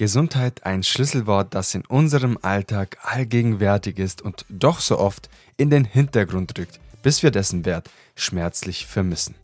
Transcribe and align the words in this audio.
Gesundheit 0.00 0.64
ein 0.64 0.82
Schlüsselwort, 0.82 1.54
das 1.54 1.74
in 1.74 1.84
unserem 1.84 2.38
Alltag 2.40 2.96
allgegenwärtig 3.02 3.98
ist 3.98 4.22
und 4.22 4.46
doch 4.48 4.80
so 4.80 4.98
oft 4.98 5.28
in 5.58 5.68
den 5.68 5.84
Hintergrund 5.84 6.58
rückt, 6.58 6.80
bis 7.02 7.22
wir 7.22 7.30
dessen 7.30 7.66
Wert 7.66 7.90
schmerzlich 8.16 8.86
vermissen. 8.86 9.34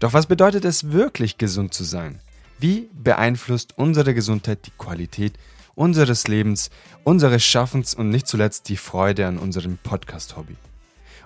Doch 0.00 0.14
was 0.14 0.24
bedeutet 0.24 0.64
es 0.64 0.90
wirklich, 0.90 1.36
gesund 1.36 1.74
zu 1.74 1.84
sein? 1.84 2.18
Wie 2.58 2.88
beeinflusst 2.94 3.74
unsere 3.76 4.14
Gesundheit 4.14 4.60
die 4.64 4.70
Qualität 4.78 5.34
unseres 5.74 6.26
Lebens, 6.28 6.70
unseres 7.04 7.44
Schaffens 7.44 7.92
und 7.92 8.08
nicht 8.08 8.26
zuletzt 8.26 8.70
die 8.70 8.78
Freude 8.78 9.26
an 9.26 9.36
unserem 9.36 9.76
Podcast-Hobby? 9.76 10.56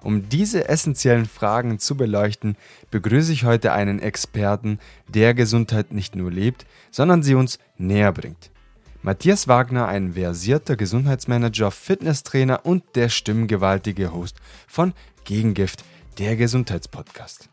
Um 0.02 0.28
diese 0.28 0.68
essentiellen 0.68 1.26
Fragen 1.26 1.78
zu 1.78 1.96
beleuchten, 1.96 2.56
begrüße 2.90 3.32
ich 3.32 3.44
heute 3.44 3.70
einen 3.70 4.00
Experten, 4.00 4.80
der 5.06 5.32
Gesundheit 5.32 5.92
nicht 5.92 6.16
nur 6.16 6.32
lebt, 6.32 6.66
sondern 6.90 7.22
sie 7.22 7.36
uns 7.36 7.60
näher 7.78 8.10
bringt. 8.10 8.50
Matthias 9.02 9.48
Wagner, 9.48 9.88
ein 9.88 10.12
versierter 10.12 10.76
Gesundheitsmanager, 10.76 11.70
Fitnesstrainer 11.70 12.66
und 12.66 12.84
der 12.96 13.08
stimmgewaltige 13.08 14.12
Host 14.12 14.36
von 14.68 14.92
Gegengift, 15.24 15.84
der 16.18 16.36
Gesundheitspodcast. 16.36 17.48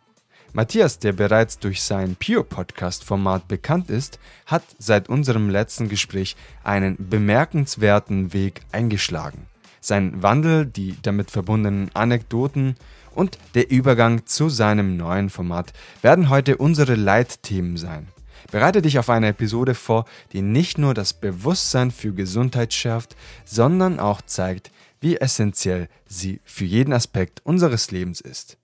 Matthias, 0.52 1.00
der 1.00 1.14
bereits 1.14 1.58
durch 1.58 1.84
sein 1.84 2.18
Pure 2.18 2.44
Podcast 2.44 3.06
Format 3.06 3.48
bekannt 3.48 3.90
ist, 3.90 4.20
hat 4.46 4.64
seit 4.78 5.08
unserem 5.08 5.50
letzten 5.50 5.88
Gespräch 5.88 6.36
einen 6.66 6.98
bemerkenswerten 7.10 8.34
Weg 8.34 8.60
eingeschlagen. 8.74 9.48
Sein 9.80 10.22
Wandel, 10.22 10.66
die 10.66 10.98
damit 11.02 11.32
verbundenen 11.32 11.90
Anekdoten 11.94 12.76
und 13.16 13.38
der 13.56 13.72
Übergang 13.72 14.26
zu 14.26 14.50
seinem 14.50 14.98
neuen 14.98 15.30
Format 15.30 15.72
werden 16.02 16.28
heute 16.28 16.58
unsere 16.58 16.96
Leitthemen 16.96 17.78
sein. 17.78 18.10
Bereite 18.52 18.82
dich 18.82 18.98
auf 18.98 19.10
eine 19.10 19.28
Episode 19.28 19.76
vor, 19.76 20.06
die 20.32 20.42
nicht 20.42 20.78
nur 20.78 20.94
das 20.94 21.14
Bewusstsein 21.14 21.92
für 21.92 22.14
Gesundheit 22.14 22.74
schärft, 22.74 23.16
sondern 23.46 24.00
auch 24.00 24.22
zeigt, 24.22 24.72
wie 25.02 25.18
essentiell 25.18 25.90
sie 26.08 26.40
für 26.44 26.66
jeden 26.66 26.94
Aspekt 26.94 27.42
unseres 27.46 27.92
Lebens 27.92 28.22
ist. 28.22 28.58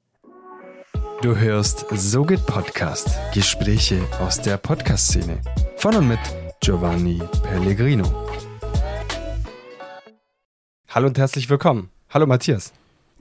Du 1.22 1.36
hörst 1.36 1.86
So 1.92 2.24
geht 2.24 2.46
Podcast, 2.46 3.10
Gespräche 3.34 4.02
aus 4.20 4.42
der 4.42 4.58
Podcast-Szene. 4.58 5.42
Von 5.78 5.96
und 5.96 6.08
mit 6.08 6.20
Giovanni 6.62 7.22
Pellegrino. 7.44 8.04
Hallo 10.90 11.08
und 11.08 11.18
herzlich 11.18 11.50
willkommen. 11.50 11.90
Hallo 12.10 12.26
Matthias. 12.26 12.74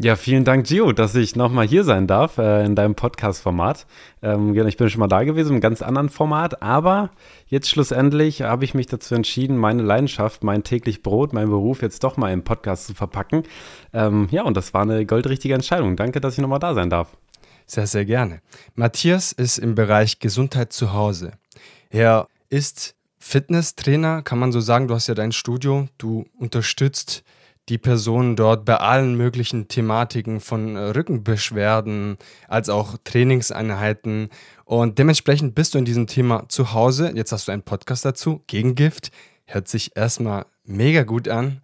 Ja, 0.03 0.17
vielen 0.17 0.43
Dank, 0.43 0.67
Gio, 0.67 0.91
dass 0.91 1.15
ich 1.15 1.37
nochmal 1.37 1.65
hier 1.65 1.85
sein 1.85 2.09
darf 2.09 2.37
äh, 2.37 2.65
in 2.65 2.75
deinem 2.75 2.97
Podcast-Format. 2.97 3.87
Ähm, 4.21 4.53
ich 4.67 4.77
bin 4.77 4.91
schon 4.91 4.99
mal 4.99 5.07
da 5.07 5.23
gewesen, 5.23 5.55
im 5.55 5.61
ganz 5.61 5.81
anderen 5.81 6.09
Format, 6.09 6.61
aber 6.61 7.11
jetzt 7.47 7.71
schlussendlich 7.71 8.43
habe 8.43 8.65
ich 8.65 8.75
mich 8.75 8.89
dazu 8.89 9.15
entschieden, 9.15 9.57
meine 9.57 9.85
Leidenschaft, 9.85 10.43
mein 10.43 10.65
täglich 10.65 11.05
Brot, 11.05 11.33
mein 11.33 11.49
Beruf 11.49 11.83
jetzt 11.83 12.03
doch 12.03 12.17
mal 12.17 12.33
im 12.33 12.43
Podcast 12.43 12.89
zu 12.89 12.95
verpacken. 12.95 13.45
Ähm, 13.93 14.27
ja, 14.33 14.43
und 14.43 14.57
das 14.57 14.75
war 14.75 14.83
eine 14.83 15.07
goldrichtige 15.07 15.55
Entscheidung. 15.55 15.95
Danke, 15.95 16.21
dass 16.21 16.35
ich 16.35 16.41
nochmal 16.41 16.59
da 16.59 16.75
sein 16.75 16.91
darf. 16.91 17.17
Sehr, 17.67 17.87
sehr 17.87 18.05
gerne. 18.05 18.41
Matthias 18.75 19.31
ist 19.31 19.59
im 19.59 19.77
Bereich 19.77 20.19
Gesundheit 20.19 20.73
zu 20.73 20.93
Hause. 20.93 21.35
Er 21.91 22.27
ist 22.51 22.97
Fitnesstrainer, 23.21 24.23
kann 24.23 24.41
man 24.41 24.51
so 24.51 24.59
sagen. 24.59 24.89
Du 24.89 24.95
hast 24.95 25.07
ja 25.07 25.15
dein 25.15 25.31
Studio, 25.31 25.87
du 25.97 26.27
unterstützt 26.41 27.23
die 27.69 27.79
Person 27.79 28.37
dort 28.37 28.65
bei 28.65 28.77
allen 28.77 29.17
möglichen 29.17 29.69
Thematiken 29.69 30.41
von 30.41 30.77
äh, 30.77 30.81
Rückenbeschwerden 30.81 32.19
als 32.49 32.69
auch 32.69 32.97
Trainingseinheiten. 33.05 34.31
Und 34.65 34.99
dementsprechend 34.99 35.55
bist 35.55 35.75
du 35.75 35.79
in 35.79 35.85
diesem 35.85 36.07
Thema 36.07 36.49
zu 36.49 36.73
Hause. 36.73 37.13
Jetzt 37.15 37.33
hast 37.33 37.49
du 37.49 37.53
einen 37.53 37.63
Podcast 37.63 38.05
dazu. 38.05 38.43
Gegengift 38.47 39.13
hört 39.47 39.69
sich 39.69 39.97
erstmal 39.97 40.47
mega 40.65 41.05
gut 41.05 41.29
an. 41.29 41.61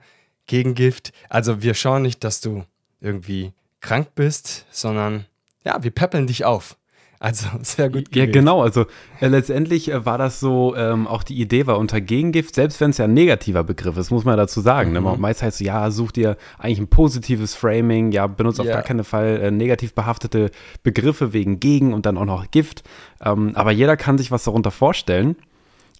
Gegengift. 0.46 1.12
Also 1.28 1.62
wir 1.62 1.74
schauen 1.74 2.02
nicht, 2.02 2.22
dass 2.24 2.40
du 2.40 2.64
irgendwie 3.00 3.52
krank 3.80 4.08
bist, 4.14 4.66
sondern 4.70 5.26
ja, 5.64 5.82
wir 5.82 5.90
peppeln 5.90 6.26
dich 6.26 6.44
auf. 6.44 6.77
Also 7.20 7.48
sehr 7.62 7.90
gut. 7.90 8.10
Gewählt. 8.10 8.34
Ja, 8.34 8.40
genau. 8.40 8.62
Also 8.62 8.86
äh, 9.20 9.28
letztendlich 9.28 9.90
äh, 9.90 10.04
war 10.04 10.18
das 10.18 10.40
so, 10.40 10.74
ähm, 10.76 11.06
auch 11.06 11.22
die 11.22 11.40
Idee 11.40 11.66
war 11.66 11.78
unter 11.78 12.00
Gegengift, 12.00 12.54
selbst 12.54 12.80
wenn 12.80 12.90
es 12.90 12.98
ja 12.98 13.06
ein 13.06 13.14
negativer 13.14 13.64
Begriff 13.64 13.96
ist, 13.96 14.10
muss 14.10 14.24
man 14.24 14.36
dazu 14.36 14.60
sagen. 14.60 14.92
Ne? 14.92 15.00
Mhm. 15.00 15.06
Ne? 15.06 15.16
Meist 15.18 15.42
heißt 15.42 15.60
es, 15.60 15.66
ja, 15.66 15.90
such 15.90 16.12
dir 16.12 16.36
eigentlich 16.58 16.78
ein 16.78 16.88
positives 16.88 17.54
Framing, 17.54 18.12
ja, 18.12 18.26
benutzt 18.26 18.58
yeah. 18.60 18.68
auf 18.68 18.74
gar 18.74 18.82
keinen 18.82 19.04
Fall 19.04 19.40
äh, 19.40 19.50
negativ 19.50 19.94
behaftete 19.94 20.50
Begriffe 20.82 21.32
wegen 21.32 21.60
Gegen 21.60 21.92
und 21.92 22.06
dann 22.06 22.18
auch 22.18 22.24
noch 22.24 22.50
Gift. 22.50 22.84
Ähm, 23.24 23.52
aber 23.54 23.72
jeder 23.72 23.96
kann 23.96 24.18
sich 24.18 24.30
was 24.30 24.44
darunter 24.44 24.70
vorstellen. 24.70 25.36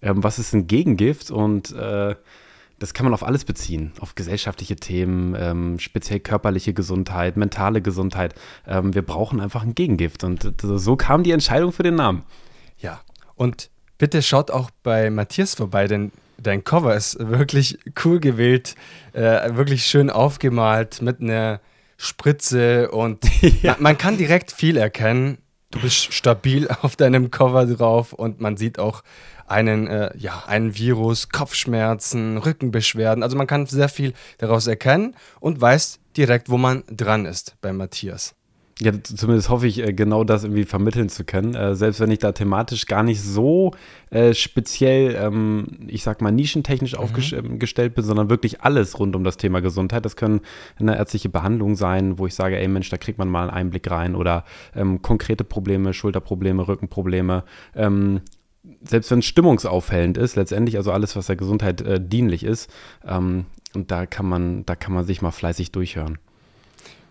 Ähm, 0.01 0.23
was 0.23 0.39
ist 0.39 0.53
ein 0.53 0.67
Gegengift? 0.67 1.31
Und 1.31 1.73
äh, 1.73 2.15
das 2.79 2.93
kann 2.93 3.05
man 3.05 3.13
auf 3.13 3.23
alles 3.23 3.45
beziehen, 3.45 3.91
auf 3.99 4.15
gesellschaftliche 4.15 4.75
Themen, 4.75 5.35
ähm, 5.37 5.79
speziell 5.79 6.19
körperliche 6.19 6.73
Gesundheit, 6.73 7.37
mentale 7.37 7.81
Gesundheit. 7.81 8.33
Ähm, 8.65 8.95
wir 8.95 9.01
brauchen 9.01 9.39
einfach 9.39 9.63
ein 9.63 9.75
Gegengift 9.75 10.23
und 10.23 10.53
so 10.61 10.95
kam 10.95 11.23
die 11.23 11.31
Entscheidung 11.31 11.71
für 11.71 11.83
den 11.83 11.95
Namen. 11.95 12.23
Ja, 12.77 13.01
und 13.35 13.69
bitte 13.97 14.21
schaut 14.21 14.49
auch 14.49 14.71
bei 14.83 15.09
Matthias 15.09 15.55
vorbei, 15.55 15.87
denn 15.87 16.11
dein 16.37 16.63
Cover 16.63 16.95
ist 16.95 17.17
wirklich 17.19 17.77
cool 18.03 18.19
gewählt, 18.19 18.75
äh, 19.13 19.55
wirklich 19.55 19.85
schön 19.85 20.09
aufgemalt 20.09 21.01
mit 21.01 21.21
einer 21.21 21.59
Spritze 21.97 22.89
und 22.91 23.23
ja. 23.61 23.73
man, 23.73 23.83
man 23.83 23.97
kann 23.97 24.17
direkt 24.17 24.51
viel 24.51 24.77
erkennen. 24.77 25.37
Du 25.71 25.79
bist 25.81 26.13
stabil 26.13 26.67
auf 26.81 26.95
deinem 26.95 27.29
Cover 27.29 27.65
drauf 27.67 28.13
und 28.13 28.41
man 28.41 28.57
sieht 28.57 28.79
auch 28.79 29.03
einen, 29.49 29.87
äh, 29.87 30.11
ja, 30.17 30.43
einen 30.47 30.75
Virus, 30.77 31.29
Kopfschmerzen, 31.29 32.37
Rückenbeschwerden. 32.37 33.23
Also 33.23 33.37
man 33.37 33.47
kann 33.47 33.65
sehr 33.65 33.89
viel 33.89 34.13
daraus 34.37 34.67
erkennen 34.67 35.15
und 35.39 35.59
weiß 35.59 35.99
direkt, 36.15 36.49
wo 36.49 36.57
man 36.57 36.83
dran 36.89 37.25
ist 37.25 37.55
bei 37.61 37.73
Matthias. 37.73 38.35
Ja, 38.81 38.93
zumindest 39.03 39.49
hoffe 39.49 39.67
ich, 39.67 39.85
äh, 39.85 39.91
genau 39.91 40.23
das 40.23 40.45
irgendwie 40.45 40.63
vermitteln 40.63 41.09
zu 41.09 41.25
können. 41.25 41.53
Äh, 41.53 41.75
selbst 41.75 41.99
wenn 41.99 42.11
ich 42.11 42.19
da 42.19 42.31
thematisch 42.31 42.85
gar 42.85 43.03
nicht 43.03 43.21
so 43.21 43.73
äh, 44.09 44.33
speziell, 44.33 45.17
ähm, 45.19 45.67
ich 45.87 46.03
sag 46.03 46.21
mal, 46.21 46.31
nischentechnisch 46.31 46.93
mhm. 46.93 46.99
aufgestellt 46.99 47.95
bin, 47.95 48.05
sondern 48.05 48.29
wirklich 48.29 48.61
alles 48.61 48.97
rund 48.97 49.17
um 49.17 49.25
das 49.25 49.35
Thema 49.35 49.59
Gesundheit. 49.59 50.05
Das 50.05 50.15
können 50.15 50.39
eine 50.79 50.95
ärztliche 50.95 51.27
Behandlung 51.27 51.75
sein, 51.75 52.19
wo 52.19 52.25
ich 52.25 52.35
sage, 52.35 52.57
ey 52.57 52.69
Mensch, 52.69 52.89
da 52.89 52.95
kriegt 52.95 53.19
man 53.19 53.27
mal 53.27 53.41
einen 53.41 53.49
Einblick 53.49 53.91
rein 53.91 54.15
oder 54.15 54.45
ähm, 54.73 55.01
konkrete 55.01 55.43
Probleme, 55.43 55.93
Schulterprobleme, 55.93 56.65
Rückenprobleme, 56.65 57.43
ähm, 57.75 58.21
selbst 58.81 59.11
wenn 59.11 59.19
es 59.19 59.25
stimmungsauffällend 59.25 60.17
ist, 60.17 60.35
letztendlich 60.35 60.77
also 60.77 60.91
alles, 60.91 61.15
was 61.15 61.27
der 61.27 61.35
Gesundheit 61.35 61.81
äh, 61.81 61.99
dienlich 62.01 62.43
ist, 62.43 62.71
ähm, 63.05 63.45
und 63.73 63.91
da 63.91 64.05
kann 64.05 64.25
man, 64.25 64.65
da 64.65 64.75
kann 64.75 64.93
man 64.93 65.05
sich 65.05 65.21
mal 65.21 65.31
fleißig 65.31 65.71
durchhören. 65.71 66.17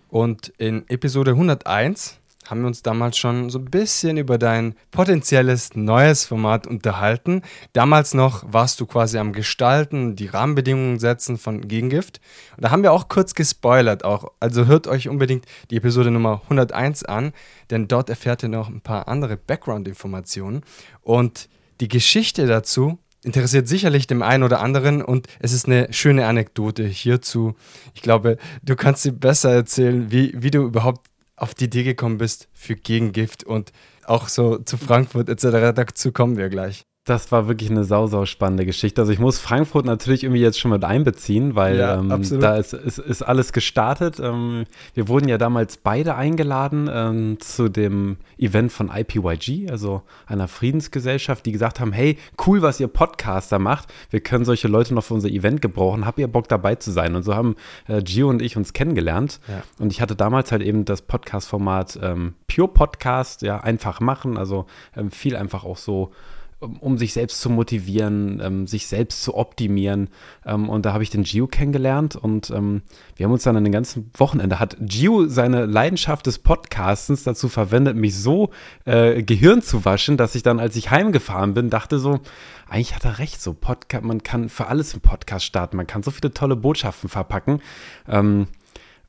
Und 0.09 0.53
in 0.59 0.89
Episode 0.89 1.33
101 1.33 2.19
haben 2.49 2.63
wir 2.63 2.69
uns 2.69 2.83
damals 2.83 3.19
schon 3.19 3.51
so 3.51 3.59
ein 3.59 3.67
bisschen 3.67 4.17
über 4.17 4.39
dein 4.39 4.75
potenzielles 4.91 5.75
neues 5.75 6.25
Format 6.25 6.67
unterhalten. 6.67 7.43
Damals 7.73 8.15
noch 8.15 8.45
warst 8.51 8.81
du 8.81 8.87
quasi 8.87 9.19
am 9.19 9.33
Gestalten, 9.33 10.17
die 10.17 10.27
Rahmenbedingungen 10.27 10.99
setzen 10.99 11.37
von 11.37 11.61
Gegengift. 11.61 12.21
Und 12.57 12.65
da 12.65 12.71
haben 12.71 12.83
wir 12.83 12.93
auch 12.93 13.09
kurz 13.09 13.35
gespoilert 13.35 14.05
auch. 14.05 14.33
Also 14.41 14.67
hört 14.67 14.87
euch 14.87 15.09
unbedingt 15.09 15.45
die 15.71 15.77
Episode 15.77 16.11
Nummer 16.11 16.43
101 16.45 17.05
an, 17.05 17.33
denn 17.71 17.87
dort 17.87 18.09
erfährt 18.09 18.43
ihr 18.43 18.49
noch 18.49 18.69
ein 18.69 18.81
paar 18.81 19.09
andere 19.09 19.37
Background-Informationen. 19.37 20.63
Und 21.03 21.49
die 21.81 21.89
Geschichte 21.89 22.47
dazu 22.47 22.99
interessiert 23.23 23.69
sicherlich 23.69 24.07
dem 24.07 24.23
einen 24.23 24.43
oder 24.43 24.61
anderen 24.61 25.03
und 25.03 25.27
es 25.41 25.53
ist 25.53 25.67
eine 25.67 25.93
schöne 25.93 26.27
Anekdote 26.27 26.85
hierzu. 26.85 27.55
Ich 27.95 28.03
glaube, 28.03 28.39
du 28.63 28.77
kannst 28.77 29.03
sie 29.03 29.11
besser 29.11 29.51
erzählen, 29.51 30.11
wie, 30.11 30.33
wie 30.37 30.51
du 30.51 30.63
überhaupt 30.63 31.03
auf 31.39 31.55
die 31.55 31.65
Idee 31.65 31.85
gekommen 31.85 32.19
bist 32.19 32.49
für 32.53 32.77
Gegengift 32.77 33.45
und 33.45 33.73
auch 34.05 34.29
so 34.29 34.59
zu 34.59 34.77
Frankfurt 34.77 35.29
etc. 35.29 35.75
Dazu 35.75 36.13
kommen 36.13 36.37
wir 36.37 36.49
gleich. 36.49 36.88
Das 37.09 37.33
war 37.33 37.49
wirklich 37.49 37.71
eine 37.71 37.85
sau, 37.85 38.07
sau 38.07 38.27
spannende 38.27 38.67
Geschichte. 38.67 39.01
Also 39.01 39.13
ich 39.13 39.19
muss 39.19 39.39
Frankfurt 39.39 39.87
natürlich 39.87 40.25
irgendwie 40.25 40.43
jetzt 40.43 40.61
schon 40.61 40.73
mit 40.73 40.85
einbeziehen, 40.85 41.55
weil 41.55 41.79
ja, 41.79 41.99
ähm, 41.99 42.11
da 42.39 42.57
ist, 42.57 42.75
ist, 42.75 42.99
ist, 42.99 43.23
alles 43.23 43.55
gestartet. 43.55 44.21
Ähm, 44.21 44.65
wir 44.93 45.09
wurden 45.09 45.27
ja 45.27 45.39
damals 45.39 45.79
beide 45.79 46.17
eingeladen 46.17 46.87
ähm, 46.93 47.41
zu 47.41 47.71
dem 47.71 48.19
Event 48.37 48.73
von 48.73 48.91
IPYG, 48.95 49.71
also 49.71 50.03
einer 50.27 50.49
Friedensgesellschaft, 50.49 51.47
die 51.47 51.53
gesagt 51.53 51.81
haben, 51.81 51.93
hey, 51.93 52.19
cool, 52.47 52.61
was 52.61 52.79
ihr 52.79 52.89
Podcaster 52.89 53.59
macht. 53.59 53.89
Wir 54.11 54.21
können 54.21 54.45
solche 54.45 54.69
Leute 54.69 54.93
noch 54.93 55.05
für 55.05 55.15
unser 55.15 55.31
Event 55.31 55.63
gebrauchen. 55.63 56.05
Habt 56.05 56.19
ihr 56.19 56.29
Bock 56.29 56.47
dabei 56.47 56.75
zu 56.75 56.91
sein? 56.91 57.15
Und 57.15 57.23
so 57.23 57.35
haben 57.35 57.57
äh, 57.87 58.03
Gio 58.03 58.29
und 58.29 58.43
ich 58.43 58.59
uns 58.59 58.75
kennengelernt. 58.75 59.41
Ja. 59.49 59.63
Und 59.79 59.95
ich 59.95 60.03
hatte 60.03 60.15
damals 60.15 60.53
halt 60.53 60.61
eben 60.61 60.85
das 60.85 61.01
Podcast-Format 61.01 62.01
ähm, 62.03 62.35
Pure 62.55 62.69
Podcast, 62.69 63.41
ja, 63.41 63.61
einfach 63.61 64.01
machen. 64.01 64.37
Also 64.37 64.67
ähm, 64.95 65.11
viel 65.11 65.37
einfach 65.37 65.65
auch 65.65 65.79
so 65.79 66.13
um 66.61 66.99
sich 66.99 67.13
selbst 67.13 67.41
zu 67.41 67.51
motivieren, 67.51 68.41
ähm, 68.43 68.67
sich 68.67 68.89
selbst 68.89 69.23
zu 69.23 69.37
optimieren. 69.37 70.09
Ähm, 70.45 70.69
und 70.69 70.85
da 70.85 70.93
habe 70.93 71.05
ich 71.05 71.11
den 71.11 71.23
Gio 71.23 71.47
kennengelernt 71.47 72.17
und 72.17 72.51
ähm, 72.51 72.83
wir 73.17 73.25
haben 73.25 73.33
uns 73.33 73.45
dann 73.45 73.57
an 73.57 73.65
den 73.65 73.73
ganzen 73.73 74.11
Wochenende, 74.17 74.59
hat 74.59 74.77
Gio 74.81 75.29
seine 75.29 75.67
Leidenschaft 75.67 76.27
des 76.27 76.41
Podcastens 76.41 77.23
dazu 77.23 77.49
verwendet, 77.49 77.97
mich 77.97 78.17
so 78.17 78.51
äh, 78.87 79.23
Gehirn 79.23 79.63
zu 79.63 79.85
waschen, 79.85 80.17
dass 80.17 80.35
ich 80.35 80.43
dann, 80.43 80.59
als 80.59 80.75
ich 80.75 80.91
heimgefahren 80.91 81.55
bin, 81.55 81.71
dachte 81.71 82.01
so, 82.01 82.21
eigentlich 82.69 82.95
hat 82.95 83.05
er 83.05 83.21
recht, 83.21 83.41
so 83.41 83.55
Podcast, 83.55 84.05
man 84.05 84.25
kann 84.25 84.49
für 84.49 84.67
alles 84.67 84.95
einen 84.95 85.01
Podcast 85.01 85.45
starten, 85.45 85.77
man 85.77 85.87
kann 85.87 86.03
so 86.03 86.11
viele 86.11 86.35
tolle 86.35 86.57
Botschaften 86.57 87.09
verpacken. 87.09 87.63
Ähm, 88.09 88.49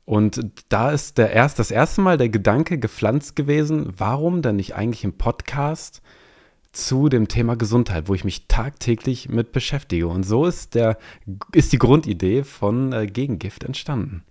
und 0.04 0.40
da 0.68 0.90
ist 0.90 1.18
der 1.18 1.32
erst, 1.32 1.58
das 1.58 1.70
erste 1.70 2.00
Mal 2.00 2.16
der 2.16 2.28
Gedanke 2.28 2.78
gepflanzt 2.78 3.36
gewesen, 3.36 3.92
warum 3.96 4.42
denn 4.42 4.56
nicht 4.56 4.74
eigentlich 4.74 5.04
ein 5.04 5.18
Podcast 5.18 6.00
zu 6.72 7.08
dem 7.08 7.28
Thema 7.28 7.56
Gesundheit, 7.56 8.08
wo 8.08 8.14
ich 8.14 8.24
mich 8.24 8.46
tagtäglich 8.46 9.28
mit 9.28 9.52
beschäftige. 9.52 10.06
Und 10.08 10.22
so 10.22 10.46
ist, 10.46 10.74
der, 10.74 10.98
ist 11.52 11.72
die 11.72 11.78
Grundidee 11.78 12.44
von 12.44 12.92
äh, 12.92 13.06
Gegengift 13.06 13.64
entstanden. 13.64 14.22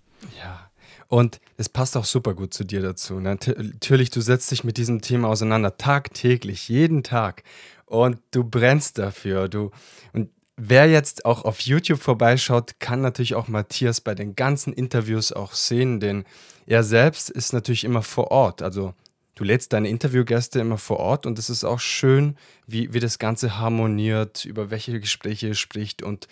Ja, 0.42 0.70
und 1.08 1.42
es 1.58 1.70
passt 1.70 1.98
auch 1.98 2.06
super 2.06 2.36
gut 2.36 2.54
zu 2.54 2.64
dir 2.64 2.82
dazu. 2.82 3.20
Natürlich, 3.20 4.12
du 4.12 4.22
setzt 4.22 4.52
dich 4.52 4.64
mit 4.64 4.78
diesem 4.78 5.02
Thema 5.02 5.28
auseinander, 5.30 5.76
tagtäglich, 5.78 6.70
jeden 6.70 7.04
Tag. 7.04 7.44
Und 7.86 8.20
du 8.32 8.44
brennst 8.44 9.00
dafür. 9.00 9.50
Du, 9.50 9.72
und 10.14 10.30
wer 10.56 10.88
jetzt 10.88 11.26
auch 11.26 11.46
auf 11.46 11.62
YouTube 11.62 12.00
vorbeischaut, 12.00 12.80
kann 12.80 13.02
natürlich 13.02 13.34
auch 13.34 13.48
Matthias 13.48 14.02
bei 14.02 14.14
den 14.14 14.36
ganzen 14.36 14.72
Interviews 14.72 15.34
auch 15.34 15.54
sehen, 15.54 16.00
denn 16.00 16.26
er 16.68 16.84
selbst 16.84 17.32
ist 17.32 17.54
natürlich 17.54 17.84
immer 17.84 18.04
vor 18.04 18.30
Ort. 18.30 18.62
Also 18.62 18.94
du 19.40 19.46
lädst 19.46 19.72
deine 19.72 19.88
Interviewgäste 19.88 20.60
immer 20.60 20.78
vor 20.78 20.98
Ort 20.98 21.26
und 21.26 21.40
es 21.40 21.50
ist 21.50 21.64
auch 21.64 21.80
schön, 21.80 22.36
wie, 22.68 22.94
wie 22.94 23.00
das 23.00 23.20
Ganze 23.20 23.58
harmoniert, 23.58 24.44
über 24.44 24.70
welche 24.70 25.00
Gespräche 25.00 25.56
spricht 25.56 26.04
und 26.04 26.28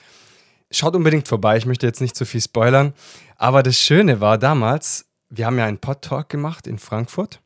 schaut 0.71 0.93
unbedingt 0.93 1.25
vorbei. 1.25 1.55
Ich 1.55 1.65
möchte 1.65 1.87
jetzt 1.87 2.01
nicht 2.01 2.17
zu 2.17 2.25
viel 2.25 2.41
spoilern, 2.41 2.93
aber 3.37 3.63
das 3.63 3.79
Schöne 3.79 4.19
war 4.19 4.37
damals, 4.37 5.05
wir 5.29 5.45
haben 5.45 5.57
ja 5.57 5.65
einen 5.65 5.77
Pod-Talk 5.77 6.27
gemacht 6.27 6.67
in 6.67 6.79
Frankfurt. 6.79 7.39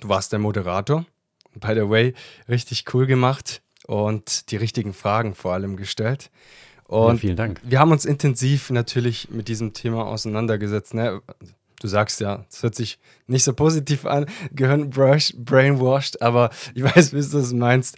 Du 0.00 0.08
warst 0.08 0.32
der 0.32 0.40
Moderator. 0.40 1.06
By 1.54 1.74
the 1.74 1.88
way, 1.88 2.14
richtig 2.48 2.92
cool 2.92 3.06
gemacht 3.06 3.62
und 3.86 4.50
die 4.50 4.56
richtigen 4.56 4.92
Fragen 4.92 5.36
vor 5.36 5.52
allem 5.52 5.76
gestellt. 5.76 6.32
Und 6.88 7.14
ja, 7.14 7.20
vielen 7.20 7.36
Dank. 7.36 7.60
Wir 7.62 7.78
haben 7.78 7.92
uns 7.92 8.04
intensiv 8.04 8.70
natürlich 8.70 9.30
mit 9.30 9.46
diesem 9.46 9.72
Thema 9.72 10.06
auseinandergesetzt. 10.06 10.94
Ne? 10.94 11.22
Du 11.80 11.88
sagst 11.88 12.20
ja, 12.20 12.44
es 12.48 12.62
hört 12.62 12.76
sich 12.76 13.00
nicht 13.26 13.42
so 13.42 13.52
positiv 13.52 14.06
an, 14.06 14.26
Gehirn 14.52 14.90
brainwashed, 14.90 16.22
aber 16.22 16.50
ich 16.74 16.84
weiß, 16.96 17.12
wie 17.12 17.20
du 17.20 17.38
es 17.38 17.52
meinst. 17.52 17.96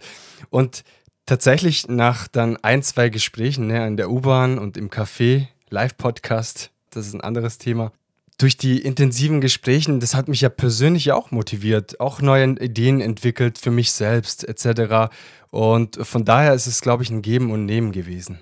Und 0.49 0.83
tatsächlich 1.27 1.87
nach 1.87 2.27
dann 2.27 2.57
ein, 2.57 2.81
zwei 2.81 3.09
Gesprächen 3.09 3.67
ne, 3.67 3.85
in 3.85 3.97
der 3.97 4.09
U-Bahn 4.09 4.57
und 4.57 4.77
im 4.77 4.89
Café, 4.89 5.47
Live-Podcast, 5.69 6.71
das 6.89 7.07
ist 7.07 7.13
ein 7.13 7.21
anderes 7.21 7.59
Thema, 7.59 7.91
durch 8.37 8.57
die 8.57 8.79
intensiven 8.81 9.41
Gesprächen, 9.41 9.99
das 9.99 10.15
hat 10.15 10.27
mich 10.27 10.41
ja 10.41 10.49
persönlich 10.49 11.11
auch 11.11 11.31
motiviert, 11.31 11.99
auch 11.99 12.21
neue 12.21 12.55
Ideen 12.59 12.99
entwickelt 12.99 13.57
für 13.57 13.71
mich 13.71 13.91
selbst 13.91 14.43
etc. 14.43 15.13
Und 15.51 15.97
von 16.01 16.25
daher 16.25 16.53
ist 16.53 16.67
es, 16.67 16.81
glaube 16.81 17.03
ich, 17.03 17.09
ein 17.09 17.21
Geben 17.21 17.51
und 17.51 17.65
Nehmen 17.65 17.91
gewesen. 17.91 18.39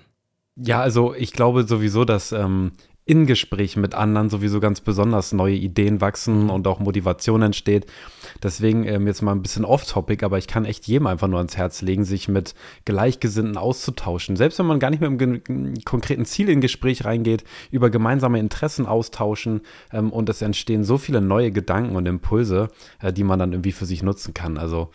Ja, 0.56 0.80
also 0.80 1.14
ich 1.14 1.32
glaube 1.32 1.66
sowieso, 1.66 2.04
dass 2.04 2.32
ähm, 2.32 2.72
in 3.04 3.26
Gesprächen 3.26 3.80
mit 3.80 3.94
anderen 3.94 4.30
sowieso 4.30 4.60
ganz 4.60 4.80
besonders 4.80 5.32
neue 5.32 5.56
Ideen 5.56 6.00
wachsen 6.00 6.50
und 6.50 6.68
auch 6.68 6.78
Motivation 6.78 7.42
entsteht. 7.42 7.86
Deswegen 8.42 8.84
ähm, 8.84 9.08
jetzt 9.08 9.22
mal 9.22 9.32
ein 9.32 9.42
bisschen 9.42 9.64
off-topic, 9.64 10.24
aber 10.24 10.38
ich 10.38 10.46
kann 10.46 10.64
echt 10.64 10.86
jedem 10.86 11.08
einfach 11.08 11.26
nur 11.26 11.38
ans 11.38 11.56
Herz 11.56 11.82
legen, 11.82 12.04
sich 12.04 12.28
mit 12.28 12.54
Gleichgesinnten 12.84 13.56
auszutauschen. 13.56 14.36
Selbst 14.36 14.60
wenn 14.60 14.66
man 14.66 14.78
gar 14.78 14.90
nicht 14.90 15.00
mit 15.00 15.20
einem 15.20 15.74
konkreten 15.84 16.24
Ziel 16.24 16.48
in 16.48 16.60
Gespräch 16.60 17.04
reingeht, 17.04 17.42
über 17.72 17.90
gemeinsame 17.90 18.38
Interessen 18.38 18.86
austauschen 18.86 19.62
ähm, 19.92 20.12
und 20.12 20.28
es 20.28 20.40
entstehen 20.40 20.84
so 20.84 20.96
viele 20.96 21.20
neue 21.20 21.50
Gedanken 21.50 21.96
und 21.96 22.06
Impulse, 22.06 22.70
äh, 23.00 23.12
die 23.12 23.24
man 23.24 23.40
dann 23.40 23.52
irgendwie 23.52 23.72
für 23.72 23.86
sich 23.86 24.04
nutzen 24.04 24.32
kann. 24.32 24.58
Also 24.58 24.90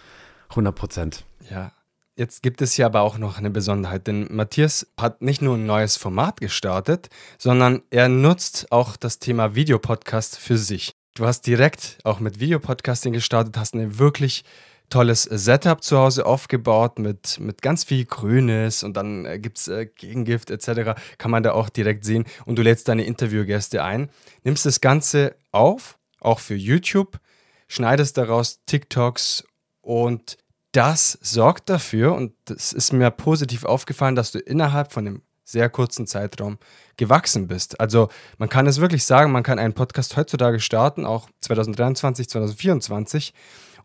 100 0.49 0.73
Prozent. 0.73 1.25
Ja, 1.51 1.71
Jetzt 2.17 2.41
gibt 2.41 2.63
es 2.63 2.75
ja 2.77 2.87
aber 2.87 3.01
auch 3.01 3.19
noch 3.19 3.37
eine 3.37 3.51
Besonderheit, 3.51 4.07
denn 4.07 4.27
Matthias 4.31 4.87
hat 4.99 5.21
nicht 5.21 5.43
nur 5.43 5.55
ein 5.55 5.67
neues 5.67 5.97
Format 5.97 6.41
gestartet, 6.41 7.09
sondern 7.37 7.83
er 7.91 8.09
nutzt 8.09 8.71
auch 8.71 8.97
das 8.97 9.19
Thema 9.19 9.53
Videopodcast 9.53 10.39
für 10.39 10.57
sich. 10.57 10.95
Du 11.13 11.27
hast 11.27 11.41
direkt 11.45 11.99
auch 12.03 12.19
mit 12.19 12.39
Videopodcasting 12.39 13.13
gestartet, 13.13 13.55
hast 13.55 13.75
ein 13.75 13.99
wirklich 13.99 14.43
tolles 14.89 15.23
Setup 15.23 15.83
zu 15.83 15.99
Hause 15.99 16.25
aufgebaut 16.25 16.97
mit, 16.97 17.39
mit 17.39 17.61
ganz 17.61 17.83
viel 17.83 18.05
Grünes 18.05 18.81
und 18.81 18.97
dann 18.97 19.25
äh, 19.25 19.37
gibt 19.37 19.59
es 19.59 19.67
äh, 19.67 19.85
Gegengift 19.85 20.49
etc. 20.49 20.99
Kann 21.19 21.29
man 21.29 21.43
da 21.43 21.51
auch 21.51 21.69
direkt 21.69 22.03
sehen 22.03 22.25
und 22.45 22.57
du 22.57 22.63
lädst 22.63 22.87
deine 22.87 23.03
Interviewgäste 23.05 23.83
ein, 23.83 24.09
nimmst 24.43 24.65
das 24.65 24.81
Ganze 24.81 25.35
auf, 25.51 25.99
auch 26.19 26.39
für 26.39 26.55
YouTube, 26.55 27.19
schneidest 27.67 28.17
daraus 28.17 28.63
TikToks 28.65 29.43
und 29.81 30.37
das 30.77 31.17
sorgt 31.23 31.71
dafür, 31.71 32.13
und 32.13 32.33
das 32.45 32.71
ist 32.71 32.93
mir 32.93 33.09
positiv 33.09 33.65
aufgefallen, 33.65 34.15
dass 34.15 34.31
du 34.31 34.37
innerhalb 34.37 34.93
von 34.93 35.07
einem 35.07 35.21
sehr 35.43 35.69
kurzen 35.69 36.05
Zeitraum 36.05 36.59
gewachsen 36.97 37.47
bist. 37.47 37.79
Also 37.79 38.09
man 38.37 38.47
kann 38.47 38.67
es 38.67 38.79
wirklich 38.79 39.03
sagen, 39.03 39.31
man 39.31 39.41
kann 39.41 39.57
einen 39.57 39.73
Podcast 39.73 40.15
heutzutage 40.17 40.59
starten, 40.59 41.03
auch 41.03 41.29
2023, 41.41 42.29
2024. 42.29 43.33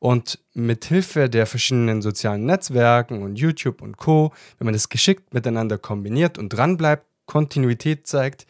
Und 0.01 0.41
mit 0.53 0.85
Hilfe 0.85 1.31
der 1.31 1.47
verschiedenen 1.47 2.03
sozialen 2.03 2.45
Netzwerken 2.45 3.23
und 3.23 3.37
YouTube 3.37 3.81
und 3.81 3.97
Co., 3.97 4.35
wenn 4.59 4.67
man 4.67 4.75
das 4.75 4.91
geschickt 4.91 5.33
miteinander 5.33 5.79
kombiniert 5.79 6.37
und 6.37 6.51
dranbleibt, 6.51 7.07
Kontinuität 7.25 8.07
zeigt, 8.07 8.47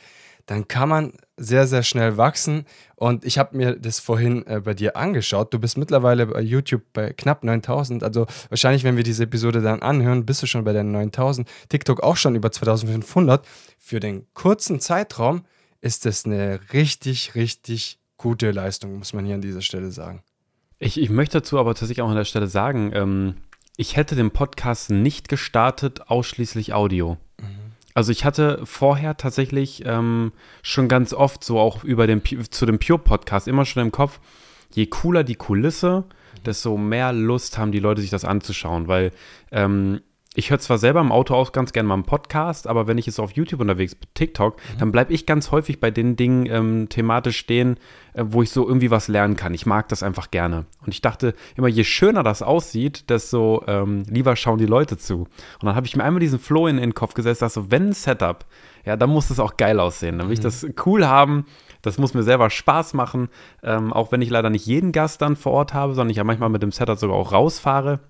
dann 0.47 0.69
kann 0.69 0.89
man 0.89 1.13
sehr, 1.37 1.67
sehr 1.67 1.83
schnell 1.83 2.17
wachsen. 2.17 2.67
Und 2.97 3.25
ich 3.25 3.39
habe 3.39 3.57
mir 3.57 3.77
das 3.77 4.01
vorhin 4.01 4.47
äh, 4.47 4.61
bei 4.61 4.75
dir 4.75 4.97
angeschaut. 4.97 5.53
Du 5.53 5.59
bist 5.59 5.77
mittlerweile 5.77 6.27
bei 6.27 6.41
YouTube 6.41 6.83
bei 6.93 7.13
knapp 7.13 7.45
9000. 7.45 8.03
Also 8.03 8.27
wahrscheinlich, 8.49 8.85
wenn 8.85 8.97
wir 8.97 9.05
diese 9.05 9.25
Episode 9.25 9.61
dann 9.61 9.83
anhören, 9.83 10.27
bist 10.27 10.43
du 10.43 10.47
schon 10.47 10.65
bei 10.65 10.73
den 10.73 10.93
9000. 10.93 11.49
TikTok 11.69 12.03
auch 12.03 12.17
schon 12.17 12.35
über 12.35 12.51
2500. 12.51 13.47
Für 13.79 14.01
den 14.01 14.27
kurzen 14.35 14.81
Zeitraum 14.81 15.45
ist 15.81 16.07
das 16.07 16.25
eine 16.25 16.61
richtig, 16.73 17.35
richtig 17.35 17.99
gute 18.17 18.53
Leistung, 18.53 18.99
muss 18.99 19.13
man 19.13 19.25
hier 19.25 19.35
an 19.35 19.41
dieser 19.41 19.63
Stelle 19.63 19.91
sagen. 19.91 20.23
Ich, 20.79 20.99
ich 20.99 21.11
möchte 21.11 21.39
dazu 21.39 21.59
aber 21.59 21.75
tatsächlich 21.75 22.03
auch 22.03 22.09
an 22.09 22.17
der 22.17 22.25
Stelle 22.25 22.47
sagen, 22.47 22.93
ähm, 22.95 23.35
ich 23.77 23.97
hätte 23.97 24.15
den 24.15 24.31
Podcast 24.31 24.91
nicht 24.91 25.29
gestartet, 25.29 26.03
ausschließlich 26.09 26.73
Audio. 26.73 27.19
Also 27.95 28.13
ich 28.13 28.25
hatte 28.25 28.61
vorher 28.65 29.17
tatsächlich 29.17 29.85
ähm, 29.85 30.33
schon 30.63 30.89
ganz 30.89 31.13
oft 31.13 31.45
so 31.45 31.59
auch 31.59 31.85
über 31.85 32.07
den 32.07 32.23
zu 32.51 32.67
dem 32.67 32.79
Pure 32.79 32.99
Podcast 32.99 33.49
immer 33.49 33.65
schon 33.65 33.83
im 33.83 33.93
Kopf, 33.93 34.21
je 34.73 34.87
cooler 34.87 35.25
die 35.25 35.35
Kulisse, 35.35 36.05
desto 36.47 36.77
mehr 36.77 37.13
Lust 37.13 37.59
haben 37.59 37.73
die 37.73 37.81
Leute 37.81 38.01
sich 38.01 38.11
das 38.11 38.25
anzuschauen, 38.25 38.89
weil 38.89 39.13
ähm, 39.51 40.01
ich 40.35 40.51
höre 40.51 40.59
zwar 40.59 40.79
selber 40.79 41.01
im 41.01 41.13
Auto 41.13 41.35
auch 41.35 41.53
ganz 41.53 41.73
gerne 41.73 41.89
mal 41.89 41.95
einen 41.95 42.05
Podcast, 42.05 42.67
aber 42.67 42.87
wenn 42.87 42.97
ich 42.97 43.05
jetzt 43.05 43.19
auf 43.19 43.33
YouTube 43.33 43.61
unterwegs 43.61 43.95
bin, 43.95 44.09
TikTok, 44.15 44.57
mhm. 44.57 44.79
dann 44.79 44.93
bleibe 44.93 45.13
ich 45.13 45.27
ganz 45.27 45.51
häufig 45.51 45.79
bei 45.79 45.91
den 45.91 46.17
Dingen 46.17 46.47
ähm, 46.47 46.89
thematisch 46.89 47.37
stehen, 47.37 47.77
äh, 48.15 48.25
wo 48.27 48.43
ich 48.43 48.51
so 48.51 48.67
irgendwie 48.67 48.91
was 48.91 49.09
lernen 49.09 49.37
kann. 49.37 49.53
Ich 49.53 49.67
mag 49.67 49.89
das 49.89 50.03
einfach 50.03 50.31
gerne. 50.31 50.65
Und 50.87 50.95
ich 50.95 51.03
dachte 51.03 51.35
immer, 51.57 51.69
je 51.69 51.85
schöner 51.85 52.23
das 52.23 52.41
aussieht, 52.41 53.11
desto 53.11 53.63
ähm, 53.67 54.05
lieber 54.09 54.35
schauen 54.37 54.59
die 54.59 54.67
Leute 54.67 54.97
zu. 54.97 55.25
Und 55.25 55.65
dann 55.65 55.75
habe 55.75 55.87
ich 55.87 55.97
mir 55.97 56.05
einmal 56.05 56.21
diesen 56.21 56.39
Flow 56.39 56.67
in, 56.67 56.77
in 56.77 56.83
den 56.83 56.95
Kopf 56.95 57.13
gesetzt, 57.13 57.43
dass 57.43 57.55
so, 57.55 57.71
wenn 57.71 57.89
ein 57.89 57.93
Setup, 57.93 58.47
ja, 58.87 58.97
dann 58.97 59.11
muss 59.11 59.29
es 59.29 59.39
auch 59.39 59.59
geil 59.59 59.79
aussehen. 59.79 60.19
Dann 60.19 60.29
will 60.29 60.37
mhm. 60.37 60.39
ich 60.39 60.41
das 60.41 60.67
cool 60.87 61.07
haben. 61.07 61.45
Das 61.83 61.99
muss 61.99 62.15
mir 62.15 62.23
selber 62.23 62.49
Spaß 62.49 62.95
machen, 62.95 63.29
ähm, 63.63 63.93
auch 63.93 64.13
wenn 64.13 64.23
ich 64.23 64.31
leider 64.31 64.49
nicht 64.49 64.67
jeden 64.67 64.93
Gast 64.93 65.21
dann 65.21 65.37
vor 65.37 65.53
Ort 65.53 65.75
habe, 65.75 65.95
sondern 65.95 66.11
ich 66.11 66.17
ja 66.17 66.25
manchmal 66.25 66.49
mit 66.49 66.63
dem 66.63 66.71
Setup 66.71 66.97
sogar 66.97 67.17
auch 67.17 67.33
rausfahre 67.33 68.01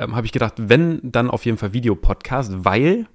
ähm, 0.00 0.16
habe 0.16 0.26
ich 0.26 0.32
gedacht, 0.32 0.54
wenn, 0.56 0.98
dann 1.02 1.30
auf 1.30 1.44
jeden 1.44 1.58
Fall 1.58 1.72
Videopodcast, 1.72 2.64
weil 2.64 3.06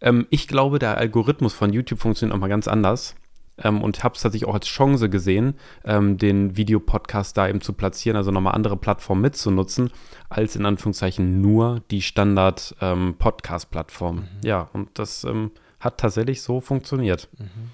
ähm, 0.00 0.26
ich 0.30 0.48
glaube, 0.48 0.78
der 0.78 0.96
Algorithmus 0.98 1.54
von 1.54 1.72
YouTube 1.72 2.00
funktioniert 2.00 2.34
nochmal 2.34 2.50
ganz 2.50 2.68
anders. 2.68 3.14
Ähm, 3.60 3.82
und 3.82 4.04
habe 4.04 4.14
es 4.14 4.22
tatsächlich 4.22 4.48
auch 4.48 4.54
als 4.54 4.68
Chance 4.68 5.10
gesehen, 5.10 5.54
ähm, 5.84 6.16
den 6.16 6.56
Videopodcast 6.56 7.36
da 7.36 7.48
eben 7.48 7.60
zu 7.60 7.72
platzieren, 7.72 8.16
also 8.16 8.30
nochmal 8.30 8.54
andere 8.54 8.76
Plattformen 8.76 9.22
mitzunutzen, 9.22 9.90
als 10.28 10.54
in 10.54 10.64
Anführungszeichen 10.64 11.40
nur 11.40 11.82
die 11.90 12.02
Standard-Podcast-Plattform. 12.02 14.18
Ähm, 14.18 14.22
mhm. 14.22 14.28
Ja, 14.44 14.70
und 14.72 14.90
das 14.94 15.24
ähm, 15.24 15.50
hat 15.80 15.98
tatsächlich 15.98 16.42
so 16.42 16.60
funktioniert. 16.60 17.28
Mhm. 17.36 17.72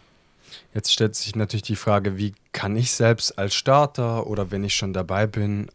Jetzt 0.73 0.91
stellt 0.91 1.17
sich 1.17 1.37
natürlich 1.37 1.65
die 1.65 1.77
Frage, 1.77 2.17
wie 2.17 2.33
kann 2.53 2.77
ich 2.77 2.93
selbst 2.93 3.39
als 3.39 3.55
Starter 3.55 4.27
oder 4.27 4.51
wenn 4.51 4.65
ich 4.65 4.75
schon 4.75 4.95
dabei 4.95 5.27
bin, 5.27 5.67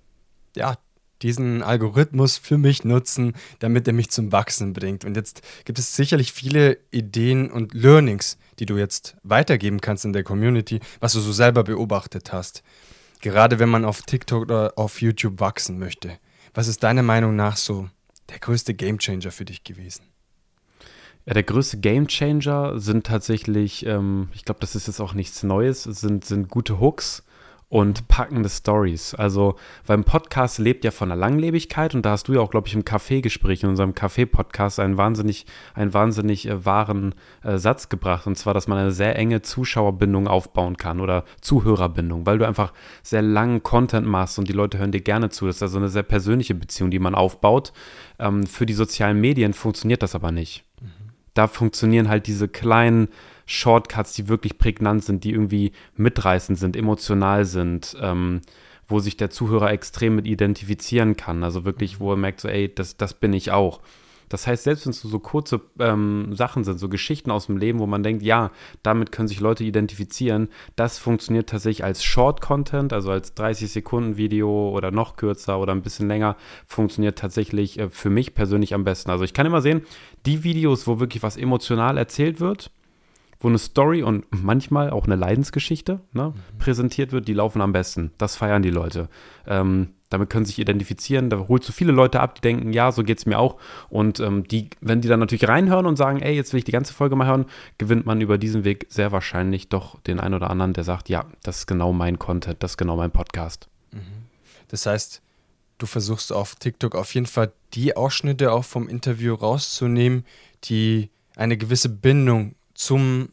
ja, 0.55 0.75
diesen 1.21 1.61
Algorithmus 1.61 2.37
für 2.37 2.57
mich 2.57 2.83
nutzen, 2.83 3.33
damit 3.59 3.87
er 3.87 3.93
mich 3.93 4.09
zum 4.09 4.31
Wachsen 4.31 4.73
bringt. 4.73 5.05
Und 5.05 5.15
jetzt 5.15 5.41
gibt 5.65 5.79
es 5.79 5.95
sicherlich 5.95 6.31
viele 6.31 6.77
Ideen 6.91 7.51
und 7.51 7.73
Learnings, 7.73 8.37
die 8.59 8.65
du 8.65 8.77
jetzt 8.77 9.15
weitergeben 9.23 9.81
kannst 9.81 10.05
in 10.05 10.13
der 10.13 10.23
Community, 10.23 10.79
was 10.99 11.13
du 11.13 11.19
so 11.19 11.31
selber 11.31 11.63
beobachtet 11.63 12.31
hast. 12.31 12.63
Gerade 13.21 13.59
wenn 13.59 13.69
man 13.69 13.85
auf 13.85 14.01
TikTok 14.01 14.43
oder 14.43 14.73
auf 14.77 15.01
YouTube 15.01 15.39
wachsen 15.39 15.77
möchte. 15.77 16.17
Was 16.53 16.67
ist 16.67 16.83
deiner 16.83 17.03
Meinung 17.03 17.35
nach 17.35 17.57
so 17.57 17.89
der 18.29 18.39
größte 18.39 18.73
Gamechanger 18.73 19.31
für 19.31 19.45
dich 19.45 19.63
gewesen? 19.63 20.03
Ja, 21.25 21.33
der 21.33 21.43
größte 21.43 21.77
Gamechanger 21.77 22.79
sind 22.79 23.05
tatsächlich, 23.05 23.85
ähm, 23.85 24.29
ich 24.33 24.45
glaube, 24.45 24.61
das 24.61 24.75
ist 24.75 24.87
jetzt 24.87 24.99
auch 24.99 25.13
nichts 25.13 25.43
Neues, 25.43 25.83
sind, 25.83 26.25
sind 26.25 26.49
gute 26.49 26.79
Hooks 26.79 27.23
und 27.69 28.07
packende 28.07 28.49
Stories. 28.49 29.13
Also, 29.13 29.55
weil 29.85 29.99
ein 29.99 30.03
Podcast 30.03 30.57
lebt 30.57 30.83
ja 30.83 30.89
von 30.89 31.09
der 31.09 31.17
Langlebigkeit 31.17 31.93
und 31.93 32.03
da 32.03 32.11
hast 32.11 32.27
du 32.27 32.33
ja 32.33 32.41
auch, 32.41 32.49
glaube 32.49 32.67
ich, 32.67 32.73
im 32.73 32.83
Kaffeegespräch, 32.83 33.61
in 33.61 33.69
unserem 33.69 33.93
Kaffee-Podcast, 33.93 34.79
einen 34.79 34.97
wahnsinnig, 34.97 35.45
einen 35.75 35.93
wahnsinnig 35.93 36.47
äh, 36.47 36.65
wahren 36.65 37.13
äh, 37.43 37.59
Satz 37.59 37.87
gebracht. 37.87 38.25
Und 38.25 38.37
zwar, 38.37 38.55
dass 38.55 38.67
man 38.67 38.79
eine 38.79 38.91
sehr 38.91 39.15
enge 39.15 39.43
Zuschauerbindung 39.43 40.27
aufbauen 40.27 40.77
kann 40.77 40.99
oder 40.99 41.25
Zuhörerbindung, 41.41 42.25
weil 42.25 42.39
du 42.39 42.47
einfach 42.47 42.73
sehr 43.03 43.21
langen 43.21 43.61
Content 43.61 44.07
machst 44.07 44.39
und 44.39 44.49
die 44.49 44.53
Leute 44.53 44.79
hören 44.79 44.91
dir 44.91 45.01
gerne 45.01 45.29
zu. 45.29 45.45
Das 45.45 45.57
ist 45.57 45.63
also 45.63 45.77
eine 45.77 45.89
sehr 45.89 46.03
persönliche 46.03 46.55
Beziehung, 46.55 46.89
die 46.89 46.99
man 46.99 47.13
aufbaut. 47.13 47.71
Ähm, 48.17 48.47
für 48.47 48.65
die 48.65 48.73
sozialen 48.73 49.21
Medien 49.21 49.53
funktioniert 49.53 50.01
das 50.01 50.15
aber 50.15 50.31
nicht. 50.31 50.65
Mhm. 50.81 51.11
Da 51.35 51.47
funktionieren 51.47 52.09
halt 52.09 52.25
diese 52.25 52.47
kleinen 52.47 53.09
Shortcuts, 53.49 54.13
die 54.13 54.27
wirklich 54.27 54.59
prägnant 54.59 55.03
sind, 55.03 55.23
die 55.23 55.31
irgendwie 55.31 55.71
mitreißend 55.97 56.59
sind, 56.59 56.75
emotional 56.75 57.45
sind, 57.45 57.97
ähm, 57.99 58.41
wo 58.87 58.99
sich 58.99 59.17
der 59.17 59.31
Zuhörer 59.31 59.71
extrem 59.71 60.15
mit 60.15 60.27
identifizieren 60.27 61.17
kann. 61.17 61.43
Also 61.43 61.65
wirklich, 61.65 61.99
wo 61.99 62.13
er 62.13 62.17
merkt, 62.17 62.41
so, 62.41 62.47
ey, 62.47 62.71
das, 62.73 62.95
das 62.95 63.15
bin 63.15 63.33
ich 63.33 63.51
auch. 63.51 63.81
Das 64.29 64.45
heißt, 64.45 64.65
selbst 64.65 64.85
wenn 64.85 64.91
es 64.91 65.01
so 65.01 65.17
kurze 65.17 65.61
ähm, 65.79 66.35
Sachen 66.35 66.63
sind, 66.63 66.79
so 66.79 66.89
Geschichten 66.89 67.31
aus 67.31 67.47
dem 67.47 67.57
Leben, 67.57 67.79
wo 67.79 67.87
man 67.87 68.03
denkt, 68.03 68.21
ja, 68.21 68.51
damit 68.83 69.11
können 69.11 69.27
sich 69.27 69.39
Leute 69.39 69.63
identifizieren, 69.63 70.49
das 70.75 70.99
funktioniert 70.99 71.49
tatsächlich 71.49 71.83
als 71.83 72.03
Short-Content, 72.03 72.93
also 72.93 73.09
als 73.09 73.35
30-Sekunden-Video 73.35 74.69
oder 74.69 74.91
noch 74.91 75.15
kürzer 75.15 75.59
oder 75.59 75.73
ein 75.73 75.81
bisschen 75.81 76.07
länger, 76.07 76.35
funktioniert 76.67 77.17
tatsächlich 77.17 77.79
äh, 77.79 77.89
für 77.89 78.11
mich 78.11 78.35
persönlich 78.35 78.75
am 78.75 78.83
besten. 78.83 79.09
Also 79.09 79.23
ich 79.23 79.33
kann 79.33 79.47
immer 79.47 79.63
sehen, 79.63 79.81
die 80.27 80.43
Videos, 80.43 80.85
wo 80.85 80.99
wirklich 80.99 81.23
was 81.23 81.35
emotional 81.35 81.97
erzählt 81.97 82.39
wird, 82.39 82.69
wo 83.39 83.47
eine 83.47 83.57
Story 83.57 84.03
und 84.03 84.25
manchmal 84.31 84.89
auch 84.89 85.05
eine 85.05 85.15
Leidensgeschichte 85.15 86.01
ne, 86.11 86.33
mhm. 86.35 86.57
präsentiert 86.57 87.11
wird, 87.11 87.27
die 87.27 87.33
laufen 87.33 87.61
am 87.61 87.71
besten. 87.71 88.11
Das 88.17 88.35
feiern 88.35 88.61
die 88.61 88.69
Leute. 88.69 89.07
Ähm, 89.47 89.93
damit 90.09 90.29
können 90.29 90.45
sie 90.45 90.51
sich 90.51 90.59
identifizieren. 90.59 91.29
Da 91.29 91.47
holst 91.47 91.69
du 91.69 91.71
viele 91.71 91.91
Leute 91.91 92.19
ab, 92.19 92.35
die 92.35 92.41
denken, 92.41 92.73
ja, 92.73 92.91
so 92.91 93.03
geht 93.03 93.19
es 93.19 93.25
mir 93.25 93.37
auch. 93.37 93.57
Und 93.89 94.19
ähm, 94.19 94.43
die, 94.47 94.69
wenn 94.81 95.01
die 95.01 95.07
dann 95.07 95.19
natürlich 95.19 95.47
reinhören 95.47 95.85
und 95.85 95.95
sagen, 95.95 96.19
ey, 96.19 96.35
jetzt 96.35 96.51
will 96.51 96.57
ich 96.57 96.65
die 96.65 96.71
ganze 96.71 96.93
Folge 96.93 97.15
mal 97.15 97.27
hören, 97.27 97.45
gewinnt 97.77 98.05
man 98.05 98.19
über 98.19 98.37
diesen 98.37 98.63
Weg 98.65 98.87
sehr 98.89 99.11
wahrscheinlich 99.11 99.69
doch 99.69 99.99
den 100.01 100.19
einen 100.19 100.33
oder 100.33 100.49
anderen, 100.49 100.73
der 100.73 100.83
sagt, 100.83 101.09
ja, 101.09 101.25
das 101.43 101.59
ist 101.59 101.67
genau 101.67 101.93
mein 101.93 102.17
Content, 102.17 102.61
das 102.63 102.71
ist 102.71 102.77
genau 102.77 102.97
mein 102.97 103.11
Podcast. 103.11 103.69
Mhm. 103.91 103.99
Das 104.67 104.85
heißt, 104.85 105.21
du 105.77 105.85
versuchst 105.85 106.33
auf 106.33 106.55
TikTok 106.55 106.95
auf 106.95 107.13
jeden 107.13 107.27
Fall 107.27 107.51
die 107.73 107.95
Ausschnitte 107.95 108.51
auch 108.51 108.65
vom 108.65 108.89
Interview 108.89 109.35
rauszunehmen, 109.35 110.25
die 110.65 111.09
eine 111.35 111.55
gewisse 111.55 111.89
Bindung 111.89 112.55
zum, 112.79 113.29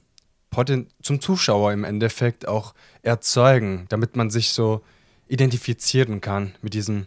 zum 1.03 1.21
Zuschauer 1.21 1.73
im 1.73 1.85
Endeffekt 1.85 2.49
auch 2.49 2.75
erzeugen, 3.03 3.87
damit 3.89 4.17
man 4.17 4.29
sich 4.29 4.51
so 4.51 4.83
identifizieren 5.29 6.21
kann 6.21 6.55
mit 6.63 6.75
diesem 6.75 7.07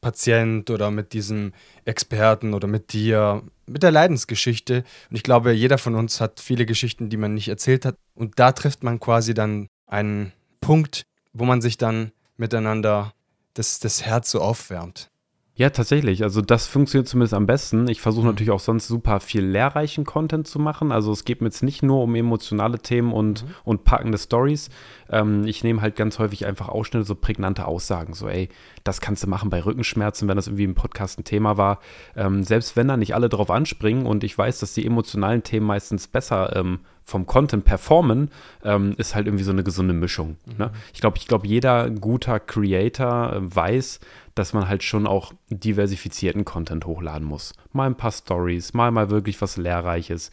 Patient 0.00 0.68
oder 0.70 0.90
mit 0.90 1.12
diesem 1.12 1.52
Experten 1.84 2.54
oder 2.54 2.66
mit 2.66 2.92
dir, 2.92 3.42
mit 3.66 3.82
der 3.82 3.92
Leidensgeschichte. 3.92 4.84
Und 5.10 5.16
ich 5.16 5.22
glaube, 5.22 5.52
jeder 5.52 5.78
von 5.78 5.94
uns 5.94 6.20
hat 6.20 6.40
viele 6.40 6.66
Geschichten, 6.66 7.08
die 7.08 7.16
man 7.16 7.34
nicht 7.34 7.48
erzählt 7.48 7.84
hat. 7.84 7.96
Und 8.14 8.38
da 8.38 8.52
trifft 8.52 8.82
man 8.82 8.98
quasi 8.98 9.32
dann 9.32 9.68
einen 9.86 10.32
Punkt, 10.60 11.04
wo 11.32 11.44
man 11.44 11.60
sich 11.60 11.78
dann 11.78 12.12
miteinander 12.36 13.12
das, 13.54 13.78
das 13.78 14.02
Herz 14.02 14.30
so 14.30 14.40
aufwärmt. 14.40 15.10
Ja, 15.58 15.70
tatsächlich. 15.70 16.22
Also 16.22 16.42
das 16.42 16.66
funktioniert 16.66 17.08
zumindest 17.08 17.32
am 17.32 17.46
besten. 17.46 17.88
Ich 17.88 18.02
versuche 18.02 18.24
mhm. 18.26 18.32
natürlich 18.32 18.50
auch 18.50 18.60
sonst 18.60 18.88
super 18.88 19.20
viel 19.20 19.42
lehrreichen 19.42 20.04
Content 20.04 20.46
zu 20.46 20.58
machen. 20.58 20.92
Also 20.92 21.10
es 21.12 21.24
geht 21.24 21.40
mir 21.40 21.46
jetzt 21.46 21.62
nicht 21.62 21.82
nur 21.82 22.02
um 22.02 22.14
emotionale 22.14 22.78
Themen 22.78 23.10
und, 23.10 23.42
mhm. 23.42 23.48
und 23.64 23.84
packende 23.84 24.18
Stories. 24.18 24.68
Ähm, 25.08 25.46
ich 25.46 25.64
nehme 25.64 25.80
halt 25.80 25.96
ganz 25.96 26.18
häufig 26.18 26.44
einfach 26.44 26.68
Ausschnitte, 26.68 27.06
so 27.06 27.14
prägnante 27.14 27.66
Aussagen. 27.66 28.12
So, 28.12 28.28
ey, 28.28 28.50
das 28.84 29.00
kannst 29.00 29.22
du 29.22 29.28
machen 29.28 29.48
bei 29.48 29.64
Rückenschmerzen, 29.64 30.28
wenn 30.28 30.36
das 30.36 30.46
irgendwie 30.46 30.64
im 30.64 30.74
Podcast 30.74 31.18
ein 31.18 31.24
Thema 31.24 31.56
war. 31.56 31.80
Ähm, 32.16 32.44
selbst 32.44 32.76
wenn 32.76 32.88
da 32.88 32.98
nicht 32.98 33.14
alle 33.14 33.30
drauf 33.30 33.50
anspringen 33.50 34.04
und 34.04 34.24
ich 34.24 34.36
weiß, 34.36 34.58
dass 34.58 34.74
die 34.74 34.84
emotionalen 34.84 35.42
Themen 35.42 35.66
meistens 35.66 36.06
besser 36.06 36.54
ähm, 36.54 36.80
vom 37.06 37.24
Content 37.24 37.64
performen, 37.64 38.30
ähm, 38.64 38.94
ist 38.98 39.14
halt 39.14 39.28
irgendwie 39.28 39.44
so 39.44 39.52
eine 39.52 39.62
gesunde 39.62 39.94
Mischung. 39.94 40.36
Ne? 40.44 40.52
Mhm. 40.52 40.58
Ne? 40.58 40.70
Ich 40.92 41.00
glaube, 41.00 41.16
ich 41.18 41.28
glaube, 41.28 41.46
jeder 41.46 41.88
guter 41.88 42.40
Creator 42.40 43.32
äh, 43.32 43.54
weiß, 43.54 44.00
dass 44.34 44.52
man 44.52 44.68
halt 44.68 44.82
schon 44.82 45.06
auch 45.06 45.32
diversifizierten 45.48 46.44
Content 46.44 46.84
hochladen 46.84 47.26
muss. 47.26 47.54
Mal 47.72 47.86
ein 47.86 47.94
paar 47.94 48.10
Stories, 48.10 48.74
mal 48.74 48.90
mal 48.90 49.08
wirklich 49.08 49.40
was 49.40 49.56
Lehrreiches. 49.56 50.32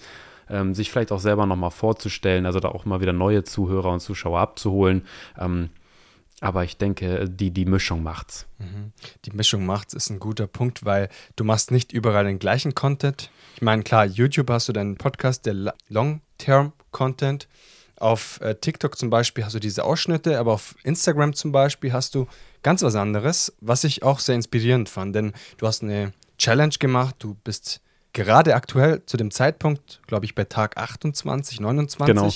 Ähm, 0.49 0.73
sich 0.73 0.91
vielleicht 0.91 1.11
auch 1.11 1.19
selber 1.19 1.45
nochmal 1.45 1.71
vorzustellen, 1.71 2.45
also 2.45 2.59
da 2.59 2.69
auch 2.69 2.85
mal 2.85 2.99
wieder 2.99 3.13
neue 3.13 3.43
Zuhörer 3.43 3.91
und 3.93 4.01
Zuschauer 4.01 4.39
abzuholen. 4.39 5.05
Ähm, 5.39 5.69
aber 6.41 6.65
ich 6.65 6.77
denke, 6.77 7.29
die, 7.29 7.51
die 7.51 7.65
Mischung 7.65 8.03
macht's. 8.03 8.47
Mhm. 8.57 8.91
Die 9.23 9.31
Mischung 9.31 9.65
macht's 9.65 9.93
ist 9.93 10.09
ein 10.09 10.19
guter 10.19 10.47
Punkt, 10.47 10.83
weil 10.83 11.07
du 11.37 11.45
machst 11.45 11.71
nicht 11.71 11.93
überall 11.93 12.25
den 12.25 12.39
gleichen 12.39 12.75
Content. 12.75 13.29
Ich 13.55 13.61
meine, 13.61 13.83
klar, 13.83 14.05
YouTube 14.05 14.49
hast 14.49 14.67
du 14.67 14.73
deinen 14.73 14.97
Podcast, 14.97 15.45
der 15.45 15.73
Long-Term-Content. 16.47 17.47
Auf 17.97 18.41
äh, 18.41 18.55
TikTok 18.55 18.97
zum 18.97 19.09
Beispiel 19.09 19.45
hast 19.45 19.53
du 19.53 19.59
diese 19.59 19.83
Ausschnitte, 19.85 20.39
aber 20.39 20.53
auf 20.53 20.75
Instagram 20.83 21.33
zum 21.33 21.51
Beispiel 21.51 21.93
hast 21.93 22.15
du 22.15 22.27
ganz 22.61 22.81
was 22.81 22.95
anderes, 22.95 23.53
was 23.61 23.83
ich 23.83 24.03
auch 24.03 24.19
sehr 24.19 24.35
inspirierend 24.35 24.89
fand, 24.89 25.15
denn 25.15 25.33
du 25.57 25.67
hast 25.67 25.83
eine 25.83 26.11
Challenge 26.37 26.73
gemacht, 26.79 27.15
du 27.19 27.35
bist 27.43 27.81
gerade 28.11 28.55
aktuell 28.55 29.05
zu 29.05 29.15
dem 29.15 29.31
Zeitpunkt, 29.31 30.01
glaube 30.07 30.25
ich, 30.25 30.35
bei 30.35 30.43
Tag 30.43 30.77
28, 30.77 31.59
29 31.59 32.07
genau. 32.07 32.31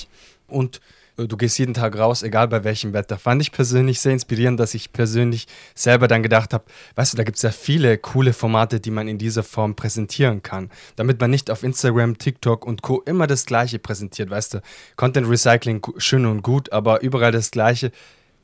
und 0.46 0.80
du 1.26 1.36
gehst 1.36 1.58
jeden 1.58 1.74
Tag 1.74 1.98
raus, 1.98 2.22
egal 2.22 2.48
bei 2.48 2.64
welchem 2.64 2.92
Wetter. 2.92 3.18
Fand 3.18 3.42
ich 3.42 3.52
persönlich 3.52 4.00
sehr 4.00 4.12
inspirierend, 4.12 4.60
dass 4.60 4.74
ich 4.74 4.92
persönlich 4.92 5.46
selber 5.74 6.08
dann 6.08 6.22
gedacht 6.22 6.54
habe, 6.54 6.64
weißt 6.94 7.12
du, 7.12 7.16
da 7.16 7.24
gibt 7.24 7.36
es 7.36 7.42
ja 7.42 7.50
viele 7.50 7.98
coole 7.98 8.32
Formate, 8.32 8.80
die 8.80 8.90
man 8.90 9.08
in 9.08 9.18
dieser 9.18 9.42
Form 9.42 9.74
präsentieren 9.74 10.42
kann, 10.42 10.70
damit 10.96 11.20
man 11.20 11.30
nicht 11.30 11.50
auf 11.50 11.62
Instagram, 11.62 12.18
TikTok 12.18 12.64
und 12.64 12.82
Co. 12.82 13.02
immer 13.02 13.26
das 13.26 13.46
Gleiche 13.46 13.78
präsentiert, 13.78 14.30
weißt 14.30 14.54
du. 14.54 14.62
Content 14.96 15.28
Recycling 15.28 15.82
schön 15.96 16.26
und 16.26 16.42
gut, 16.42 16.72
aber 16.72 17.02
überall 17.02 17.32
das 17.32 17.50
Gleiche 17.50 17.90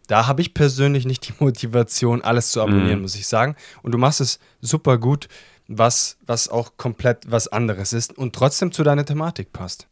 da 0.07 0.27
habe 0.27 0.43
ich 0.43 0.53
persönlich 0.55 1.07
nicht 1.07 1.27
die 1.29 1.33
Motivation, 1.43 2.23
alles 2.23 2.51
zu 2.51 2.61
abonnieren, 2.61 2.99
mm. 2.99 3.03
muss 3.03 3.15
ich 3.15 3.27
sagen. 3.27 3.57
Und 3.83 3.93
du 3.93 3.99
machst 3.99 4.21
es 4.21 4.39
super 4.61 4.99
gut, 4.99 5.29
was, 5.67 6.19
was 6.27 6.49
auch 6.49 6.77
komplett 6.77 7.31
was 7.31 7.49
anderes 7.49 7.93
ist 7.93 8.17
und 8.17 8.35
trotzdem 8.35 8.73
zu 8.73 8.83
deiner 8.83 9.05
Thematik 9.05 9.53
passt. 9.53 9.89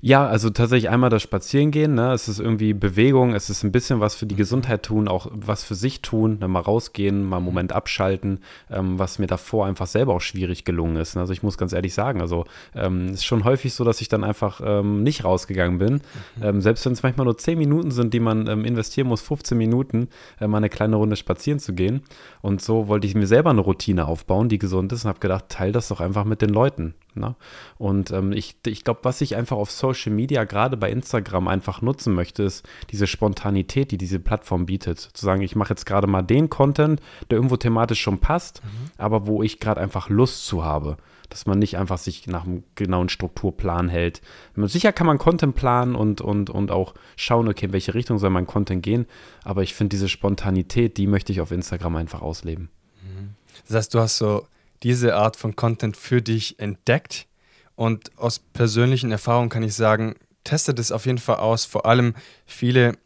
Ja, 0.00 0.26
also 0.26 0.50
tatsächlich 0.50 0.90
einmal 0.90 1.10
das 1.10 1.22
Spazierengehen, 1.22 1.94
ne? 1.94 2.12
Es 2.12 2.28
ist 2.28 2.38
irgendwie 2.38 2.74
Bewegung, 2.74 3.34
es 3.34 3.50
ist 3.50 3.64
ein 3.64 3.72
bisschen 3.72 4.00
was 4.00 4.14
für 4.14 4.26
die 4.26 4.36
Gesundheit 4.36 4.82
tun, 4.82 5.08
auch 5.08 5.28
was 5.32 5.64
für 5.64 5.74
sich 5.74 6.02
tun, 6.02 6.38
ne? 6.40 6.48
mal 6.48 6.60
rausgehen, 6.60 7.24
mal 7.24 7.36
einen 7.36 7.44
Moment 7.44 7.72
abschalten, 7.72 8.40
ähm, 8.70 8.98
was 8.98 9.18
mir 9.18 9.26
davor 9.26 9.66
einfach 9.66 9.86
selber 9.86 10.14
auch 10.14 10.20
schwierig 10.20 10.64
gelungen 10.64 10.96
ist. 10.96 11.14
Ne? 11.14 11.22
Also 11.22 11.32
ich 11.32 11.42
muss 11.42 11.58
ganz 11.58 11.72
ehrlich 11.72 11.94
sagen, 11.94 12.20
also 12.20 12.44
ähm, 12.74 13.08
ist 13.08 13.24
schon 13.24 13.44
häufig 13.44 13.74
so, 13.74 13.84
dass 13.84 14.00
ich 14.00 14.08
dann 14.08 14.24
einfach 14.24 14.60
ähm, 14.64 15.02
nicht 15.02 15.24
rausgegangen 15.24 15.78
bin. 15.78 15.94
Mhm. 15.94 16.42
Ähm, 16.42 16.60
selbst 16.60 16.84
wenn 16.86 16.92
es 16.92 17.02
manchmal 17.02 17.24
nur 17.24 17.38
10 17.38 17.58
Minuten 17.58 17.90
sind, 17.90 18.14
die 18.14 18.20
man 18.20 18.46
ähm, 18.46 18.64
investieren 18.64 19.08
muss, 19.08 19.22
15 19.22 19.56
Minuten, 19.58 20.08
äh, 20.40 20.46
mal 20.46 20.58
eine 20.58 20.68
kleine 20.68 20.96
Runde 20.96 21.16
spazieren 21.16 21.58
zu 21.58 21.74
gehen. 21.74 22.02
Und 22.42 22.62
so 22.62 22.88
wollte 22.88 23.06
ich 23.06 23.14
mir 23.14 23.26
selber 23.26 23.50
eine 23.50 23.60
Routine 23.60 24.06
aufbauen, 24.06 24.48
die 24.48 24.58
gesund 24.58 24.92
ist 24.92 25.04
und 25.04 25.08
habe 25.08 25.20
gedacht, 25.20 25.46
teil 25.48 25.72
das 25.72 25.88
doch 25.88 26.00
einfach 26.00 26.24
mit 26.24 26.42
den 26.42 26.50
Leuten. 26.50 26.94
Ne? 27.16 27.34
Und 27.78 28.10
ähm, 28.10 28.32
ich, 28.32 28.56
ich 28.66 28.84
glaube, 28.84 29.00
was 29.02 29.20
ich 29.20 29.36
einfach 29.36 29.56
auf 29.56 29.70
Social 29.70 30.12
Media, 30.12 30.44
gerade 30.44 30.76
bei 30.76 30.90
Instagram, 30.90 31.48
einfach 31.48 31.82
nutzen 31.82 32.14
möchte, 32.14 32.42
ist 32.42 32.66
diese 32.90 33.06
Spontanität, 33.06 33.90
die 33.90 33.98
diese 33.98 34.20
Plattform 34.20 34.66
bietet. 34.66 35.00
Zu 35.00 35.24
sagen, 35.24 35.42
ich 35.42 35.56
mache 35.56 35.70
jetzt 35.70 35.86
gerade 35.86 36.06
mal 36.06 36.22
den 36.22 36.50
Content, 36.50 37.00
der 37.30 37.36
irgendwo 37.36 37.56
thematisch 37.56 38.00
schon 38.00 38.18
passt, 38.18 38.62
mhm. 38.62 38.90
aber 38.98 39.26
wo 39.26 39.42
ich 39.42 39.60
gerade 39.60 39.80
einfach 39.80 40.08
Lust 40.08 40.46
zu 40.46 40.64
habe. 40.64 40.96
Dass 41.28 41.44
man 41.46 41.58
nicht 41.58 41.76
einfach 41.76 41.98
sich 41.98 42.28
nach 42.28 42.44
einem 42.44 42.62
genauen 42.76 43.08
Strukturplan 43.08 43.88
hält. 43.88 44.20
Sicher 44.54 44.92
kann 44.92 45.08
man 45.08 45.18
Content 45.18 45.56
planen 45.56 45.96
und, 45.96 46.20
und, 46.20 46.50
und 46.50 46.70
auch 46.70 46.94
schauen, 47.16 47.48
okay, 47.48 47.66
in 47.66 47.72
welche 47.72 47.94
Richtung 47.94 48.18
soll 48.18 48.30
mein 48.30 48.46
Content 48.46 48.82
gehen. 48.82 49.06
Aber 49.42 49.64
ich 49.64 49.74
finde 49.74 49.88
diese 49.88 50.08
Spontanität, 50.08 50.96
die 50.98 51.08
möchte 51.08 51.32
ich 51.32 51.40
auf 51.40 51.50
Instagram 51.50 51.96
einfach 51.96 52.22
ausleben. 52.22 52.68
Mhm. 53.02 53.30
Das 53.66 53.76
heißt, 53.76 53.94
du 53.94 53.98
hast 53.98 54.18
so 54.18 54.46
diese 54.82 55.16
Art 55.16 55.36
von 55.36 55.56
Content 55.56 55.96
für 55.96 56.22
dich 56.22 56.58
entdeckt. 56.58 57.26
Und 57.74 58.16
aus 58.18 58.38
persönlichen 58.38 59.12
Erfahrungen 59.12 59.48
kann 59.48 59.62
ich 59.62 59.74
sagen, 59.74 60.14
testet 60.44 60.78
es 60.78 60.92
auf 60.92 61.06
jeden 61.06 61.18
Fall 61.18 61.36
aus. 61.36 61.64
Vor 61.64 61.86
allem 61.86 62.14
viele 62.46 62.96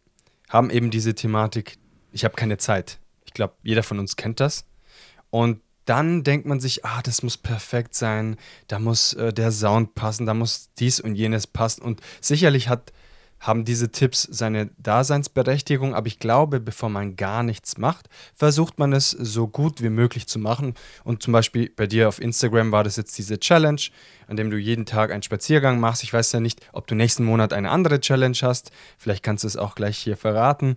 haben 0.49 0.71
eben 0.71 0.91
diese 0.91 1.15
Thematik, 1.15 1.79
ich 2.13 2.25
habe 2.25 2.35
keine 2.35 2.59
Zeit. 2.59 2.99
Ich 3.25 3.33
glaube, 3.33 3.55
jeder 3.63 3.83
von 3.83 3.99
uns 3.99 4.17
kennt 4.17 4.41
das. 4.41 4.65
Und 5.31 5.61
dann 5.85 6.23
denkt 6.23 6.47
man 6.47 6.61
sich, 6.61 6.85
ah, 6.85 7.01
das 7.03 7.23
muss 7.23 7.37
perfekt 7.37 7.95
sein, 7.95 8.37
da 8.69 8.79
muss 8.79 9.13
äh, 9.15 9.33
der 9.33 9.51
Sound 9.51 9.95
passen, 9.95 10.27
da 10.27 10.35
muss 10.35 10.71
dies 10.79 11.01
und 11.01 11.15
jenes 11.15 11.47
passen. 11.47 11.83
Und 11.83 12.01
sicherlich 12.21 12.69
hat 12.69 12.93
haben 13.41 13.65
diese 13.65 13.91
Tipps 13.91 14.23
seine 14.31 14.71
Daseinsberechtigung, 14.79 15.95
aber 15.95 16.07
ich 16.07 16.19
glaube, 16.19 16.61
bevor 16.61 16.91
man 16.91 17.17
gar 17.17 17.43
nichts 17.43 17.79
macht, 17.79 18.09
versucht 18.35 18.79
man 18.79 18.93
es 18.93 19.11
so 19.11 19.49
gut 19.49 19.83
wie 19.83 19.89
möglich 19.89 20.29
zu 20.29 20.39
machen. 20.39 20.75
Und 21.05 21.23
zum 21.23 21.33
Beispiel 21.33 21.71
bei 21.75 21.87
dir 21.87 22.09
auf 22.09 22.21
Instagram 22.21 22.71
war 22.71 22.85
das 22.85 22.97
jetzt 22.97 23.17
diese 23.17 23.41
Challenge, 23.41 23.81
an 24.29 24.37
dem 24.37 24.51
du 24.51 24.59
jeden 24.59 24.85
Tag 24.85 25.11
einen 25.11 25.23
Spaziergang 25.23 25.81
machst. 25.81 26.05
Ich 26.05 26.13
weiß 26.13 26.33
ja 26.33 26.41
nicht, 26.41 26.61
ob 26.73 26.87
du 26.87 26.95
nächsten 26.95 27.25
Monat 27.25 27.53
eine 27.55 27.71
andere 27.71 28.01
Challenge 28.01 28.37
hast. 28.43 28.71
Vielleicht 28.99 29.23
kannst 29.23 29.45
du 29.45 29.49
es 29.49 29.57
auch 29.57 29.75
gleich 29.75 29.99
hier 29.99 30.19
verraten. 30.19 30.77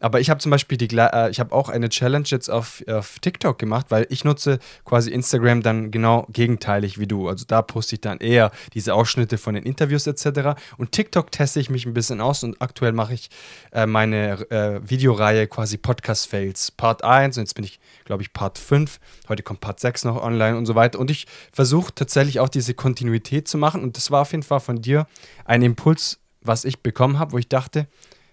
Aber 0.00 0.20
ich 0.20 0.28
habe 0.28 0.40
zum 0.40 0.50
Beispiel 0.50 0.76
die, 0.76 0.94
äh, 0.96 1.30
ich 1.30 1.40
habe 1.40 1.54
auch 1.54 1.68
eine 1.68 1.88
Challenge 1.88 2.26
jetzt 2.26 2.50
auf, 2.50 2.84
auf 2.88 3.18
TikTok 3.20 3.58
gemacht, 3.58 3.86
weil 3.88 4.06
ich 4.10 4.24
nutze 4.24 4.58
quasi 4.84 5.10
Instagram 5.10 5.62
dann 5.62 5.90
genau 5.90 6.26
gegenteilig 6.30 6.98
wie 6.98 7.06
du. 7.06 7.28
Also 7.28 7.44
da 7.46 7.62
poste 7.62 7.94
ich 7.94 8.00
dann 8.00 8.18
eher 8.18 8.50
diese 8.74 8.94
Ausschnitte 8.94 9.38
von 9.38 9.54
den 9.54 9.64
Interviews 9.64 10.06
etc. 10.06 10.60
Und 10.76 10.92
TikTok 10.92 11.30
teste 11.30 11.60
ich 11.60 11.70
mich 11.70 11.86
ein 11.86 11.94
bisschen 11.94 12.20
aus 12.20 12.42
und 12.42 12.60
aktuell 12.60 12.92
mache 12.92 13.14
ich 13.14 13.30
äh, 13.72 13.86
meine 13.86 14.50
äh, 14.50 14.80
Videoreihe 14.88 15.46
quasi 15.46 15.78
Podcast 15.78 16.28
Fails 16.28 16.70
Part 16.70 17.04
1 17.04 17.38
und 17.38 17.44
jetzt 17.44 17.54
bin 17.54 17.64
ich, 17.64 17.80
glaube 18.04 18.22
ich, 18.22 18.32
Part 18.32 18.58
5. 18.58 18.98
Heute 19.28 19.42
kommt 19.42 19.60
Part 19.60 19.80
6 19.80 20.04
noch 20.04 20.22
online 20.22 20.56
und 20.56 20.66
so 20.66 20.74
weiter. 20.74 20.98
Und 20.98 21.10
ich 21.10 21.26
versuche 21.52 21.94
tatsächlich 21.94 22.40
auch 22.40 22.48
diese 22.48 22.74
Kontinuität 22.74 23.48
zu 23.48 23.58
machen 23.58 23.82
und 23.82 23.96
das 23.96 24.10
war 24.10 24.22
auf 24.22 24.32
jeden 24.32 24.42
Fall 24.42 24.60
von 24.60 24.82
dir 24.82 25.06
ein 25.44 25.62
Impuls, 25.62 26.18
was 26.40 26.64
ich 26.64 26.80
bekommen 26.80 27.18
habe, 27.18 27.32
wo 27.32 27.38
ich 27.38 27.48
dachte, 27.48 27.86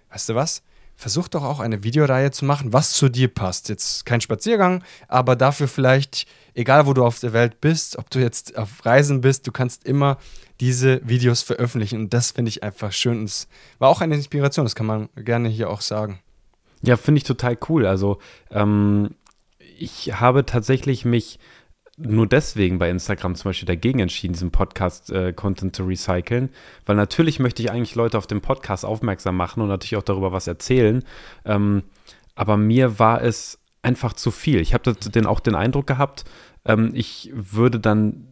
weißt 0.10 0.30
du 0.30 0.36
was? 0.36 0.63
Versuch 1.01 1.27
doch 1.27 1.43
auch 1.43 1.60
eine 1.60 1.84
Videoreihe 1.84 2.29
zu 2.29 2.46
machen, 2.46 2.74
was 2.74 2.91
zu 2.91 3.10
dir 3.10 3.27
passt. 3.27 3.70
Jetzt 3.70 4.05
kein 4.05 4.22
Spaziergang, 4.22 4.84
aber 5.08 5.36
dafür 5.36 5.67
vielleicht, 5.67 6.27
egal 6.53 6.86
wo 6.86 6.93
du 6.93 7.03
auf 7.03 7.20
der 7.20 7.34
Welt 7.34 7.60
bist, 7.60 7.98
ob 7.98 8.12
du 8.12 8.20
jetzt 8.20 8.55
auf 8.55 8.86
Reisen 8.86 9.22
bist, 9.22 9.48
du 9.48 9.51
kannst 9.51 9.84
immer 9.84 10.17
diese 10.60 11.01
Videos 11.03 11.41
veröffentlichen. 11.41 12.00
Und 12.01 12.13
das 12.13 12.31
finde 12.31 12.50
ich 12.50 12.62
einfach 12.62 12.91
schön. 12.91 13.17
Und 13.17 13.25
es 13.25 13.48
war 13.79 13.89
auch 13.89 14.01
eine 14.01 14.13
Inspiration, 14.13 14.63
das 14.63 14.75
kann 14.75 14.86
man 14.86 15.10
gerne 15.15 15.50
hier 15.50 15.72
auch 15.72 15.81
sagen. 15.81 16.20
Ja, 16.84 16.98
finde 16.98 17.17
ich 17.17 17.24
total 17.24 17.58
cool. 17.67 17.88
Also 17.88 18.20
ähm, 18.51 19.15
ich 19.79 20.13
habe 20.20 20.46
tatsächlich 20.46 21.03
mich 21.03 21.39
nur 22.03 22.27
deswegen 22.27 22.79
bei 22.79 22.89
Instagram 22.89 23.36
zum 23.36 23.50
Beispiel 23.50 23.67
dagegen 23.67 24.00
entschieden, 24.00 24.34
diesen 24.34 24.51
Podcast-Content 24.51 25.74
äh, 25.74 25.75
zu 25.75 25.84
recyceln, 25.84 26.50
weil 26.86 26.96
natürlich 26.96 27.39
möchte 27.39 27.62
ich 27.62 27.72
eigentlich 27.72 27.96
Leute 27.96 28.17
auf 28.17 28.27
den 28.27 28.41
Podcast 28.41 28.86
aufmerksam 28.86 29.38
machen 29.38 29.62
und 29.62 29.70
natürlich 29.70 29.98
auch 29.98 30.03
darüber 30.03 30.31
was 30.31 30.48
erzählen. 30.48 31.03
Ähm, 31.46 31.84
aber 32.36 32.58
mir 32.58 33.00
war 33.00 33.22
es 33.22 33.60
einfach 33.81 34.13
zu 34.13 34.31
viel. 34.31 34.60
Ich 34.60 34.74
habe 34.74 34.96
auch 35.27 35.39
den 35.39 35.55
Eindruck 35.55 35.88
gehabt, 35.88 36.25
ähm, 36.65 36.91
ich 36.93 37.31
würde 37.34 37.79
dann 37.79 38.30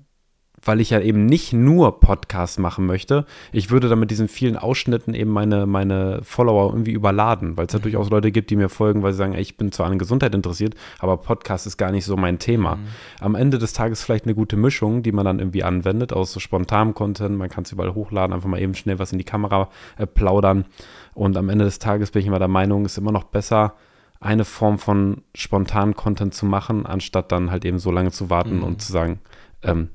weil 0.64 0.82
ich 0.82 0.90
ja 0.90 1.00
eben 1.00 1.26
nicht 1.26 1.54
nur 1.54 2.00
Podcasts 2.00 2.58
machen 2.58 2.86
möchte. 2.86 3.26
Ich 3.52 3.70
würde 3.70 3.90
dann 3.90 4.00
mit 4.00 4.12
diesen 4.12 4.28
vielen 4.28 4.58
Ausschnitten 4.58 5.14
eben 5.14 5.32
meine, 5.32 5.66
meine 5.66 6.22
Follower 6.24 6.72
irgendwie 6.72 6.92
überladen, 6.92 7.58
weil 7.58 7.68
es 7.68 7.74
ja 7.74 7.80
durchaus 7.80 8.10
Leute 8.10 8.32
gibt, 8.32 8.50
die 8.50 8.56
mir 8.56 8.70
folgen, 8.70 9.04
weil 9.04 9.14
sie 9.14 9.18
sagen, 9.18 9.34
ey, 9.34 9.42
ich 9.42 9.58
bin 9.58 9.72
zwar 9.72 9.88
an 9.88 10.00
Gesundheit 10.00 10.36
interessiert, 10.36 10.76
aber 11.00 11.18
Podcast 11.18 11.68
ist 11.68 11.78
gar 11.78 11.92
nicht 11.92 12.06
so 12.06 12.18
mein 12.18 12.40
Thema. 12.40 12.76
Mhm. 12.76 12.88
Am 13.20 13.36
Ende 13.36 13.58
des 13.58 13.74
Tages 13.74 14.04
vielleicht 14.04 14.26
eine 14.26 14.36
gute 14.36 14.58
Mischung, 14.58 15.04
die 15.04 15.12
man 15.12 15.26
dann 15.26 15.40
irgendwie 15.40 15.64
anwendet, 15.64 16.14
aus 16.14 16.34
so 16.34 16.40
spontanem 16.40 16.94
Content, 16.94 17.38
man 17.38 17.50
kann 17.50 17.64
es 17.64 17.72
überall 17.72 17.94
hochladen, 17.94 18.34
einfach 18.34 18.50
mal 18.50 18.62
eben 18.62 18.76
schnell 18.76 19.00
was 19.00 19.12
in 19.12 19.18
die 19.18 19.24
Kamera 19.24 19.70
äh, 19.98 20.06
plaudern. 20.06 20.66
Und 21.14 21.38
am 21.38 21.50
Ende 21.50 21.66
des 21.66 21.80
Tages 21.80 22.12
bin 22.12 22.22
ich 22.22 22.28
immer 22.28 22.40
der 22.40 22.48
Meinung, 22.48 22.86
ist 22.86 22.98
immer 22.98 23.12
noch 23.12 23.26
besser, 23.26 23.74
eine 24.20 24.46
Form 24.46 24.80
von 24.80 25.22
spontanen 25.34 25.96
Content 25.96 26.34
zu 26.34 26.46
machen, 26.46 26.86
anstatt 26.86 27.32
dann 27.32 27.52
halt 27.52 27.64
eben 27.66 27.80
so 27.80 27.92
lange 27.92 28.12
zu 28.12 28.30
warten 28.30 28.58
mhm. 28.58 28.64
und 28.64 28.82
zu 28.82 28.92
sagen, 28.92 29.20
ähm, 29.64 29.90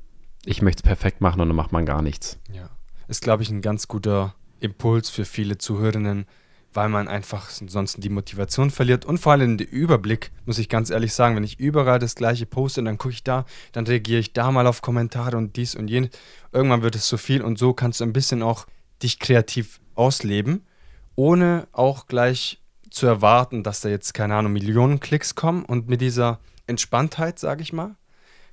ich 0.45 0.61
möchte 0.61 0.81
es 0.81 0.87
perfekt 0.87 1.21
machen 1.21 1.41
und 1.41 1.47
dann 1.47 1.55
macht 1.55 1.71
man 1.71 1.85
gar 1.85 2.01
nichts. 2.01 2.39
Ja, 2.51 2.69
ist, 3.07 3.21
glaube 3.21 3.43
ich, 3.43 3.49
ein 3.49 3.61
ganz 3.61 3.87
guter 3.87 4.35
Impuls 4.59 5.09
für 5.09 5.25
viele 5.25 5.57
Zuhörerinnen, 5.57 6.25
weil 6.73 6.89
man 6.89 7.07
einfach 7.07 7.49
sonst 7.49 8.03
die 8.03 8.09
Motivation 8.09 8.69
verliert 8.69 9.05
und 9.05 9.17
vor 9.17 9.31
allem 9.31 9.57
den 9.57 9.67
Überblick, 9.67 10.31
muss 10.45 10.59
ich 10.59 10.69
ganz 10.69 10.89
ehrlich 10.89 11.13
sagen. 11.13 11.35
Wenn 11.35 11.43
ich 11.43 11.59
überall 11.59 11.99
das 11.99 12.15
gleiche 12.15 12.45
poste, 12.45 12.83
dann 12.83 12.97
gucke 12.97 13.13
ich 13.13 13.23
da, 13.23 13.45
dann 13.71 13.87
reagiere 13.87 14.19
ich 14.19 14.33
da 14.33 14.51
mal 14.51 14.67
auf 14.67 14.81
Kommentare 14.81 15.37
und 15.37 15.55
dies 15.55 15.75
und 15.75 15.87
jenes. 15.87 16.09
Irgendwann 16.51 16.81
wird 16.81 16.95
es 16.95 17.07
zu 17.07 17.17
viel 17.17 17.41
und 17.41 17.57
so 17.57 17.73
kannst 17.73 18.01
du 18.01 18.03
ein 18.03 18.13
bisschen 18.13 18.43
auch 18.43 18.67
dich 19.01 19.19
kreativ 19.19 19.79
ausleben, 19.95 20.65
ohne 21.15 21.67
auch 21.71 22.07
gleich 22.07 22.61
zu 22.89 23.07
erwarten, 23.07 23.63
dass 23.63 23.81
da 23.81 23.89
jetzt, 23.89 24.13
keine 24.13 24.35
Ahnung, 24.35 24.53
Millionen 24.53 24.99
Klicks 24.99 25.35
kommen 25.35 25.65
und 25.65 25.87
mit 25.87 26.01
dieser 26.01 26.39
Entspanntheit, 26.67 27.39
sage 27.39 27.61
ich 27.61 27.73
mal, 27.73 27.95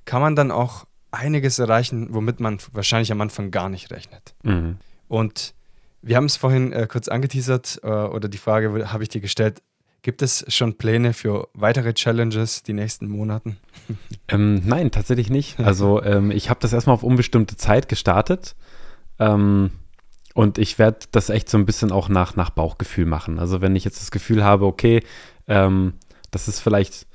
kann 0.05 0.21
man 0.21 0.35
dann 0.35 0.51
auch 0.51 0.85
einiges 1.13 1.59
erreichen, 1.59 2.07
womit 2.11 2.39
man 2.39 2.57
wahrscheinlich 2.71 3.11
am 3.11 3.21
Anfang 3.21 3.51
gar 3.51 3.69
nicht 3.69 3.91
rechnet. 3.91 4.33
Mhm. 4.43 4.77
Und 5.07 5.53
wir 6.01 6.17
haben 6.17 6.25
es 6.25 6.35
vorhin 6.35 6.73
äh, 6.73 6.87
kurz 6.89 7.07
angeteasert 7.07 7.79
äh, 7.83 7.87
oder 7.87 8.27
die 8.27 8.37
Frage 8.37 8.91
habe 8.91 9.03
ich 9.03 9.09
dir 9.09 9.21
gestellt. 9.21 9.61
Gibt 10.01 10.21
es 10.21 10.43
schon 10.49 10.77
Pläne 10.77 11.13
für 11.13 11.47
weitere 11.53 11.93
Challenges 11.93 12.63
die 12.63 12.73
nächsten 12.73 13.07
Monaten? 13.07 13.57
Ähm, 14.29 14.61
nein, 14.65 14.89
tatsächlich 14.89 15.29
nicht. 15.29 15.59
Also 15.59 16.01
ähm, 16.01 16.31
ich 16.31 16.49
habe 16.49 16.59
das 16.61 16.71
erstmal 16.71 16.93
auf 16.93 17.03
unbestimmte 17.03 17.57
Zeit 17.57 17.89
gestartet 17.89 18.55
ähm, 19.19 19.71
und 20.33 20.57
ich 20.57 20.79
werde 20.79 20.99
das 21.11 21.29
echt 21.29 21.49
so 21.49 21.57
ein 21.57 21.65
bisschen 21.65 21.91
auch 21.91 22.07
nach, 22.07 22.37
nach 22.37 22.49
Bauchgefühl 22.49 23.05
machen. 23.05 23.37
Also 23.37 23.59
wenn 23.59 23.75
ich 23.75 23.83
jetzt 23.83 23.99
das 23.99 24.11
Gefühl 24.11 24.43
habe, 24.43 24.65
okay, 24.65 25.03
ähm, 25.47 25.95
das 26.31 26.47
ist 26.47 26.61
vielleicht 26.61 27.05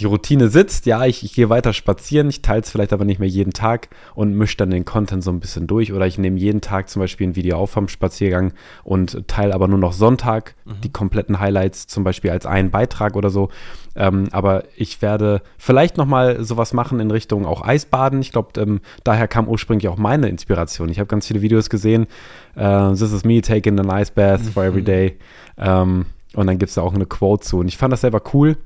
die 0.00 0.06
Routine 0.06 0.48
sitzt, 0.48 0.86
ja, 0.86 1.04
ich, 1.04 1.24
ich 1.24 1.34
gehe 1.34 1.50
weiter 1.50 1.72
spazieren, 1.72 2.28
ich 2.28 2.42
teile 2.42 2.62
es 2.62 2.70
vielleicht 2.70 2.92
aber 2.92 3.04
nicht 3.04 3.20
mehr 3.20 3.28
jeden 3.28 3.52
Tag 3.52 3.88
und 4.16 4.34
mische 4.34 4.56
dann 4.56 4.70
den 4.70 4.84
Content 4.84 5.22
so 5.22 5.30
ein 5.30 5.38
bisschen 5.38 5.68
durch. 5.68 5.92
Oder 5.92 6.06
ich 6.06 6.18
nehme 6.18 6.38
jeden 6.38 6.60
Tag 6.60 6.88
zum 6.88 7.00
Beispiel 7.00 7.28
ein 7.28 7.36
Video 7.36 7.58
auf 7.58 7.70
vom 7.70 7.86
Spaziergang 7.86 8.54
und 8.82 9.28
teile 9.28 9.54
aber 9.54 9.68
nur 9.68 9.78
noch 9.78 9.92
Sonntag 9.92 10.56
mhm. 10.64 10.80
die 10.82 10.90
kompletten 10.90 11.38
Highlights, 11.38 11.86
zum 11.86 12.02
Beispiel 12.02 12.32
als 12.32 12.44
einen 12.44 12.72
Beitrag 12.72 13.14
oder 13.14 13.30
so. 13.30 13.50
Ähm, 13.94 14.28
aber 14.32 14.64
ich 14.76 15.00
werde 15.00 15.42
vielleicht 15.58 15.96
nochmal 15.96 16.42
sowas 16.42 16.72
machen 16.72 16.98
in 16.98 17.12
Richtung 17.12 17.46
auch 17.46 17.62
Eisbaden. 17.62 18.20
Ich 18.20 18.32
glaube, 18.32 18.60
ähm, 18.60 18.80
daher 19.04 19.28
kam 19.28 19.46
ursprünglich 19.46 19.86
auch 19.88 19.96
meine 19.96 20.28
Inspiration. 20.28 20.88
Ich 20.88 20.98
habe 20.98 21.06
ganz 21.06 21.28
viele 21.28 21.40
Videos 21.40 21.70
gesehen. 21.70 22.08
Uh, 22.56 22.90
This 22.90 23.12
is 23.12 23.24
me 23.24 23.40
taking 23.40 23.78
an 23.78 23.90
ice 23.90 24.10
bath 24.10 24.42
mhm. 24.42 24.48
for 24.48 24.64
every 24.64 24.82
day. 24.82 25.18
Ähm, 25.56 26.06
und 26.34 26.48
dann 26.48 26.58
gibt 26.58 26.70
es 26.70 26.74
da 26.74 26.82
auch 26.82 26.94
eine 26.94 27.06
Quote 27.06 27.44
zu. 27.44 27.58
Und 27.58 27.68
ich 27.68 27.76
fand 27.76 27.92
das 27.92 28.00
selber 28.00 28.20
cool 28.32 28.56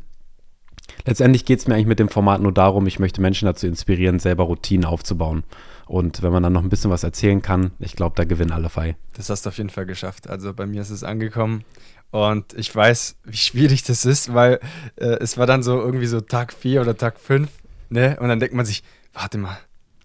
letztendlich 1.05 1.44
geht 1.44 1.61
es 1.61 1.66
mir 1.66 1.74
eigentlich 1.74 1.87
mit 1.87 1.98
dem 1.98 2.09
Format 2.09 2.40
nur 2.40 2.53
darum, 2.53 2.87
ich 2.87 2.98
möchte 2.98 3.20
Menschen 3.20 3.46
dazu 3.46 3.66
inspirieren, 3.66 4.18
selber 4.18 4.44
Routinen 4.44 4.85
aufzubauen. 4.85 5.44
Und 5.87 6.22
wenn 6.22 6.33
man 6.33 6.42
dann 6.42 6.53
noch 6.53 6.62
ein 6.62 6.68
bisschen 6.68 6.90
was 6.90 7.03
erzählen 7.03 7.40
kann, 7.40 7.70
ich 7.79 7.96
glaube, 7.96 8.14
da 8.16 8.24
gewinnen 8.24 8.53
alle 8.53 8.68
Fei. 8.68 8.96
Das 9.14 9.31
hast 9.31 9.46
du 9.46 9.48
auf 9.48 9.57
jeden 9.57 9.70
Fall 9.70 9.87
geschafft. 9.87 10.29
Also 10.29 10.53
bei 10.53 10.66
mir 10.66 10.83
ist 10.83 10.90
es 10.90 11.03
angekommen. 11.03 11.64
Und 12.11 12.55
ich 12.55 12.74
weiß, 12.74 13.16
wie 13.24 13.37
schwierig 13.37 13.85
das 13.85 14.05
ist, 14.05 14.33
weil 14.35 14.61
äh, 14.96 15.16
es 15.20 15.38
war 15.38 15.46
dann 15.46 15.62
so 15.62 15.79
irgendwie 15.79 16.07
so 16.07 16.20
Tag 16.20 16.53
4 16.53 16.83
oder 16.83 16.96
Tag 16.96 17.18
5. 17.18 17.51
Ne? 17.90 18.18
Und 18.20 18.29
dann 18.29 18.40
denkt 18.40 18.55
man 18.55 18.66
sich, 18.66 18.83
warte 19.12 19.38
mal, 19.38 19.59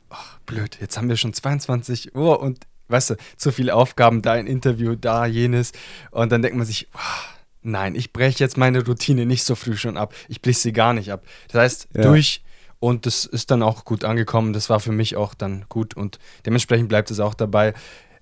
oh, 0.10 0.16
blöd, 0.46 0.78
jetzt 0.80 0.98
haben 0.98 1.10
wir 1.10 1.18
schon 1.18 1.34
22 1.34 2.16
Uhr 2.16 2.40
und 2.42 2.60
weißt 2.88 3.12
du, 3.12 3.16
zu 3.38 3.52
viele 3.52 3.76
Aufgaben, 3.76 4.22
da 4.22 4.34
ein 4.34 4.48
Interview, 4.48 4.96
da 4.96 5.26
jenes. 5.26 5.72
Und 6.12 6.32
dann 6.32 6.42
denkt 6.42 6.58
man 6.58 6.66
sich, 6.66 6.88
oh, 6.94 7.33
nein, 7.64 7.96
ich 7.96 8.14
breche 8.14 8.40
jetzt 8.40 8.58
meine 8.58 8.86
Routine 8.86 9.26
nicht 9.26 9.44
so 9.44 9.56
früh 9.56 9.76
schon 9.76 9.98
ab. 9.98 10.14
Ich 10.28 10.42
breche 10.42 10.60
sie 10.60 10.74
gar 10.74 10.94
nicht 10.94 11.12
ab. 11.12 11.26
Das 11.48 11.62
heißt, 11.62 11.88
ja. 11.94 12.04
durch 12.04 12.44
und 12.80 13.06
das 13.06 13.26
ist 13.26 13.50
dann 13.50 13.64
auch 13.64 13.86
gut 13.86 14.04
angekommen. 14.04 14.54
Das 14.54 14.70
war 14.70 14.82
für 14.82 14.92
mich 14.92 15.16
auch 15.16 15.34
dann 15.34 15.66
gut 15.70 15.94
und 15.94 16.20
dementsprechend 16.46 16.90
bleibt 16.90 17.12
es 17.12 17.22
auch 17.22 17.34
dabei. 17.34 17.74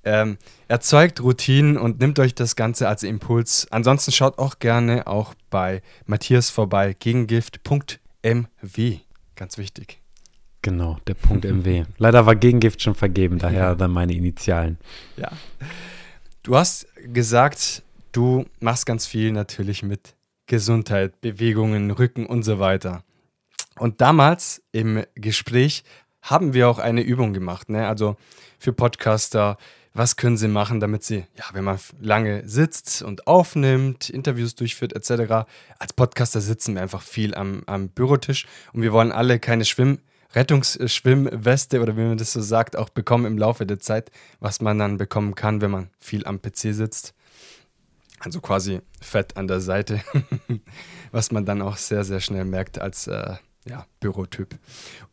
Ähm, 0.03 0.37
erzeugt 0.67 1.21
Routinen 1.21 1.77
und 1.77 1.99
nimmt 1.99 2.17
euch 2.19 2.33
das 2.33 2.55
Ganze 2.55 2.87
als 2.87 3.03
Impuls. 3.03 3.67
Ansonsten 3.71 4.11
schaut 4.11 4.39
auch 4.39 4.59
gerne 4.59 5.07
auch 5.07 5.33
bei 5.49 5.81
Matthias 6.05 6.49
vorbei, 6.49 6.95
gegengift.mw. 6.97 8.97
Ganz 9.35 9.57
wichtig. 9.57 9.99
Genau, 10.61 10.97
der 11.07 11.15
Punkt 11.15 11.43
MW. 11.43 11.85
Leider 11.97 12.27
war 12.27 12.35
Gegengift 12.35 12.83
schon 12.83 12.93
vergeben, 12.93 13.39
daher 13.39 13.75
dann 13.75 13.91
meine 13.91 14.13
Initialen. 14.13 14.77
Ja. 15.17 15.31
Du 16.43 16.55
hast 16.55 16.87
gesagt, 17.11 17.81
Du 18.11 18.45
machst 18.59 18.85
ganz 18.85 19.05
viel 19.05 19.31
natürlich 19.31 19.83
mit 19.83 20.15
Gesundheit, 20.47 21.21
Bewegungen, 21.21 21.91
Rücken 21.91 22.25
und 22.25 22.43
so 22.43 22.59
weiter. 22.59 23.03
Und 23.79 24.01
damals 24.01 24.61
im 24.73 25.03
Gespräch 25.15 25.83
haben 26.21 26.53
wir 26.53 26.69
auch 26.69 26.77
eine 26.77 27.01
Übung 27.01 27.33
gemacht. 27.33 27.69
Ne? 27.69 27.87
Also 27.87 28.17
für 28.59 28.73
Podcaster, 28.73 29.57
was 29.93 30.17
können 30.17 30.35
sie 30.35 30.49
machen, 30.49 30.81
damit 30.81 31.03
sie, 31.03 31.25
ja, 31.37 31.45
wenn 31.53 31.63
man 31.63 31.79
lange 32.01 32.47
sitzt 32.47 33.01
und 33.01 33.27
aufnimmt, 33.27 34.09
Interviews 34.09 34.55
durchführt 34.55 34.93
etc., 34.93 35.47
als 35.79 35.93
Podcaster 35.93 36.41
sitzen 36.41 36.75
wir 36.75 36.81
einfach 36.81 37.01
viel 37.01 37.33
am, 37.33 37.63
am 37.65 37.87
Bürotisch 37.87 38.45
und 38.73 38.81
wir 38.81 38.91
wollen 38.91 39.11
alle 39.11 39.39
keine 39.39 39.63
Schwimm- 39.63 39.99
Rettungsschwimmweste 40.33 41.81
oder 41.81 41.97
wie 41.97 42.01
man 42.01 42.17
das 42.17 42.31
so 42.31 42.41
sagt, 42.41 42.77
auch 42.77 42.89
bekommen 42.89 43.25
im 43.25 43.37
Laufe 43.37 43.65
der 43.65 43.79
Zeit, 43.79 44.11
was 44.39 44.61
man 44.61 44.79
dann 44.79 44.97
bekommen 44.97 45.35
kann, 45.35 45.59
wenn 45.59 45.71
man 45.71 45.89
viel 45.99 46.25
am 46.25 46.41
PC 46.41 46.73
sitzt. 46.73 47.13
Also 48.23 48.39
quasi 48.39 48.81
Fett 49.01 49.35
an 49.35 49.47
der 49.47 49.59
Seite, 49.59 50.01
was 51.11 51.31
man 51.31 51.45
dann 51.45 51.61
auch 51.61 51.77
sehr, 51.77 52.03
sehr 52.03 52.19
schnell 52.19 52.45
merkt 52.45 52.79
als 52.79 53.07
äh, 53.07 53.35
ja, 53.65 53.85
Bürotyp. 53.99 54.57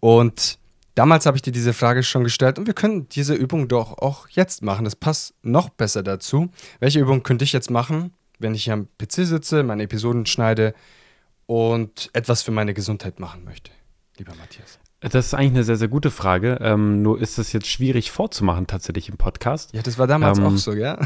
Und 0.00 0.58
Damals 0.94 1.26
habe 1.26 1.36
ich 1.36 1.42
dir 1.42 1.52
diese 1.52 1.74
Frage 1.74 2.02
schon 2.02 2.24
gestellt 2.24 2.58
und 2.58 2.66
wir 2.66 2.74
können 2.74 3.08
diese 3.08 3.32
Übung 3.32 3.68
doch 3.68 3.98
auch 3.98 4.26
jetzt 4.30 4.64
machen. 4.64 4.84
Das 4.84 4.96
passt 4.96 5.32
noch 5.42 5.68
besser 5.68 6.02
dazu. 6.02 6.50
Welche 6.80 6.98
Übung 6.98 7.22
könnte 7.22 7.44
ich 7.44 7.52
jetzt 7.52 7.70
machen, 7.70 8.12
wenn 8.40 8.52
ich 8.52 8.64
hier 8.64 8.72
am 8.72 8.88
PC 8.98 9.24
sitze, 9.24 9.62
meine 9.62 9.84
Episoden 9.84 10.26
schneide 10.26 10.74
und 11.46 12.10
etwas 12.14 12.42
für 12.42 12.50
meine 12.50 12.74
Gesundheit 12.74 13.20
machen 13.20 13.44
möchte, 13.44 13.70
lieber 14.16 14.34
Matthias? 14.34 14.80
Das 15.00 15.26
ist 15.26 15.34
eigentlich 15.34 15.52
eine 15.52 15.64
sehr, 15.64 15.76
sehr 15.76 15.86
gute 15.86 16.10
Frage. 16.10 16.58
Ähm, 16.60 17.02
nur 17.02 17.20
ist 17.20 17.38
es 17.38 17.52
jetzt 17.52 17.68
schwierig 17.68 18.10
vorzumachen 18.10 18.66
tatsächlich 18.66 19.08
im 19.08 19.16
Podcast. 19.16 19.72
Ja, 19.72 19.80
das 19.80 19.96
war 19.96 20.08
damals 20.08 20.38
ähm, 20.38 20.46
auch 20.46 20.56
so, 20.56 20.72
ja? 20.72 20.98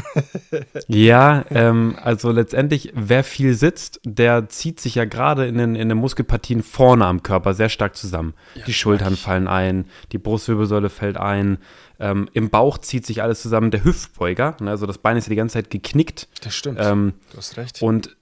ja, 0.87 1.45
ähm, 1.51 1.95
also 2.01 2.31
letztendlich, 2.31 2.91
wer 2.95 3.23
viel 3.23 3.53
sitzt, 3.53 3.99
der 4.03 4.49
zieht 4.49 4.79
sich 4.79 4.95
ja 4.95 5.05
gerade 5.05 5.45
in 5.45 5.59
den, 5.59 5.75
in 5.75 5.89
den 5.89 5.97
Muskelpartien 5.99 6.63
vorne 6.63 7.05
am 7.05 7.21
Körper 7.21 7.53
sehr 7.53 7.69
stark 7.69 7.95
zusammen. 7.95 8.33
Ja, 8.55 8.65
die 8.65 8.73
Schultern 8.73 9.15
fallen 9.15 9.47
ein, 9.47 9.85
die 10.11 10.17
Brustwirbelsäule 10.17 10.89
fällt 10.89 11.17
ein, 11.17 11.59
ähm, 11.99 12.27
im 12.33 12.49
Bauch 12.49 12.79
zieht 12.79 13.05
sich 13.05 13.21
alles 13.21 13.43
zusammen, 13.43 13.69
der 13.69 13.83
Hüftbeuger, 13.83 14.57
ne, 14.59 14.71
also 14.71 14.87
das 14.87 14.97
Bein 14.97 15.17
ist 15.17 15.27
ja 15.27 15.29
die 15.29 15.35
ganze 15.35 15.53
Zeit 15.53 15.69
geknickt. 15.69 16.27
Das 16.41 16.55
stimmt, 16.55 16.79
ähm, 16.81 17.13
du 17.31 17.37
hast 17.37 17.57
recht. 17.57 17.79
Und 17.83 18.17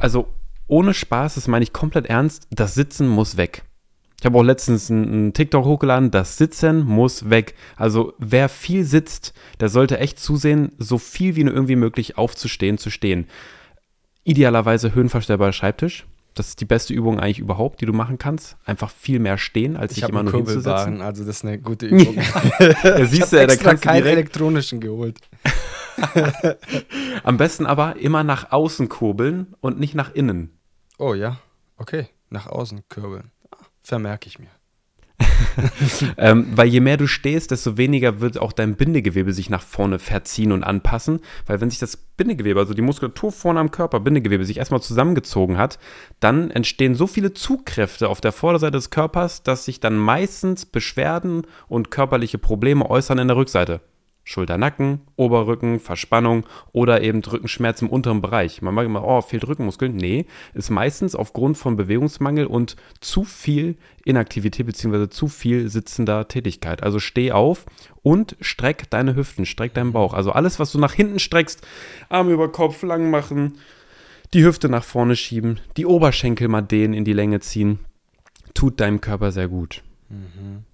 also 0.00 0.26
ohne 0.66 0.94
Spaß, 0.94 1.36
das 1.36 1.46
meine 1.46 1.62
ich 1.62 1.72
komplett 1.72 2.06
ernst, 2.06 2.48
das 2.50 2.74
Sitzen 2.74 3.06
muss 3.06 3.36
weg. 3.36 3.62
Ich 4.26 4.28
habe 4.28 4.40
auch 4.40 4.42
letztens 4.42 4.90
einen 4.90 5.34
TikTok 5.34 5.64
hochgeladen, 5.64 6.10
das 6.10 6.36
Sitzen 6.36 6.84
muss 6.84 7.30
weg. 7.30 7.54
Also 7.76 8.12
wer 8.18 8.48
viel 8.48 8.82
sitzt, 8.82 9.32
der 9.60 9.68
sollte 9.68 10.00
echt 10.00 10.18
zusehen, 10.18 10.72
so 10.78 10.98
viel 10.98 11.36
wie 11.36 11.44
nur 11.44 11.54
irgendwie 11.54 11.76
möglich 11.76 12.18
aufzustehen, 12.18 12.76
zu 12.76 12.90
stehen. 12.90 13.28
Idealerweise 14.24 14.92
höhenverstellbarer 14.96 15.52
Schreibtisch. 15.52 16.06
Das 16.34 16.48
ist 16.48 16.60
die 16.60 16.64
beste 16.64 16.92
Übung 16.92 17.20
eigentlich 17.20 17.38
überhaupt, 17.38 17.80
die 17.80 17.86
du 17.86 17.92
machen 17.92 18.18
kannst. 18.18 18.56
Einfach 18.64 18.90
viel 18.90 19.20
mehr 19.20 19.38
stehen, 19.38 19.76
als 19.76 19.92
ich 19.92 20.00
sich 20.00 20.08
immer 20.08 20.24
nur 20.24 20.32
hinzusetzen. 20.32 21.02
Also 21.02 21.24
das 21.24 21.36
ist 21.36 21.44
eine 21.44 21.60
gute 21.60 21.86
Übung. 21.86 22.16
ja, 22.82 23.06
siehst 23.06 23.32
du, 23.32 23.46
da 23.46 23.54
kannst 23.54 23.84
keinen 23.84 24.06
elektronischen 24.06 24.80
geholt. 24.80 25.20
Am 27.22 27.36
besten 27.36 27.64
aber 27.64 27.94
immer 28.00 28.24
nach 28.24 28.50
außen 28.50 28.88
kurbeln 28.88 29.54
und 29.60 29.78
nicht 29.78 29.94
nach 29.94 30.12
innen. 30.14 30.50
Oh 30.98 31.14
ja, 31.14 31.38
okay, 31.76 32.08
nach 32.28 32.48
außen 32.48 32.82
kurbeln 32.88 33.30
vermerke 33.86 34.28
ich 34.28 34.38
mir. 34.38 34.48
ähm, 36.18 36.48
weil 36.50 36.68
je 36.68 36.80
mehr 36.80 36.96
du 36.98 37.06
stehst, 37.06 37.50
desto 37.50 37.78
weniger 37.78 38.20
wird 38.20 38.38
auch 38.38 38.52
dein 38.52 38.76
Bindegewebe 38.76 39.32
sich 39.32 39.48
nach 39.48 39.62
vorne 39.62 39.98
verziehen 39.98 40.52
und 40.52 40.62
anpassen. 40.62 41.20
Weil 41.46 41.60
wenn 41.60 41.70
sich 41.70 41.78
das 41.78 41.96
Bindegewebe, 41.96 42.60
also 42.60 42.74
die 42.74 42.82
Muskulatur 42.82 43.32
vorne 43.32 43.60
am 43.60 43.70
Körper, 43.70 44.00
Bindegewebe, 44.00 44.44
sich 44.44 44.58
erstmal 44.58 44.82
zusammengezogen 44.82 45.56
hat, 45.56 45.78
dann 46.20 46.50
entstehen 46.50 46.94
so 46.94 47.06
viele 47.06 47.32
Zugkräfte 47.32 48.08
auf 48.08 48.20
der 48.20 48.32
Vorderseite 48.32 48.72
des 48.72 48.90
Körpers, 48.90 49.42
dass 49.42 49.64
sich 49.64 49.80
dann 49.80 49.96
meistens 49.96 50.66
Beschwerden 50.66 51.46
und 51.68 51.90
körperliche 51.90 52.38
Probleme 52.38 52.90
äußern 52.90 53.18
in 53.18 53.28
der 53.28 53.36
Rückseite. 53.36 53.80
Schulter-Nacken, 54.28 55.02
Oberrücken, 55.14 55.78
Verspannung 55.78 56.46
oder 56.72 57.00
eben 57.00 57.22
Rückenschmerz 57.22 57.80
im 57.80 57.88
unteren 57.88 58.20
Bereich. 58.20 58.60
Man 58.60 58.74
mag 58.74 58.84
immer, 58.84 59.06
oh, 59.06 59.20
fehlt 59.20 59.46
Rückenmuskeln. 59.46 59.94
Nee, 59.94 60.26
ist 60.52 60.68
meistens 60.68 61.14
aufgrund 61.14 61.56
von 61.56 61.76
Bewegungsmangel 61.76 62.46
und 62.46 62.74
zu 63.00 63.22
viel 63.22 63.76
Inaktivität 64.04 64.66
bzw. 64.66 65.08
zu 65.10 65.28
viel 65.28 65.68
sitzender 65.68 66.26
Tätigkeit. 66.26 66.82
Also 66.82 66.98
steh 66.98 67.30
auf 67.30 67.66
und 68.02 68.36
streck 68.40 68.90
deine 68.90 69.14
Hüften, 69.14 69.46
streck 69.46 69.74
deinen 69.74 69.92
Bauch. 69.92 70.12
Also 70.12 70.32
alles, 70.32 70.58
was 70.58 70.72
du 70.72 70.80
nach 70.80 70.92
hinten 70.92 71.20
streckst, 71.20 71.64
Arm 72.08 72.28
über 72.28 72.50
Kopf 72.50 72.82
lang 72.82 73.10
machen, 73.10 73.58
die 74.34 74.44
Hüfte 74.44 74.68
nach 74.68 74.82
vorne 74.82 75.14
schieben, 75.14 75.60
die 75.76 75.86
Oberschenkel 75.86 76.48
mal 76.48 76.62
dehnen, 76.62 76.94
in 76.94 77.04
die 77.04 77.12
Länge 77.12 77.38
ziehen, 77.38 77.78
tut 78.54 78.80
deinem 78.80 79.00
Körper 79.00 79.30
sehr 79.30 79.46
gut. 79.46 79.84
Mhm. 80.08 80.64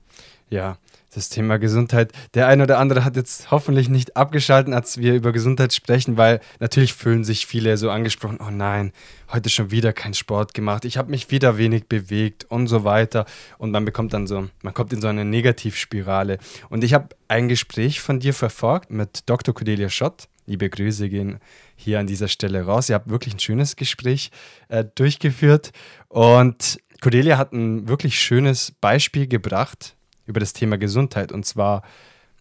Ja, 0.49 0.79
das 1.15 1.29
Thema 1.29 1.59
Gesundheit. 1.59 2.13
Der 2.35 2.49
eine 2.49 2.63
oder 2.63 2.79
andere 2.79 3.05
hat 3.05 3.17
jetzt 3.17 3.51
hoffentlich 3.51 3.89
nicht 3.89 4.17
abgeschalten, 4.17 4.73
als 4.75 4.99
wir 4.99 5.15
über 5.15 5.33
Gesundheit 5.33 5.73
sprechen, 5.73 6.17
weil 6.17 6.41
natürlich 6.59 6.95
fühlen 6.95 7.25
sich 7.25 7.47
viele 7.47 7.77
so 7.77 7.91
angesprochen, 7.91 8.39
oh 8.41 8.51
nein, 8.51 8.93
heute 9.31 9.51
schon 9.51 9.71
wieder 9.71 9.93
kein 9.93 10.15
Sport 10.15 10.55
gemacht, 10.55 10.85
ich 10.85 10.97
habe 10.97 11.11
mich 11.11 11.31
wieder 11.31 11.59
wenig 11.59 11.87
bewegt 11.87 12.47
und 12.49 12.67
so 12.67 12.85
weiter. 12.85 13.27
Und 13.59 13.71
man 13.71 13.85
bekommt 13.85 14.15
dann 14.15 14.27
so, 14.27 14.49
man 14.63 14.75
kommt 14.75 14.93
in 14.93 15.01
so 15.01 15.09
eine 15.09 15.25
Negativspirale. 15.25 16.39
Und 16.71 16.83
ich 16.83 16.95
habe 16.95 17.09
ein 17.29 17.49
Gespräch 17.49 18.01
von 18.01 18.21
dir 18.21 18.35
verfolgt 18.35 18.91
mit 18.91 19.29
Dr. 19.29 19.55
Cordelia 19.55 19.91
Schott. 19.91 20.29
Liebe 20.47 20.69
Grüße 20.69 21.09
gehen 21.09 21.39
hier 21.77 22.01
an 22.01 22.07
dieser 22.07 22.29
Stelle 22.29 22.63
raus. 22.63 22.89
Ihr 22.89 22.97
habt 22.97 23.09
wirklich 23.09 23.35
ein 23.35 23.39
schönes 23.39 23.77
Gespräch 23.77 24.31
äh, 24.69 24.85
durchgeführt. 24.95 25.73
Und 26.09 26.81
Cordelia 27.01 27.39
hat 27.39 27.53
ein 27.53 27.89
wirklich 27.89 28.21
schönes 28.21 28.73
Beispiel 28.81 29.27
gebracht, 29.27 29.97
über 30.27 30.41
das 30.41 30.53
Thema 30.53 30.79
Gesundheit. 30.79 31.33
Und 31.33 31.45
zwar, 31.47 31.83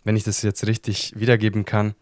wenn 0.04 0.16
ich 0.16 0.24
das 0.24 0.42
jetzt 0.42 0.66
richtig 0.68 1.14
wiedergeben 1.16 1.66
kann, 1.66 1.96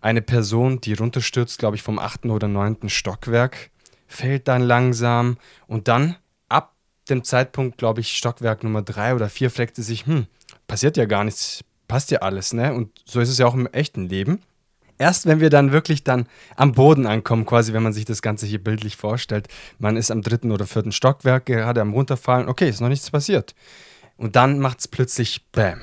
eine 0.00 0.22
Person, 0.22 0.80
die 0.80 0.94
runterstürzt, 0.94 1.58
glaube 1.58 1.76
ich, 1.76 1.82
vom 1.82 1.98
achten 1.98 2.30
oder 2.30 2.48
neunten 2.48 2.88
Stockwerk, 2.88 3.70
fällt 4.06 4.48
dann 4.48 4.62
langsam 4.62 5.36
und 5.66 5.88
dann 5.88 6.16
ab 6.48 6.74
dem 7.10 7.24
Zeitpunkt, 7.24 7.78
glaube 7.78 8.00
ich, 8.00 8.16
Stockwerk 8.16 8.62
Nummer 8.64 8.82
drei 8.82 9.14
oder 9.14 9.28
vier, 9.28 9.50
fragt 9.50 9.76
sie 9.76 9.82
sich, 9.82 10.06
hm, 10.06 10.26
passiert 10.66 10.96
ja 10.96 11.04
gar 11.04 11.24
nichts, 11.24 11.64
passt 11.88 12.10
ja 12.10 12.20
alles, 12.20 12.52
ne? 12.52 12.72
Und 12.74 12.90
so 13.04 13.20
ist 13.20 13.28
es 13.28 13.38
ja 13.38 13.46
auch 13.46 13.54
im 13.54 13.66
echten 13.66 14.08
Leben. 14.08 14.40
Erst 14.98 15.26
wenn 15.26 15.40
wir 15.40 15.48
dann 15.48 15.70
wirklich 15.70 16.02
dann 16.02 16.26
am 16.56 16.72
Boden 16.72 17.06
ankommen, 17.06 17.46
quasi, 17.46 17.72
wenn 17.72 17.84
man 17.84 17.92
sich 17.92 18.04
das 18.04 18.20
Ganze 18.20 18.46
hier 18.46 18.62
bildlich 18.62 18.96
vorstellt, 18.96 19.46
man 19.78 19.96
ist 19.96 20.10
am 20.10 20.22
dritten 20.22 20.50
oder 20.50 20.66
vierten 20.66 20.90
Stockwerk 20.90 21.46
gerade 21.46 21.80
am 21.80 21.92
runterfallen, 21.92 22.48
okay, 22.48 22.68
ist 22.68 22.80
noch 22.80 22.88
nichts 22.88 23.10
passiert. 23.10 23.54
Und 24.18 24.36
dann 24.36 24.58
macht 24.58 24.80
es 24.80 24.88
plötzlich 24.88 25.46
Bäm. 25.52 25.80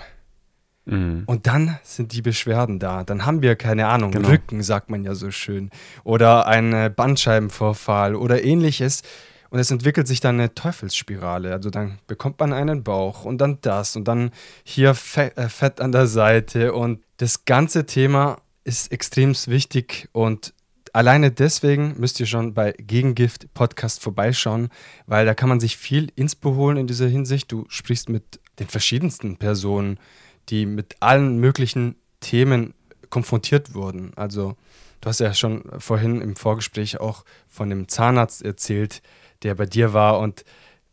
Mhm. 0.85 1.23
Und 1.25 1.47
dann 1.47 1.79
sind 1.83 2.13
die 2.13 2.21
Beschwerden 2.21 2.77
da. 2.77 3.03
Dann 3.03 3.25
haben 3.25 3.41
wir, 3.41 3.55
keine 3.55 3.87
Ahnung, 3.87 4.11
genau. 4.11 4.29
Rücken, 4.29 4.61
sagt 4.61 4.91
man 4.91 5.03
ja 5.03 5.15
so 5.15 5.31
schön. 5.31 5.71
Oder 6.03 6.45
ein 6.45 6.93
Bandscheibenvorfall 6.95 8.13
oder 8.13 8.43
ähnliches. 8.43 9.01
Und 9.49 9.59
es 9.59 9.71
entwickelt 9.71 10.07
sich 10.07 10.19
dann 10.19 10.39
eine 10.39 10.53
Teufelsspirale. 10.53 11.51
Also 11.53 11.69
dann 11.69 11.97
bekommt 12.07 12.39
man 12.39 12.53
einen 12.53 12.83
Bauch 12.83 13.25
und 13.25 13.39
dann 13.39 13.59
das 13.61 13.95
und 13.95 14.07
dann 14.07 14.31
hier 14.63 14.93
Fett, 14.93 15.37
äh, 15.37 15.49
Fett 15.49 15.81
an 15.81 15.91
der 15.91 16.07
Seite. 16.07 16.73
Und 16.73 17.01
das 17.17 17.45
ganze 17.45 17.85
Thema 17.85 18.37
ist 18.65 18.91
extrem 18.91 19.33
wichtig 19.45 20.09
und 20.11 20.53
alleine 20.95 21.29
deswegen 21.29 21.95
müsst 21.99 22.19
ihr 22.21 22.25
schon 22.25 22.53
bei 22.53 22.71
Gegengift 22.71 23.53
Podcast 23.53 24.01
vorbeischauen, 24.01 24.69
weil 25.07 25.25
da 25.25 25.33
kann 25.33 25.49
man 25.49 25.59
sich 25.59 25.75
viel 25.75 26.09
Inspo 26.15 26.55
holen 26.55 26.77
in 26.77 26.87
dieser 26.87 27.07
Hinsicht. 27.07 27.51
Du 27.51 27.65
sprichst 27.67 28.07
mit 28.07 28.39
den 28.59 28.67
verschiedensten 28.67 29.35
Personen, 29.35 29.99
die 30.47 30.65
mit 30.65 30.95
allen 31.01 31.37
möglichen 31.39 31.95
Themen 32.21 32.73
konfrontiert 33.09 33.73
wurden. 33.73 34.13
Also 34.15 34.55
du 35.01 35.09
hast 35.09 35.19
ja 35.19 35.33
schon 35.33 35.63
vorhin 35.79 36.21
im 36.21 36.37
Vorgespräch 36.37 36.99
auch 37.01 37.25
von 37.49 37.69
dem 37.69 37.89
Zahnarzt 37.89 38.41
erzählt, 38.41 39.01
der 39.43 39.55
bei 39.55 39.65
dir 39.65 39.91
war 39.91 40.19
und 40.19 40.45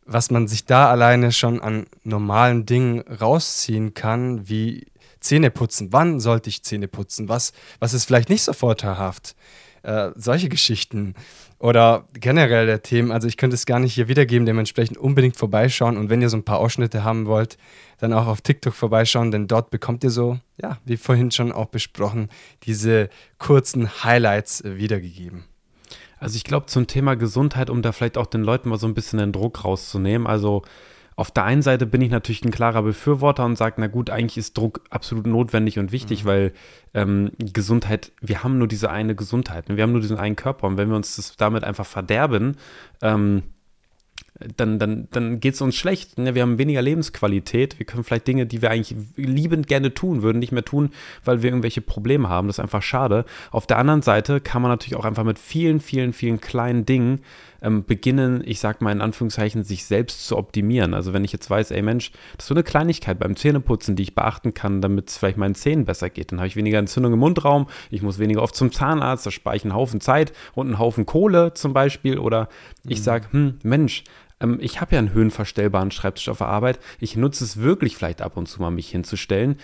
was 0.04 0.32
man 0.32 0.48
sich 0.48 0.64
da 0.64 0.90
alleine 0.90 1.30
schon 1.30 1.60
an 1.60 1.86
normalen 2.02 2.66
Dingen 2.66 3.02
rausziehen 3.02 3.94
kann, 3.94 4.48
wie 4.48 4.86
Zähne 5.20 5.52
putzen. 5.52 5.92
Wann 5.92 6.18
sollte 6.18 6.50
ich 6.50 6.64
Zähne 6.64 6.88
putzen? 6.88 7.28
Was, 7.28 7.52
was 7.78 7.94
ist 7.94 8.06
vielleicht 8.06 8.28
nicht 8.28 8.42
so 8.42 8.52
vorteilhaft? 8.52 9.36
Äh, 9.82 10.10
solche 10.14 10.48
Geschichten 10.48 11.14
oder 11.58 12.06
generell 12.14 12.66
der 12.66 12.82
Themen. 12.82 13.10
Also 13.10 13.26
ich 13.26 13.36
könnte 13.36 13.54
es 13.54 13.66
gar 13.66 13.80
nicht 13.80 13.94
hier 13.94 14.06
wiedergeben, 14.06 14.46
dementsprechend 14.46 14.96
unbedingt 14.96 15.36
vorbeischauen 15.36 15.96
und 15.96 16.08
wenn 16.08 16.22
ihr 16.22 16.28
so 16.28 16.36
ein 16.36 16.44
paar 16.44 16.58
Ausschnitte 16.58 17.02
haben 17.02 17.26
wollt, 17.26 17.56
dann 17.98 18.12
auch 18.12 18.26
auf 18.26 18.42
TikTok 18.42 18.74
vorbeischauen, 18.74 19.32
denn 19.32 19.48
dort 19.48 19.70
bekommt 19.70 20.04
ihr 20.04 20.10
so, 20.10 20.38
ja, 20.60 20.78
wie 20.84 20.96
vorhin 20.96 21.32
schon 21.32 21.50
auch 21.50 21.66
besprochen, 21.66 22.28
diese 22.62 23.10
kurzen 23.38 24.04
Highlights 24.04 24.62
wiedergegeben. 24.64 25.44
Also 26.18 26.36
ich 26.36 26.44
glaube 26.44 26.66
zum 26.66 26.86
Thema 26.86 27.16
Gesundheit, 27.16 27.68
um 27.68 27.82
da 27.82 27.90
vielleicht 27.90 28.18
auch 28.18 28.26
den 28.26 28.44
Leuten 28.44 28.68
mal 28.68 28.78
so 28.78 28.86
ein 28.86 28.94
bisschen 28.94 29.18
den 29.18 29.32
Druck 29.32 29.64
rauszunehmen, 29.64 30.28
also 30.28 30.62
auf 31.16 31.30
der 31.30 31.44
einen 31.44 31.62
Seite 31.62 31.86
bin 31.86 32.00
ich 32.00 32.10
natürlich 32.10 32.44
ein 32.44 32.50
klarer 32.50 32.82
Befürworter 32.82 33.44
und 33.44 33.56
sage, 33.56 33.76
na 33.78 33.86
gut, 33.86 34.10
eigentlich 34.10 34.38
ist 34.38 34.56
Druck 34.56 34.80
absolut 34.90 35.26
notwendig 35.26 35.78
und 35.78 35.92
wichtig, 35.92 36.24
mhm. 36.24 36.28
weil 36.28 36.52
ähm, 36.94 37.32
Gesundheit, 37.38 38.12
wir 38.20 38.42
haben 38.42 38.58
nur 38.58 38.68
diese 38.68 38.90
eine 38.90 39.14
Gesundheit, 39.14 39.68
ne? 39.68 39.76
wir 39.76 39.82
haben 39.82 39.92
nur 39.92 40.00
diesen 40.00 40.18
einen 40.18 40.36
Körper 40.36 40.66
und 40.66 40.76
wenn 40.76 40.88
wir 40.88 40.96
uns 40.96 41.16
das 41.16 41.36
damit 41.36 41.64
einfach 41.64 41.86
verderben, 41.86 42.56
ähm, 43.02 43.42
dann, 44.56 44.78
dann, 44.78 45.08
dann 45.10 45.40
geht 45.40 45.54
es 45.54 45.60
uns 45.60 45.76
schlecht. 45.76 46.18
Ne? 46.18 46.34
Wir 46.34 46.42
haben 46.42 46.58
weniger 46.58 46.82
Lebensqualität. 46.82 47.78
Wir 47.78 47.86
können 47.86 48.04
vielleicht 48.04 48.26
Dinge, 48.26 48.46
die 48.46 48.62
wir 48.62 48.70
eigentlich 48.70 48.96
liebend 49.16 49.66
gerne 49.66 49.94
tun 49.94 50.22
würden, 50.22 50.38
nicht 50.38 50.52
mehr 50.52 50.64
tun, 50.64 50.90
weil 51.24 51.42
wir 51.42 51.50
irgendwelche 51.50 51.80
Probleme 51.80 52.28
haben. 52.28 52.48
Das 52.48 52.56
ist 52.56 52.60
einfach 52.60 52.82
schade. 52.82 53.24
Auf 53.50 53.66
der 53.66 53.78
anderen 53.78 54.02
Seite 54.02 54.40
kann 54.40 54.62
man 54.62 54.70
natürlich 54.70 54.96
auch 54.96 55.04
einfach 55.04 55.24
mit 55.24 55.38
vielen, 55.38 55.80
vielen, 55.80 56.12
vielen 56.12 56.40
kleinen 56.40 56.86
Dingen 56.86 57.20
ähm, 57.62 57.84
beginnen, 57.84 58.42
ich 58.44 58.60
sag 58.60 58.80
mal 58.80 58.92
in 58.92 59.00
Anführungszeichen, 59.00 59.64
sich 59.64 59.84
selbst 59.84 60.26
zu 60.26 60.36
optimieren. 60.36 60.94
Also 60.94 61.12
wenn 61.12 61.24
ich 61.24 61.32
jetzt 61.32 61.48
weiß, 61.48 61.70
ey 61.70 61.82
Mensch, 61.82 62.10
das 62.36 62.44
ist 62.44 62.48
so 62.48 62.54
eine 62.54 62.62
Kleinigkeit 62.62 63.18
beim 63.18 63.36
Zähneputzen, 63.36 63.96
die 63.96 64.02
ich 64.02 64.14
beachten 64.14 64.54
kann, 64.54 64.80
damit 64.80 65.08
es 65.08 65.18
vielleicht 65.18 65.38
meinen 65.38 65.54
Zähnen 65.54 65.84
besser 65.84 66.10
geht. 66.10 66.32
Dann 66.32 66.40
habe 66.40 66.48
ich 66.48 66.56
weniger 66.56 66.78
Entzündung 66.78 67.12
im 67.12 67.18
Mundraum, 67.20 67.68
ich 67.90 68.02
muss 68.02 68.18
weniger 68.18 68.42
oft 68.42 68.54
zum 68.54 68.72
Zahnarzt, 68.72 69.24
da 69.26 69.30
spare 69.30 69.56
ich 69.56 69.64
einen 69.64 69.74
Haufen 69.74 70.00
Zeit 70.00 70.32
und 70.54 70.66
einen 70.66 70.78
Haufen 70.78 71.06
Kohle 71.06 71.54
zum 71.54 71.72
Beispiel. 71.72 72.18
Oder 72.18 72.48
ich 72.86 72.98
mhm. 72.98 73.02
sage, 73.04 73.26
hm, 73.30 73.58
Mensch, 73.62 74.04
ähm, 74.40 74.58
ich 74.60 74.80
habe 74.80 74.94
ja 74.94 74.98
einen 74.98 75.14
höhenverstellbaren 75.14 75.90
Schreibtisch 75.90 76.28
auf 76.28 76.38
der 76.38 76.48
Arbeit. 76.48 76.80
Ich 77.00 77.16
nutze 77.16 77.44
es 77.44 77.58
wirklich 77.58 77.96
vielleicht 77.96 78.20
ab 78.20 78.36
und 78.36 78.46
zu 78.46 78.60
mal, 78.60 78.70
mich 78.70 78.90
hinzustellen. 78.90 79.56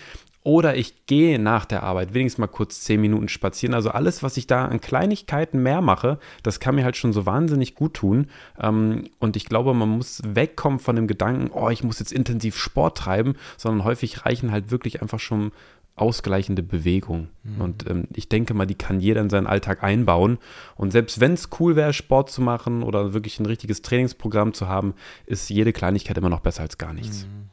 Oder 0.49 0.77
ich 0.77 1.05
gehe 1.05 1.39
nach 1.39 1.67
der 1.67 1.83
Arbeit 1.83 2.15
wenigstens 2.15 2.39
mal 2.39 2.47
kurz 2.47 2.81
zehn 2.81 3.03
Minuten 3.03 3.29
spazieren. 3.29 3.75
Also 3.75 3.91
alles, 3.91 4.23
was 4.23 4.39
ich 4.39 4.47
da 4.47 4.65
an 4.65 4.81
Kleinigkeiten 4.81 5.63
mehr 5.63 5.83
mache, 5.83 6.19
das 6.43 6.59
kann 6.59 6.75
mir 6.75 6.85
halt 6.85 6.97
schon 6.97 7.13
so 7.13 7.27
wahnsinnig 7.27 7.75
gut 7.75 7.93
tun. 7.93 8.29
Ähm, 8.59 9.05
und 9.19 9.37
ich 9.37 9.45
glaube, 9.45 9.75
man 9.75 9.91
muss 9.91 10.23
wegkommen 10.25 10.79
von 10.79 10.97
dem 10.97 11.07
Gedanken, 11.07 11.51
oh, 11.53 11.69
ich 11.69 11.85
muss 11.85 11.99
jetzt 11.99 12.15
intensiv 12.15 12.57
Sport 12.57 12.97
treiben, 12.97 13.35
sondern 13.59 13.85
häufig 13.85 14.25
reichen 14.25 14.51
halt 14.51 14.71
wirklich 14.71 15.03
einfach 15.03 15.21
schon 15.21 15.53
ausgleichende 15.97 16.63
Bewegung. 16.63 17.29
Mhm. 17.43 17.61
Und 17.61 17.91
ähm, 17.91 18.05
ich 18.15 18.31
denke 18.31 18.55
mal, 18.55 18.65
die 18.65 18.75
kann 18.75 19.01
jeder 19.01 19.21
in 19.21 19.29
seinen 19.29 19.47
Alltag 19.47 19.83
einbauen. 19.85 20.39
Und 20.77 20.93
selbst 20.93 21.21
wenn 21.21 21.35
es 21.35 21.51
cool 21.61 21.77
wäre, 21.77 21.93
Sport 21.93 22.31
zu 22.31 22.41
machen 22.41 22.83
oder 22.83 23.13
wirklich 23.13 23.39
ein 23.39 23.45
richtiges 23.45 23.83
Trainingsprogramm 23.83 24.55
zu 24.55 24.67
haben, 24.67 24.95
ist 25.27 25.51
jede 25.51 25.75
Kleinigkeit 25.75 26.17
immer 26.17 26.31
noch 26.31 26.41
besser 26.41 26.63
als 26.63 26.79
gar 26.79 26.95
nichts. 26.95 27.27
Mhm. 27.27 27.51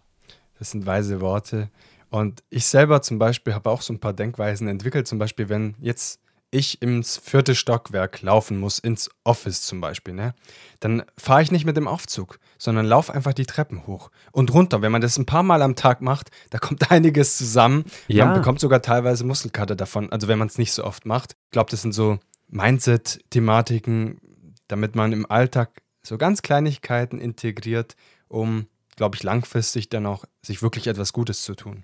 Das 0.57 0.71
sind 0.71 0.85
weise 0.85 1.19
Worte. 1.19 1.69
Und 2.09 2.43
ich 2.49 2.65
selber 2.65 3.01
zum 3.01 3.19
Beispiel 3.19 3.53
habe 3.53 3.69
auch 3.69 3.81
so 3.81 3.93
ein 3.93 3.99
paar 3.99 4.13
Denkweisen 4.13 4.67
entwickelt. 4.67 5.07
Zum 5.07 5.19
Beispiel, 5.19 5.49
wenn 5.49 5.75
jetzt 5.79 6.19
ich 6.51 6.81
ins 6.81 7.17
vierte 7.17 7.53
Stockwerk 7.53 8.21
laufen 8.21 8.57
muss, 8.57 8.79
ins 8.79 9.09
Office 9.23 9.63
zum 9.63 9.81
Beispiel, 9.81 10.13
ne, 10.13 10.33
dann 10.79 11.03
fahre 11.17 11.41
ich 11.41 11.51
nicht 11.51 11.65
mit 11.65 11.75
dem 11.75 11.87
Aufzug, 11.87 12.39
sondern 12.57 12.85
laufe 12.85 13.13
einfach 13.13 13.33
die 13.33 13.45
Treppen 13.45 13.87
hoch 13.87 14.09
und 14.31 14.53
runter. 14.53 14.81
Wenn 14.81 14.91
man 14.91 15.01
das 15.01 15.17
ein 15.17 15.25
paar 15.25 15.43
Mal 15.43 15.61
am 15.61 15.75
Tag 15.75 16.01
macht, 16.01 16.29
da 16.51 16.57
kommt 16.57 16.89
einiges 16.91 17.37
zusammen. 17.37 17.85
Ja. 18.07 18.25
Man 18.25 18.35
bekommt 18.35 18.59
sogar 18.59 18.81
teilweise 18.81 19.25
Muskelkater 19.25 19.75
davon, 19.75 20.11
also 20.11 20.27
wenn 20.27 20.39
man 20.39 20.47
es 20.47 20.57
nicht 20.57 20.71
so 20.71 20.83
oft 20.83 21.05
macht. 21.05 21.35
Ich 21.45 21.51
glaube, 21.51 21.71
das 21.71 21.81
sind 21.81 21.93
so 21.93 22.19
Mindset-Thematiken, 22.47 24.19
damit 24.67 24.95
man 24.95 25.11
im 25.11 25.29
Alltag 25.29 25.81
so 26.03 26.17
ganz 26.17 26.41
Kleinigkeiten 26.41 27.19
integriert, 27.19 27.95
um, 28.27 28.67
glaube 28.95 29.15
ich, 29.15 29.23
langfristig 29.23 29.89
dann 29.89 30.05
auch 30.05 30.25
sich 30.41 30.61
wirklich 30.61 30.87
etwas 30.87 31.11
Gutes 31.11 31.41
zu 31.41 31.55
tun. 31.55 31.83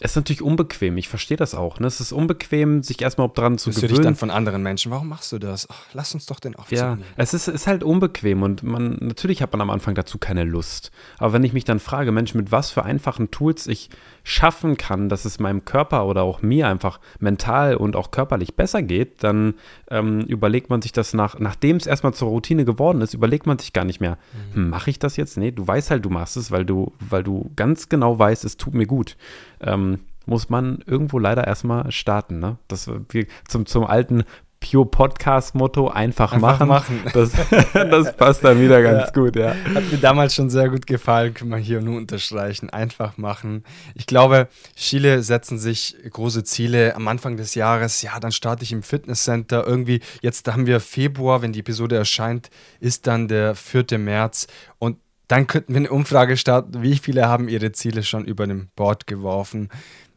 Es 0.00 0.10
ist 0.10 0.16
natürlich 0.16 0.42
unbequem, 0.42 0.96
ich 0.98 1.08
verstehe 1.08 1.36
das 1.36 1.54
auch. 1.54 1.78
Ne? 1.78 1.86
Es 1.86 2.00
ist 2.00 2.10
unbequem, 2.10 2.82
sich 2.82 3.00
erstmal 3.00 3.30
dran 3.32 3.58
zu 3.58 3.70
Bist 3.70 3.78
gewöhnen. 3.80 3.94
Du 3.94 4.00
dich 4.00 4.04
dann 4.04 4.16
von 4.16 4.30
anderen 4.30 4.62
Menschen, 4.62 4.90
warum 4.90 5.08
machst 5.08 5.30
du 5.30 5.38
das? 5.38 5.68
Ach, 5.70 5.86
lass 5.92 6.12
uns 6.14 6.26
doch 6.26 6.40
den 6.40 6.56
Aufzug 6.56 6.76
Ja, 6.76 6.96
nehmen. 6.96 7.04
es 7.16 7.32
ist, 7.32 7.46
ist 7.46 7.68
halt 7.68 7.84
unbequem 7.84 8.42
und 8.42 8.64
man, 8.64 8.98
natürlich 9.00 9.40
hat 9.40 9.52
man 9.52 9.60
am 9.60 9.70
Anfang 9.70 9.94
dazu 9.94 10.18
keine 10.18 10.42
Lust. 10.42 10.90
Aber 11.18 11.32
wenn 11.32 11.44
ich 11.44 11.52
mich 11.52 11.64
dann 11.64 11.78
frage, 11.78 12.10
Mensch, 12.10 12.34
mit 12.34 12.50
was 12.50 12.72
für 12.72 12.84
einfachen 12.84 13.30
Tools 13.30 13.68
ich 13.68 13.88
schaffen 14.24 14.76
kann, 14.76 15.08
dass 15.08 15.24
es 15.24 15.38
meinem 15.38 15.64
Körper 15.64 16.06
oder 16.06 16.22
auch 16.22 16.42
mir 16.42 16.66
einfach 16.66 16.98
mental 17.20 17.76
und 17.76 17.94
auch 17.94 18.10
körperlich 18.10 18.56
besser 18.56 18.82
geht, 18.82 19.22
dann 19.22 19.54
ähm, 19.90 20.22
überlegt 20.22 20.70
man 20.70 20.82
sich 20.82 20.92
das 20.92 21.14
nach, 21.14 21.38
nachdem 21.38 21.76
es 21.76 21.86
erstmal 21.86 22.14
zur 22.14 22.30
Routine 22.30 22.64
geworden 22.64 23.00
ist, 23.00 23.14
überlegt 23.14 23.46
man 23.46 23.58
sich 23.58 23.72
gar 23.72 23.84
nicht 23.84 24.00
mehr, 24.00 24.18
mhm. 24.52 24.56
hm, 24.56 24.70
mache 24.70 24.90
ich 24.90 24.98
das 24.98 25.16
jetzt? 25.16 25.36
Nee, 25.36 25.52
du 25.52 25.66
weißt 25.66 25.90
halt, 25.90 26.04
du 26.04 26.10
machst 26.10 26.36
es, 26.36 26.50
weil 26.50 26.64
du, 26.64 26.92
weil 26.98 27.22
du 27.22 27.52
ganz 27.54 27.88
genau 27.88 28.18
weißt, 28.18 28.44
es 28.44 28.56
tut 28.56 28.74
mir 28.74 28.86
gut. 28.86 29.16
Ähm, 29.64 30.00
muss 30.26 30.48
man 30.48 30.82
irgendwo 30.86 31.18
leider 31.18 31.46
erstmal 31.46 31.90
starten. 31.92 32.38
Ne? 32.38 32.56
Das 32.68 32.90
wir 33.10 33.26
zum, 33.46 33.66
zum 33.66 33.84
alten 33.84 34.24
Pure 34.64 34.86
Podcast 34.86 35.54
Motto 35.54 35.88
einfach, 35.88 36.32
einfach 36.32 36.66
machen. 36.66 36.68
machen. 36.68 37.00
Das, 37.12 37.32
das, 37.74 38.16
passt 38.16 38.42
dann 38.44 38.60
wieder 38.60 38.82
ganz 38.82 39.06
ja. 39.06 39.10
gut, 39.12 39.36
ja. 39.36 39.54
Hat 39.74 39.90
mir 39.90 39.98
damals 39.98 40.34
schon 40.34 40.48
sehr 40.48 40.70
gut 40.70 40.86
gefallen, 40.86 41.34
können 41.34 41.50
wir 41.50 41.58
hier 41.58 41.82
nur 41.82 41.98
unterstreichen. 41.98 42.70
Einfach 42.70 43.18
machen. 43.18 43.62
Ich 43.94 44.06
glaube, 44.06 44.48
viele 44.74 45.22
setzen 45.22 45.58
sich 45.58 45.96
große 46.08 46.44
Ziele 46.44 46.96
am 46.96 47.06
Anfang 47.08 47.36
des 47.36 47.54
Jahres. 47.54 48.00
Ja, 48.02 48.18
dann 48.18 48.32
starte 48.32 48.64
ich 48.64 48.72
im 48.72 48.82
Fitnesscenter. 48.82 49.66
Irgendwie, 49.66 50.00
jetzt 50.22 50.50
haben 50.50 50.66
wir 50.66 50.80
Februar, 50.80 51.42
wenn 51.42 51.52
die 51.52 51.60
Episode 51.60 51.96
erscheint, 51.96 52.48
ist 52.80 53.06
dann 53.06 53.28
der 53.28 53.54
4. 53.54 53.98
März. 53.98 54.46
Und 54.78 54.96
dann 55.28 55.46
könnten 55.46 55.72
wir 55.72 55.80
eine 55.80 55.90
Umfrage 55.90 56.36
starten, 56.36 56.82
wie 56.82 56.98
viele 56.98 57.28
haben 57.28 57.48
ihre 57.48 57.72
Ziele 57.72 58.02
schon 58.02 58.24
über 58.24 58.46
dem 58.46 58.68
Board 58.76 59.06
geworfen. 59.06 59.68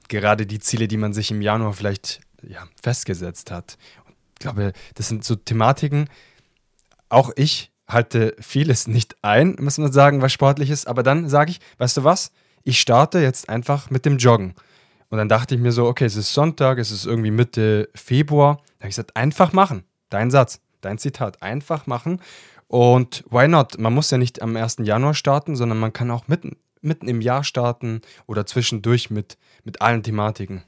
Gerade 0.10 0.46
die 0.46 0.60
Ziele, 0.60 0.88
die 0.88 0.98
man 0.98 1.14
sich 1.14 1.32
im 1.32 1.42
Januar 1.42 1.74
vielleicht 1.74 2.22
ja, 2.42 2.68
festgesetzt 2.82 3.52
hat. 3.52 3.78
Ich 4.34 4.40
glaube, 4.40 4.74
das 4.96 5.08
sind 5.08 5.24
so 5.24 5.36
Thematiken. 5.36 6.10
Auch 7.10 7.32
ich 7.36 7.72
halte 7.88 8.36
vieles 8.40 8.88
nicht 8.88 9.16
ein, 9.22 9.56
muss 9.60 9.78
man 9.78 9.92
sagen, 9.92 10.22
was 10.22 10.34
sportlich 10.34 10.70
ist. 10.70 10.88
Aber 10.88 11.04
dann 11.04 11.30
sage 11.30 11.52
ich, 11.52 11.60
weißt 11.78 11.98
du 11.98 12.04
was? 12.04 12.32
Ich 12.64 12.80
starte 12.80 13.20
jetzt 13.20 13.50
einfach 13.50 13.90
mit 13.90 14.06
dem 14.06 14.18
Joggen. 14.18 14.54
Und 15.10 15.18
dann 15.18 15.30
dachte 15.30 15.56
ich 15.56 15.62
mir 15.62 15.72
so, 15.72 15.86
okay, 15.86 16.06
es 16.06 16.18
ist 16.18 16.34
Sonntag, 16.34 16.78
es 16.80 16.92
ist 16.92 17.06
irgendwie 17.06 17.32
Mitte 17.32 17.90
Februar. 17.96 18.58
Da 18.58 18.84
habe 18.84 18.90
ich 18.90 18.96
gesagt, 18.96 19.16
einfach 19.16 19.54
machen. 19.54 19.86
Dein 20.10 20.32
Satz, 20.32 20.60
dein 20.82 20.98
Zitat, 20.98 21.42
einfach 21.42 21.88
machen. 21.88 22.20
Und 22.68 23.24
why 23.30 23.48
not? 23.48 23.78
Man 23.78 23.94
muss 23.94 24.12
ja 24.12 24.18
nicht 24.18 24.42
am 24.42 24.56
1. 24.56 24.78
Januar 24.84 25.14
starten, 25.14 25.56
sondern 25.56 25.80
man 25.80 25.94
kann 25.94 26.12
auch 26.12 26.28
mitten, 26.28 26.58
mitten 26.82 27.08
im 27.08 27.22
Jahr 27.22 27.44
starten 27.44 28.02
oder 28.26 28.46
zwischendurch 28.46 29.10
mit, 29.10 29.38
mit 29.64 29.82
allen 29.82 30.04
Thematiken. 30.04 30.64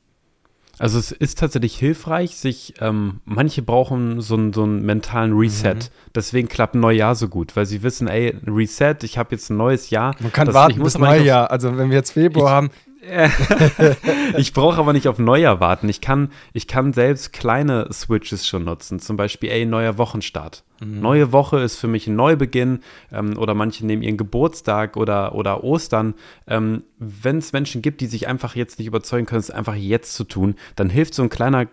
Also 0.79 0.97
es 0.97 1.11
ist 1.11 1.37
tatsächlich 1.39 1.77
hilfreich, 1.77 2.37
sich, 2.37 2.75
ähm, 2.79 3.19
manche 3.25 3.61
brauchen 3.61 4.21
so, 4.21 4.35
einen, 4.35 4.53
so 4.53 4.63
einen 4.63 4.85
mentalen 4.85 5.33
Reset. 5.37 5.75
Mhm. 5.75 5.79
Deswegen 6.15 6.47
klappt 6.47 6.73
ein 6.73 6.79
Neujahr 6.79 7.15
so 7.15 7.27
gut, 7.27 7.57
weil 7.57 7.65
sie 7.65 7.83
wissen, 7.83 8.07
ey, 8.07 8.33
Reset, 8.47 8.95
ich 9.03 9.17
habe 9.17 9.35
jetzt 9.35 9.49
ein 9.49 9.57
neues 9.57 9.89
Jahr. 9.89 10.15
Man 10.19 10.31
kann 10.31 10.45
das, 10.45 10.55
warten 10.55 10.81
bis 10.81 10.97
Neujahr. 10.97 11.51
Also 11.51 11.77
wenn 11.77 11.89
wir 11.89 11.97
jetzt 11.97 12.11
Februar 12.11 12.45
ich, 12.45 12.51
haben, 12.51 12.69
ich 14.37 14.53
brauche 14.53 14.77
aber 14.77 14.91
nicht 14.93 15.07
auf 15.07 15.19
Neujahr 15.19 15.59
warten. 15.59 15.87
Ich 15.87 16.01
kann, 16.01 16.31
ich 16.53 16.67
kann 16.67 16.91
selbst 16.91 17.31
kleine 17.31 17.87
Switches 17.93 18.45
schon 18.45 18.65
nutzen. 18.65 18.99
Zum 18.99 19.15
Beispiel, 19.15 19.49
ey, 19.49 19.65
neuer 19.65 19.97
Wochenstart. 19.97 20.63
Mhm. 20.81 20.99
Neue 20.99 21.31
Woche 21.31 21.59
ist 21.59 21.77
für 21.77 21.87
mich 21.87 22.07
ein 22.07 22.15
Neubeginn. 22.15 22.81
Ähm, 23.11 23.37
oder 23.37 23.53
manche 23.53 23.85
nehmen 23.85 24.01
ihren 24.01 24.17
Geburtstag 24.17 24.97
oder, 24.97 25.33
oder 25.33 25.63
Ostern. 25.63 26.13
Ähm, 26.47 26.83
Wenn 26.97 27.37
es 27.37 27.53
Menschen 27.53 27.81
gibt, 27.81 28.01
die 28.01 28.07
sich 28.07 28.27
einfach 28.27 28.55
jetzt 28.55 28.79
nicht 28.79 28.87
überzeugen 28.87 29.25
können, 29.25 29.39
es 29.39 29.51
einfach 29.51 29.75
jetzt 29.75 30.13
zu 30.15 30.25
tun, 30.25 30.55
dann 30.75 30.89
hilft 30.89 31.13
so 31.13 31.23
ein 31.23 31.29
kleiner, 31.29 31.67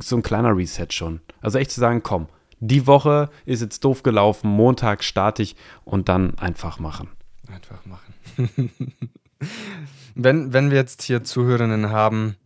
so 0.00 0.16
ein 0.16 0.22
kleiner 0.22 0.56
Reset 0.56 0.88
schon. 0.90 1.20
Also 1.40 1.58
echt 1.58 1.72
zu 1.72 1.80
sagen, 1.80 2.02
komm, 2.02 2.28
die 2.60 2.86
Woche 2.86 3.30
ist 3.44 3.62
jetzt 3.62 3.84
doof 3.84 4.02
gelaufen, 4.02 4.50
Montag 4.50 5.02
starte 5.02 5.42
ich 5.42 5.56
und 5.84 6.08
dann 6.08 6.38
einfach 6.38 6.78
machen. 6.78 7.08
Einfach 7.48 7.84
machen. 7.86 8.70
wenn, 10.14 10.52
wenn 10.52 10.70
wir 10.70 10.78
jetzt 10.78 11.02
hier 11.02 11.24
Zuhörerinnen 11.24 11.90
haben, 11.90 12.36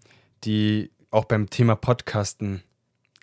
die 0.45 0.91
auch 1.11 1.25
beim 1.25 1.51
Thema 1.51 1.77
Podcasten 1.77 2.63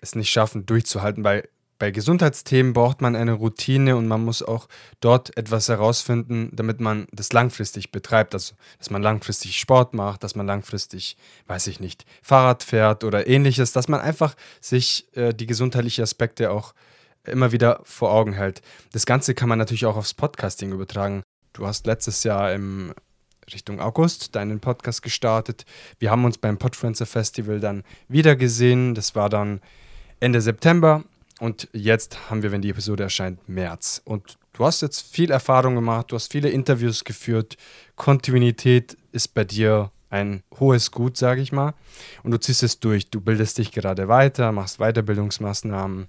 es 0.00 0.14
nicht 0.14 0.30
schaffen, 0.30 0.66
durchzuhalten, 0.66 1.24
weil 1.24 1.48
bei 1.82 1.90
Gesundheitsthemen 1.90 2.74
braucht 2.74 3.00
man 3.00 3.16
eine 3.16 3.32
Routine 3.32 3.96
und 3.96 4.06
man 4.06 4.24
muss 4.24 4.40
auch 4.40 4.68
dort 5.00 5.36
etwas 5.36 5.68
herausfinden, 5.68 6.50
damit 6.52 6.80
man 6.80 7.08
das 7.10 7.32
langfristig 7.32 7.90
betreibt. 7.90 8.34
Also, 8.34 8.54
dass 8.78 8.90
man 8.90 9.02
langfristig 9.02 9.58
Sport 9.58 9.92
macht, 9.92 10.22
dass 10.22 10.36
man 10.36 10.46
langfristig, 10.46 11.16
weiß 11.48 11.66
ich 11.66 11.80
nicht, 11.80 12.04
Fahrrad 12.22 12.62
fährt 12.62 13.02
oder 13.02 13.26
ähnliches, 13.26 13.72
dass 13.72 13.88
man 13.88 14.00
einfach 14.00 14.36
sich 14.60 15.08
äh, 15.16 15.34
die 15.34 15.46
gesundheitlichen 15.46 16.02
Aspekte 16.02 16.52
auch 16.52 16.72
immer 17.24 17.50
wieder 17.50 17.80
vor 17.82 18.12
Augen 18.12 18.32
hält. 18.32 18.62
Das 18.92 19.04
Ganze 19.04 19.34
kann 19.34 19.48
man 19.48 19.58
natürlich 19.58 19.86
auch 19.86 19.96
aufs 19.96 20.14
Podcasting 20.14 20.70
übertragen. 20.70 21.24
Du 21.52 21.66
hast 21.66 21.86
letztes 21.86 22.22
Jahr 22.22 22.52
im 22.52 22.94
Richtung 23.52 23.80
August 23.80 24.34
deinen 24.34 24.60
Podcast 24.60 25.02
gestartet. 25.02 25.64
Wir 25.98 26.10
haben 26.10 26.24
uns 26.24 26.38
beim 26.38 26.58
Podfluencer 26.58 27.06
Festival 27.06 27.60
dann 27.60 27.82
wieder 28.08 28.36
gesehen. 28.36 28.94
Das 28.94 29.14
war 29.14 29.28
dann 29.28 29.60
Ende 30.20 30.40
September 30.40 31.04
und 31.40 31.68
jetzt 31.72 32.30
haben 32.30 32.42
wir, 32.44 32.52
wenn 32.52 32.62
die 32.62 32.70
Episode 32.70 33.02
erscheint, 33.02 33.48
März. 33.48 34.00
Und 34.04 34.38
du 34.52 34.64
hast 34.64 34.80
jetzt 34.80 35.00
viel 35.00 35.32
Erfahrung 35.32 35.74
gemacht, 35.74 36.12
du 36.12 36.14
hast 36.14 36.30
viele 36.30 36.50
Interviews 36.50 37.02
geführt. 37.02 37.56
Kontinuität 37.96 38.96
ist 39.10 39.34
bei 39.34 39.44
dir 39.44 39.90
ein 40.08 40.42
hohes 40.60 40.92
Gut, 40.92 41.16
sage 41.16 41.40
ich 41.40 41.50
mal. 41.50 41.74
Und 42.22 42.30
du 42.30 42.38
ziehst 42.38 42.62
es 42.62 42.78
durch. 42.78 43.10
Du 43.10 43.20
bildest 43.20 43.58
dich 43.58 43.72
gerade 43.72 44.06
weiter, 44.06 44.52
machst 44.52 44.78
Weiterbildungsmaßnahmen, 44.78 46.06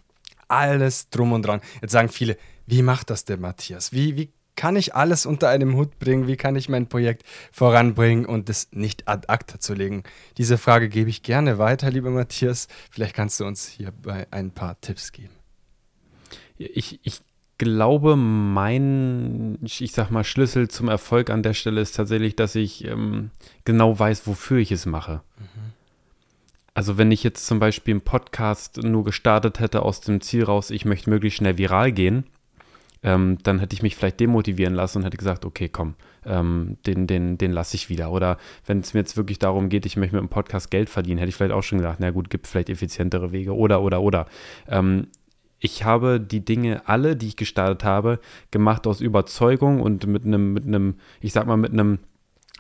alles 0.50 1.10
drum 1.10 1.32
und 1.32 1.44
dran. 1.44 1.62
Jetzt 1.82 1.94
sagen 1.94 2.10
viele, 2.10 2.38
wie 2.68 2.84
macht 2.84 3.10
das 3.10 3.26
der 3.26 3.38
Matthias? 3.38 3.92
Wie, 3.92 4.16
wie 4.16 4.30
kann 4.56 4.76
ich 4.76 4.96
alles 4.96 5.26
unter 5.26 5.50
einem 5.50 5.76
Hut 5.76 6.00
bringen? 6.00 6.28
Wie 6.28 6.38
kann 6.38 6.56
ich 6.56 6.70
mein 6.70 6.88
Projekt 6.88 7.24
voranbringen 7.52 8.26
und 8.26 8.50
es 8.50 8.70
nicht 8.72 9.08
ad 9.08 9.28
acta 9.28 9.60
zu 9.60 9.74
legen? 9.74 10.04
Diese 10.38 10.58
Frage 10.58 10.90
gebe 10.90 11.10
ich 11.10 11.24
gerne 11.24 11.58
weiter, 11.58 11.90
lieber 11.90 12.12
Matthias. 12.12 12.68
Vielleicht 12.92 13.16
kannst 13.16 13.40
du 13.40 13.46
uns 13.46 13.68
hierbei 13.68 14.28
ein 14.32 14.52
paar 14.52 14.80
Tipps 14.82 15.12
geben. 15.12 15.34
Ich, 16.58 17.00
ich 17.04 17.22
glaube, 17.58 18.16
mein, 18.16 19.58
ich 19.64 19.92
sag 19.92 20.12
mal, 20.12 20.24
Schlüssel 20.24 20.68
zum 20.68 20.88
Erfolg 20.88 21.30
an 21.30 21.44
der 21.44 21.54
Stelle 21.54 21.82
ist 21.82 21.96
tatsächlich, 21.96 22.36
dass 22.36 22.56
ich 22.56 22.86
ähm, 22.86 23.32
genau 23.66 23.98
weiß, 23.98 24.28
wofür 24.28 24.60
ich 24.60 24.72
es 24.72 24.86
mache. 24.86 25.22
Mhm. 25.38 25.74
Also 26.76 26.98
wenn 26.98 27.12
ich 27.12 27.24
jetzt 27.24 27.46
zum 27.46 27.60
Beispiel 27.60 27.94
einen 27.94 28.02
Podcast 28.02 28.78
nur 28.78 29.04
gestartet 29.04 29.60
hätte 29.60 29.84
aus 29.84 30.02
dem 30.02 30.22
Ziel 30.22 30.44
raus, 30.44 30.72
ich 30.72 30.86
möchte 30.86 31.10
möglichst 31.10 31.38
schnell 31.38 31.58
viral 31.58 31.92
gehen, 31.92 32.26
ähm, 33.04 33.38
dann 33.44 33.60
hätte 33.60 33.76
ich 33.76 33.84
mich 33.84 33.96
vielleicht 33.96 34.20
demotivieren 34.20 34.74
lassen 34.74 35.00
und 35.00 35.04
hätte 35.06 35.18
gesagt, 35.18 35.46
okay, 35.46 35.70
komm, 35.70 35.96
ähm, 36.26 36.78
den, 36.86 37.06
den, 37.08 37.38
den 37.38 37.52
lasse 37.52 37.76
ich 37.76 37.90
wieder. 37.90 38.12
Oder 38.12 38.38
wenn 38.66 38.80
es 38.80 38.94
mir 38.94 39.02
jetzt 39.02 39.18
wirklich 39.18 39.40
darum 39.40 39.70
geht, 39.70 39.86
ich 39.86 39.98
möchte 39.98 40.16
mit 40.16 40.24
dem 40.24 40.30
Podcast 40.30 40.72
Geld 40.72 40.90
verdienen, 40.90 41.18
hätte 41.18 41.30
ich 41.30 41.36
vielleicht 41.36 41.54
auch 41.54 41.64
schon 41.64 41.80
gesagt, 41.80 42.00
na 42.00 42.12
gut, 42.12 42.30
gibt 42.30 42.48
vielleicht 42.48 42.70
effizientere 42.70 43.32
Wege 43.32 43.56
oder, 43.56 43.82
oder, 43.82 44.02
oder. 44.02 44.26
Ähm, 44.68 45.08
ich 45.60 45.86
habe 45.86 46.20
die 46.20 46.44
Dinge 46.44 46.88
alle, 46.88 47.16
die 47.16 47.28
ich 47.28 47.38
gestartet 47.38 47.84
habe, 47.84 48.20
gemacht 48.52 48.86
aus 48.86 49.00
Überzeugung 49.00 49.82
und 49.82 50.06
mit 50.08 50.26
einem, 50.26 50.54
mit 50.54 50.66
einem, 50.66 50.96
ich 51.22 51.32
sag 51.32 51.48
mal, 51.48 51.58
mit 51.58 51.72
einem 51.72 52.00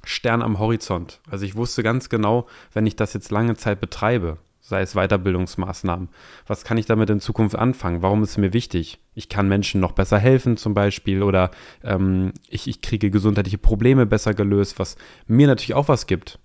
Stern 0.05 0.41
am 0.41 0.59
Horizont. 0.59 1.19
Also 1.29 1.45
ich 1.45 1.55
wusste 1.55 1.83
ganz 1.83 2.09
genau, 2.09 2.47
wenn 2.73 2.85
ich 2.85 2.95
das 2.95 3.13
jetzt 3.13 3.31
lange 3.31 3.55
Zeit 3.55 3.79
betreibe, 3.81 4.37
sei 4.65 4.81
es 4.81 4.95
Weiterbildungsmaßnahmen, 4.95 6.07
was 6.47 6.63
kann 6.63 6.77
ich 6.77 6.85
damit 6.85 7.09
in 7.09 7.19
Zukunft 7.19 7.55
anfangen? 7.55 8.01
Warum 8.01 8.23
ist 8.23 8.31
es 8.31 8.37
mir 8.37 8.53
wichtig? 8.53 8.99
Ich 9.13 9.27
kann 9.27 9.49
Menschen 9.49 9.81
noch 9.81 9.91
besser 9.91 10.17
helfen 10.17 10.55
zum 10.55 10.73
Beispiel 10.73 11.21
oder 11.21 11.51
ähm, 11.83 12.31
ich, 12.49 12.67
ich 12.67 12.81
kriege 12.81 13.11
gesundheitliche 13.11 13.57
Probleme 13.57 14.05
besser 14.05 14.33
gelöst, 14.33 14.79
was 14.79 14.95
mir 15.27 15.47
natürlich 15.47 15.75
auch 15.75 15.89
was 15.89 16.07
gibt 16.07 16.39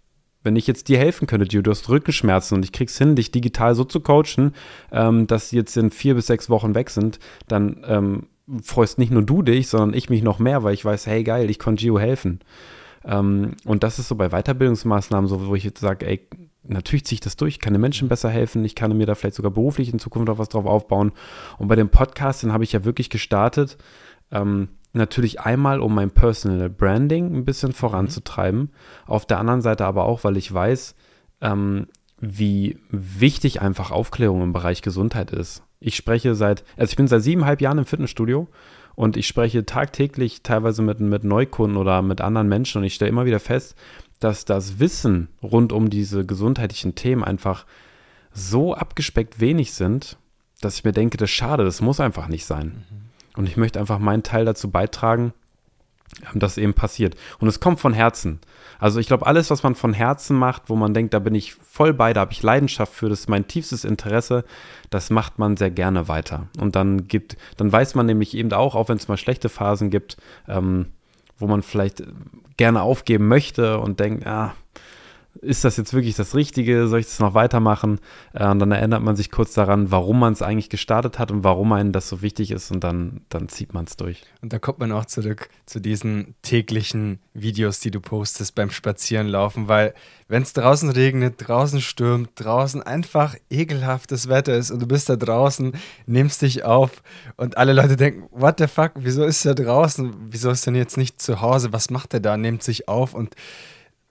wenn 0.44 0.56
ich 0.56 0.66
jetzt 0.66 0.88
dir 0.88 0.98
helfen 0.98 1.26
könnte, 1.26 1.46
Gio, 1.46 1.62
du 1.62 1.70
hast 1.70 1.88
Rückenschmerzen 1.88 2.56
und 2.56 2.64
ich 2.64 2.72
krieg's 2.72 2.96
hin, 2.96 3.16
dich 3.16 3.32
digital 3.32 3.74
so 3.74 3.84
zu 3.84 4.00
coachen, 4.00 4.54
ähm, 4.92 5.26
dass 5.26 5.50
sie 5.50 5.56
jetzt 5.56 5.76
in 5.76 5.90
vier 5.90 6.14
bis 6.14 6.28
sechs 6.28 6.48
Wochen 6.48 6.74
weg 6.74 6.90
sind, 6.90 7.18
dann 7.48 7.84
ähm, 7.86 8.28
freust 8.62 8.98
nicht 8.98 9.10
nur 9.10 9.22
du 9.22 9.42
dich, 9.42 9.68
sondern 9.68 9.94
ich 9.94 10.08
mich 10.08 10.22
noch 10.22 10.38
mehr, 10.38 10.62
weil 10.62 10.74
ich 10.74 10.84
weiß, 10.84 11.06
hey 11.06 11.24
geil, 11.24 11.50
ich 11.50 11.58
konnte 11.58 11.82
Gio 11.82 11.98
helfen. 11.98 12.40
Ähm, 13.04 13.56
und 13.64 13.82
das 13.82 13.98
ist 13.98 14.08
so 14.08 14.14
bei 14.14 14.30
Weiterbildungsmaßnahmen 14.30 15.28
so, 15.28 15.46
wo 15.46 15.54
ich 15.54 15.64
jetzt 15.64 15.80
sage, 15.80 16.06
ey, 16.06 16.26
natürlich 16.68 17.04
ziehe 17.04 17.16
ich 17.16 17.20
das 17.20 17.36
durch, 17.36 17.58
kann 17.58 17.72
den 17.72 17.80
Menschen 17.80 18.08
besser 18.08 18.30
helfen, 18.30 18.64
ich 18.64 18.74
kann 18.74 18.96
mir 18.96 19.06
da 19.06 19.14
vielleicht 19.14 19.36
sogar 19.36 19.50
beruflich 19.50 19.92
in 19.92 19.98
Zukunft 19.98 20.30
auch 20.30 20.38
was 20.38 20.48
drauf 20.48 20.66
aufbauen. 20.66 21.12
Und 21.58 21.68
bei 21.68 21.76
dem 21.76 21.88
Podcast, 21.88 22.42
den 22.42 22.52
habe 22.52 22.64
ich 22.64 22.72
ja 22.72 22.84
wirklich 22.84 23.10
gestartet, 23.10 23.78
ähm, 24.30 24.68
natürlich 24.92 25.40
einmal, 25.40 25.80
um 25.80 25.94
mein 25.94 26.10
Personal 26.10 26.70
Branding 26.70 27.34
ein 27.34 27.44
bisschen 27.44 27.72
voranzutreiben. 27.72 28.70
Auf 29.06 29.26
der 29.26 29.38
anderen 29.38 29.62
Seite 29.62 29.84
aber 29.84 30.04
auch, 30.04 30.24
weil 30.24 30.36
ich 30.36 30.52
weiß, 30.52 30.94
ähm, 31.40 31.86
wie 32.20 32.78
wichtig 32.90 33.62
einfach 33.62 33.90
Aufklärung 33.90 34.42
im 34.42 34.52
Bereich 34.52 34.82
Gesundheit 34.82 35.30
ist. 35.30 35.62
Ich 35.80 35.94
spreche 35.94 36.34
seit, 36.34 36.64
also 36.76 36.90
ich 36.90 36.96
bin 36.96 37.06
seit 37.06 37.22
siebeneinhalb 37.22 37.60
Jahren 37.60 37.78
im 37.78 37.84
Fitnessstudio 37.84 38.48
und 38.96 39.16
ich 39.16 39.28
spreche 39.28 39.64
tagtäglich 39.64 40.42
teilweise 40.42 40.82
mit, 40.82 40.98
mit 40.98 41.22
Neukunden 41.22 41.76
oder 41.76 42.02
mit 42.02 42.20
anderen 42.20 42.48
Menschen 42.48 42.78
und 42.78 42.84
ich 42.84 42.94
stelle 42.94 43.10
immer 43.10 43.26
wieder 43.26 43.38
fest, 43.38 43.76
dass 44.20 44.44
das 44.44 44.78
Wissen 44.78 45.28
rund 45.42 45.72
um 45.72 45.90
diese 45.90 46.26
gesundheitlichen 46.26 46.94
Themen 46.94 47.24
einfach 47.24 47.66
so 48.32 48.74
abgespeckt 48.74 49.40
wenig 49.40 49.72
sind, 49.72 50.16
dass 50.60 50.76
ich 50.76 50.84
mir 50.84 50.92
denke, 50.92 51.16
das 51.16 51.30
ist 51.30 51.36
schade, 51.36 51.64
das 51.64 51.80
muss 51.80 52.00
einfach 52.00 52.28
nicht 52.28 52.44
sein. 52.44 52.84
Mhm. 52.90 53.08
Und 53.36 53.48
ich 53.48 53.56
möchte 53.56 53.78
einfach 53.78 53.98
meinen 53.98 54.24
Teil 54.24 54.44
dazu 54.44 54.70
beitragen, 54.70 55.32
ähm, 56.32 56.40
dass 56.40 56.58
eben 56.58 56.74
passiert. 56.74 57.16
Und 57.38 57.48
es 57.48 57.60
kommt 57.60 57.78
von 57.78 57.92
Herzen. 57.92 58.40
Also 58.80 58.98
ich 58.98 59.06
glaube, 59.06 59.26
alles, 59.26 59.50
was 59.50 59.62
man 59.62 59.74
von 59.74 59.92
Herzen 59.92 60.36
macht, 60.36 60.68
wo 60.68 60.76
man 60.76 60.94
denkt, 60.94 61.14
da 61.14 61.18
bin 61.18 61.34
ich 61.34 61.54
voll 61.54 61.92
bei, 61.92 62.12
da 62.12 62.22
habe 62.22 62.32
ich 62.32 62.42
Leidenschaft 62.42 62.92
für, 62.92 63.08
das 63.08 63.20
ist 63.20 63.28
mein 63.28 63.46
tiefstes 63.46 63.84
Interesse, 63.84 64.44
das 64.90 65.10
macht 65.10 65.38
man 65.38 65.56
sehr 65.56 65.70
gerne 65.70 66.08
weiter. 66.08 66.48
Und 66.58 66.76
dann 66.76 67.06
gibt, 67.08 67.36
dann 67.56 67.70
weiß 67.70 67.94
man 67.94 68.06
nämlich 68.06 68.36
eben 68.36 68.52
auch, 68.52 68.74
auch 68.74 68.88
wenn 68.88 68.96
es 68.96 69.08
mal 69.08 69.16
schlechte 69.16 69.48
Phasen 69.48 69.90
gibt, 69.90 70.16
ähm, 70.48 70.86
wo 71.38 71.46
man 71.46 71.62
vielleicht 71.62 72.02
gerne 72.58 72.82
aufgeben 72.82 73.26
möchte 73.28 73.78
und 73.78 73.98
denkt, 74.00 74.24
ja, 74.26 74.54
ist 75.40 75.64
das 75.64 75.76
jetzt 75.76 75.94
wirklich 75.94 76.16
das 76.16 76.34
Richtige? 76.34 76.88
Soll 76.88 77.00
ich 77.00 77.06
das 77.06 77.18
noch 77.18 77.34
weitermachen? 77.34 78.00
Äh, 78.32 78.46
und 78.48 78.58
dann 78.58 78.72
erinnert 78.72 79.02
man 79.02 79.16
sich 79.16 79.30
kurz 79.30 79.54
daran, 79.54 79.90
warum 79.90 80.18
man 80.18 80.32
es 80.32 80.42
eigentlich 80.42 80.70
gestartet 80.70 81.18
hat 81.18 81.30
und 81.30 81.44
warum 81.44 81.72
einem 81.72 81.92
das 81.92 82.08
so 82.08 82.22
wichtig 82.22 82.50
ist 82.50 82.70
und 82.70 82.82
dann, 82.84 83.22
dann 83.28 83.48
zieht 83.48 83.74
man 83.74 83.84
es 83.84 83.96
durch. 83.96 84.24
Und 84.42 84.52
da 84.52 84.58
kommt 84.58 84.78
man 84.78 84.92
auch 84.92 85.04
zurück 85.04 85.48
zu 85.66 85.80
diesen 85.80 86.34
täglichen 86.42 87.20
Videos, 87.34 87.80
die 87.80 87.90
du 87.90 88.00
postest 88.00 88.54
beim 88.54 88.70
Spazierenlaufen, 88.70 89.68
weil 89.68 89.94
wenn 90.28 90.42
es 90.42 90.52
draußen 90.52 90.90
regnet, 90.90 91.36
draußen 91.38 91.80
stürmt, 91.80 92.30
draußen 92.34 92.82
einfach 92.82 93.34
ekelhaftes 93.48 94.28
Wetter 94.28 94.56
ist 94.56 94.70
und 94.70 94.80
du 94.80 94.86
bist 94.86 95.08
da 95.08 95.16
draußen, 95.16 95.72
nimmst 96.06 96.42
dich 96.42 96.64
auf 96.64 97.02
und 97.36 97.56
alle 97.56 97.72
Leute 97.72 97.96
denken, 97.96 98.28
what 98.30 98.58
the 98.58 98.66
fuck, 98.66 98.92
wieso 98.96 99.24
ist 99.24 99.44
er 99.46 99.54
draußen? 99.54 100.14
Wieso 100.28 100.50
ist 100.50 100.66
er 100.66 100.72
denn 100.72 100.80
jetzt 100.80 100.98
nicht 100.98 101.22
zu 101.22 101.40
Hause? 101.40 101.72
Was 101.72 101.90
macht 101.90 102.12
er 102.12 102.20
da? 102.20 102.36
Nimmt 102.36 102.62
sich 102.62 102.88
auf 102.88 103.14
und 103.14 103.34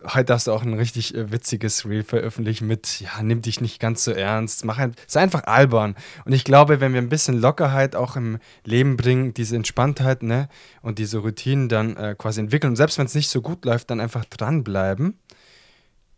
heute 0.04 0.34
hast 0.34 0.48
du 0.48 0.52
auch 0.52 0.64
ein 0.64 0.74
richtig 0.74 1.16
äh, 1.16 1.32
witziges 1.32 1.86
Reel 1.88 2.04
veröffentlichen 2.04 2.68
mit, 2.68 3.02
ja, 3.02 3.22
nimm 3.24 3.42
dich 3.42 3.62
nicht 3.62 3.80
ganz 3.80 4.04
so 4.04 4.12
ernst, 4.12 4.64
mach 4.66 4.78
ein, 4.78 4.96
sei 5.08 5.22
einfach 5.22 5.46
albern. 5.46 5.96
Und 6.26 6.34
ich 6.34 6.44
glaube, 6.44 6.80
wenn 6.80 6.94
wir 6.94 7.02
ein 7.02 7.10
bisschen 7.10 7.40
Lockerheit 7.40 7.96
auch 7.96 8.16
im 8.16 8.40
Leben 8.64 8.98
bringen, 8.98 9.34
diese 9.34 9.56
Entspanntheit, 9.56 10.24
ne, 10.24 10.50
und 10.82 11.00
diese 11.00 11.20
Routinen 11.20 11.70
dann 11.70 11.98
äh, 11.98 12.16
quasi 12.18 12.40
entwickeln, 12.40 12.72
und 12.72 12.76
selbst 12.76 12.98
wenn 12.98 13.08
es 13.08 13.16
nicht 13.16 13.30
so 13.30 13.42
gut 13.42 13.66
läuft, 13.66 13.90
dann 13.90 14.00
einfach 14.00 14.26
dranbleiben, 14.26 15.20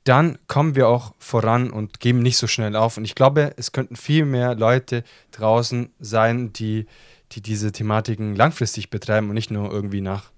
dann 0.04 0.40
kommen 0.48 0.76
wir 0.76 0.88
auch 0.88 1.14
voran 1.20 1.70
und 1.70 2.00
geben 2.00 2.20
nicht 2.20 2.38
so 2.38 2.48
schnell 2.48 2.76
auf. 2.76 2.98
Und 2.98 3.06
ich 3.06 3.16
glaube, 3.16 3.54
es 3.58 3.72
könnten 3.72 3.96
viel 3.96 4.26
mehr 4.26 4.56
Leute 4.56 5.04
draußen 5.32 5.94
sein, 6.00 6.52
die, 6.54 6.88
die 7.32 7.42
diese 7.42 7.72
Thematiken 7.72 8.36
langfristig 8.36 8.90
betreiben 8.90 9.30
und 9.30 9.36
nicht 9.36 9.52
nur 9.52 9.72
irgendwie 9.72 10.02
nach 10.02 10.32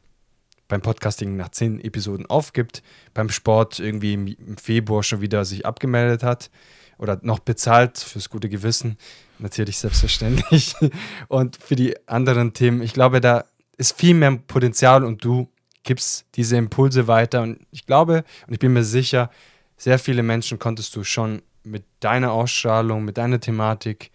beim 0.71 0.81
Podcasting 0.81 1.35
nach 1.35 1.49
zehn 1.49 1.81
Episoden 1.81 2.25
aufgibt, 2.27 2.81
beim 3.13 3.27
Sport 3.27 3.79
irgendwie 3.79 4.13
im 4.13 4.55
Februar 4.57 5.03
schon 5.03 5.19
wieder 5.19 5.43
sich 5.43 5.65
abgemeldet 5.65 6.23
hat 6.23 6.49
oder 6.97 7.19
noch 7.23 7.39
bezahlt 7.39 7.97
fürs 7.97 8.29
gute 8.29 8.47
Gewissen, 8.47 8.97
natürlich 9.37 9.79
selbstverständlich. 9.79 10.75
Und 11.27 11.57
für 11.57 11.75
die 11.75 11.95
anderen 12.07 12.53
Themen, 12.53 12.81
ich 12.81 12.93
glaube, 12.93 13.19
da 13.19 13.43
ist 13.77 13.99
viel 13.99 14.13
mehr 14.13 14.31
Potenzial 14.47 15.03
und 15.03 15.25
du 15.25 15.49
gibst 15.83 16.25
diese 16.35 16.55
Impulse 16.55 17.07
weiter. 17.07 17.41
Und 17.41 17.65
ich 17.71 17.85
glaube 17.85 18.23
und 18.47 18.53
ich 18.53 18.59
bin 18.59 18.71
mir 18.71 18.83
sicher, 18.83 19.31
sehr 19.75 19.97
viele 19.97 20.21
Menschen 20.21 20.59
konntest 20.59 20.95
du 20.95 21.03
schon 21.03 21.41
mit 21.63 21.83
deiner 21.99 22.31
Ausstrahlung, 22.31 23.03
mit 23.03 23.17
deiner 23.17 23.39
Thematik 23.39 24.11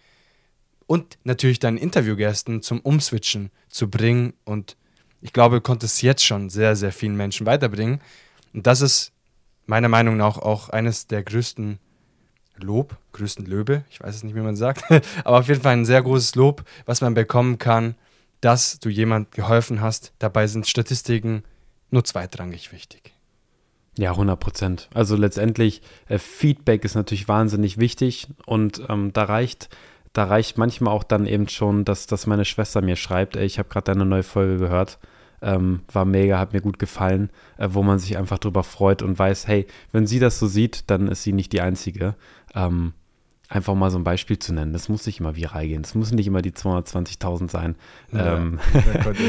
und 0.85 1.17
natürlich 1.25 1.59
deinen 1.59 1.77
Interviewgästen 1.77 2.61
zum 2.61 2.79
Umswitchen 2.79 3.51
zu 3.67 3.89
bringen 3.89 4.33
und 4.45 4.77
ich 5.21 5.33
glaube, 5.33 5.57
du 5.57 5.61
konntest 5.61 6.01
jetzt 6.01 6.23
schon 6.23 6.49
sehr, 6.49 6.75
sehr 6.75 6.91
vielen 6.91 7.15
Menschen 7.15 7.45
weiterbringen. 7.45 8.01
Und 8.53 8.67
das 8.67 8.81
ist 8.81 9.11
meiner 9.65 9.89
Meinung 9.89 10.17
nach 10.17 10.37
auch 10.37 10.69
eines 10.69 11.07
der 11.07 11.23
größten 11.23 11.79
Lob, 12.59 12.97
größten 13.13 13.45
Löbe, 13.45 13.83
ich 13.89 14.01
weiß 14.01 14.15
es 14.15 14.23
nicht, 14.23 14.35
wie 14.35 14.41
man 14.41 14.55
sagt, 14.55 14.83
aber 15.23 15.39
auf 15.39 15.47
jeden 15.47 15.61
Fall 15.61 15.73
ein 15.73 15.85
sehr 15.85 16.01
großes 16.01 16.35
Lob, 16.35 16.63
was 16.85 17.01
man 17.01 17.13
bekommen 17.13 17.59
kann, 17.59 17.95
dass 18.41 18.79
du 18.79 18.89
jemand 18.89 19.31
geholfen 19.31 19.81
hast. 19.81 20.13
Dabei 20.19 20.47
sind 20.47 20.67
Statistiken 20.67 21.43
nur 21.91 22.03
zweitrangig 22.03 22.71
wichtig. 22.71 23.13
Ja, 23.97 24.11
100 24.11 24.39
Prozent. 24.39 24.89
Also 24.93 25.15
letztendlich, 25.15 25.81
äh, 26.07 26.19
Feedback 26.19 26.85
ist 26.85 26.95
natürlich 26.95 27.27
wahnsinnig 27.27 27.79
wichtig 27.79 28.27
und 28.45 28.81
ähm, 28.89 29.11
da 29.11 29.23
reicht 29.23 29.69
da 30.17 30.23
reicht 30.23 30.57
manchmal 30.57 30.93
auch 30.93 31.03
dann 31.03 31.27
eben 31.27 31.47
schon, 31.47 31.85
dass, 31.85 32.07
dass 32.07 32.25
meine 32.25 32.43
Schwester 32.43 32.81
mir 32.81 32.95
schreibt, 32.95 33.35
ey, 33.35 33.45
ich 33.45 33.59
habe 33.59 33.69
gerade 33.69 33.93
deine 33.93 34.05
neue 34.05 34.23
Folge 34.23 34.57
gehört. 34.57 34.97
Ähm, 35.39 35.81
war 35.93 36.05
mega, 36.05 36.39
hat 36.39 36.53
mir 36.53 36.61
gut 36.61 36.79
gefallen, 36.79 37.29
äh, 37.59 37.67
wo 37.71 37.83
man 37.83 37.99
sich 37.99 38.17
einfach 38.17 38.39
drüber 38.39 38.63
freut 38.63 39.03
und 39.03 39.19
weiß, 39.19 39.47
hey, 39.47 39.67
wenn 39.91 40.07
sie 40.07 40.17
das 40.17 40.39
so 40.39 40.47
sieht, 40.47 40.89
dann 40.89 41.07
ist 41.07 41.21
sie 41.21 41.33
nicht 41.33 41.53
die 41.53 41.61
Einzige. 41.61 42.15
Ähm, 42.55 42.93
einfach 43.47 43.75
mal 43.75 43.91
so 43.91 43.99
ein 43.99 44.03
Beispiel 44.03 44.39
zu 44.39 44.53
nennen. 44.53 44.73
Das 44.73 44.89
muss 44.89 45.05
nicht 45.05 45.19
immer 45.19 45.35
viral 45.35 45.67
gehen. 45.67 45.83
Es 45.83 45.93
müssen 45.93 46.15
nicht 46.15 46.25
immer 46.25 46.41
die 46.41 46.51
220.000 46.51 47.51
sein, 47.51 47.75
ja, 48.11 48.37
ähm, 48.37 48.59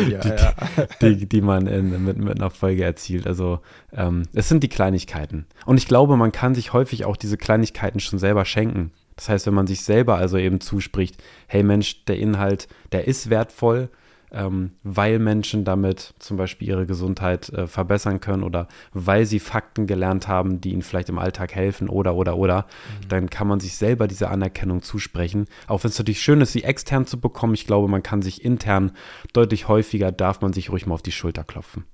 die, 0.08 0.12
ja. 0.12 0.54
die, 1.02 1.28
die, 1.28 1.40
man 1.42 1.66
in, 1.66 2.02
mit, 2.02 2.16
mit 2.16 2.40
einer 2.40 2.50
Folge 2.50 2.82
erzielt. 2.82 3.26
Also 3.26 3.60
ähm, 3.92 4.22
es 4.32 4.48
sind 4.48 4.62
die 4.62 4.68
Kleinigkeiten. 4.68 5.44
Und 5.66 5.76
ich 5.76 5.86
glaube, 5.86 6.16
man 6.16 6.32
kann 6.32 6.54
sich 6.54 6.72
häufig 6.72 7.04
auch 7.04 7.18
diese 7.18 7.36
Kleinigkeiten 7.36 8.00
schon 8.00 8.18
selber 8.18 8.46
schenken. 8.46 8.92
Das 9.18 9.28
heißt, 9.28 9.46
wenn 9.48 9.54
man 9.54 9.66
sich 9.66 9.82
selber 9.82 10.14
also 10.14 10.38
eben 10.38 10.60
zuspricht, 10.60 11.20
hey 11.48 11.64
Mensch, 11.64 12.04
der 12.04 12.18
Inhalt, 12.18 12.68
der 12.92 13.08
ist 13.08 13.30
wertvoll, 13.30 13.90
ähm, 14.30 14.74
weil 14.84 15.18
Menschen 15.18 15.64
damit 15.64 16.14
zum 16.20 16.36
Beispiel 16.36 16.68
ihre 16.68 16.86
Gesundheit 16.86 17.48
äh, 17.48 17.66
verbessern 17.66 18.20
können 18.20 18.44
oder 18.44 18.68
weil 18.92 19.26
sie 19.26 19.40
Fakten 19.40 19.88
gelernt 19.88 20.28
haben, 20.28 20.60
die 20.60 20.72
ihnen 20.72 20.82
vielleicht 20.82 21.08
im 21.08 21.18
Alltag 21.18 21.52
helfen 21.52 21.88
oder 21.88 22.14
oder 22.14 22.36
oder, 22.36 22.62
mhm. 23.02 23.08
dann 23.08 23.30
kann 23.30 23.48
man 23.48 23.58
sich 23.58 23.74
selber 23.74 24.06
diese 24.06 24.28
Anerkennung 24.28 24.82
zusprechen. 24.82 25.46
Auch 25.66 25.82
wenn 25.82 25.90
es 25.90 25.98
natürlich 25.98 26.22
schön 26.22 26.40
ist, 26.40 26.52
sie 26.52 26.62
extern 26.62 27.04
zu 27.04 27.18
bekommen, 27.18 27.54
ich 27.54 27.66
glaube, 27.66 27.88
man 27.88 28.04
kann 28.04 28.22
sich 28.22 28.44
intern 28.44 28.92
deutlich 29.32 29.66
häufiger, 29.66 30.12
darf 30.12 30.42
man 30.42 30.52
sich 30.52 30.70
ruhig 30.70 30.86
mal 30.86 30.94
auf 30.94 31.02
die 31.02 31.10
Schulter 31.10 31.42
klopfen. 31.42 31.86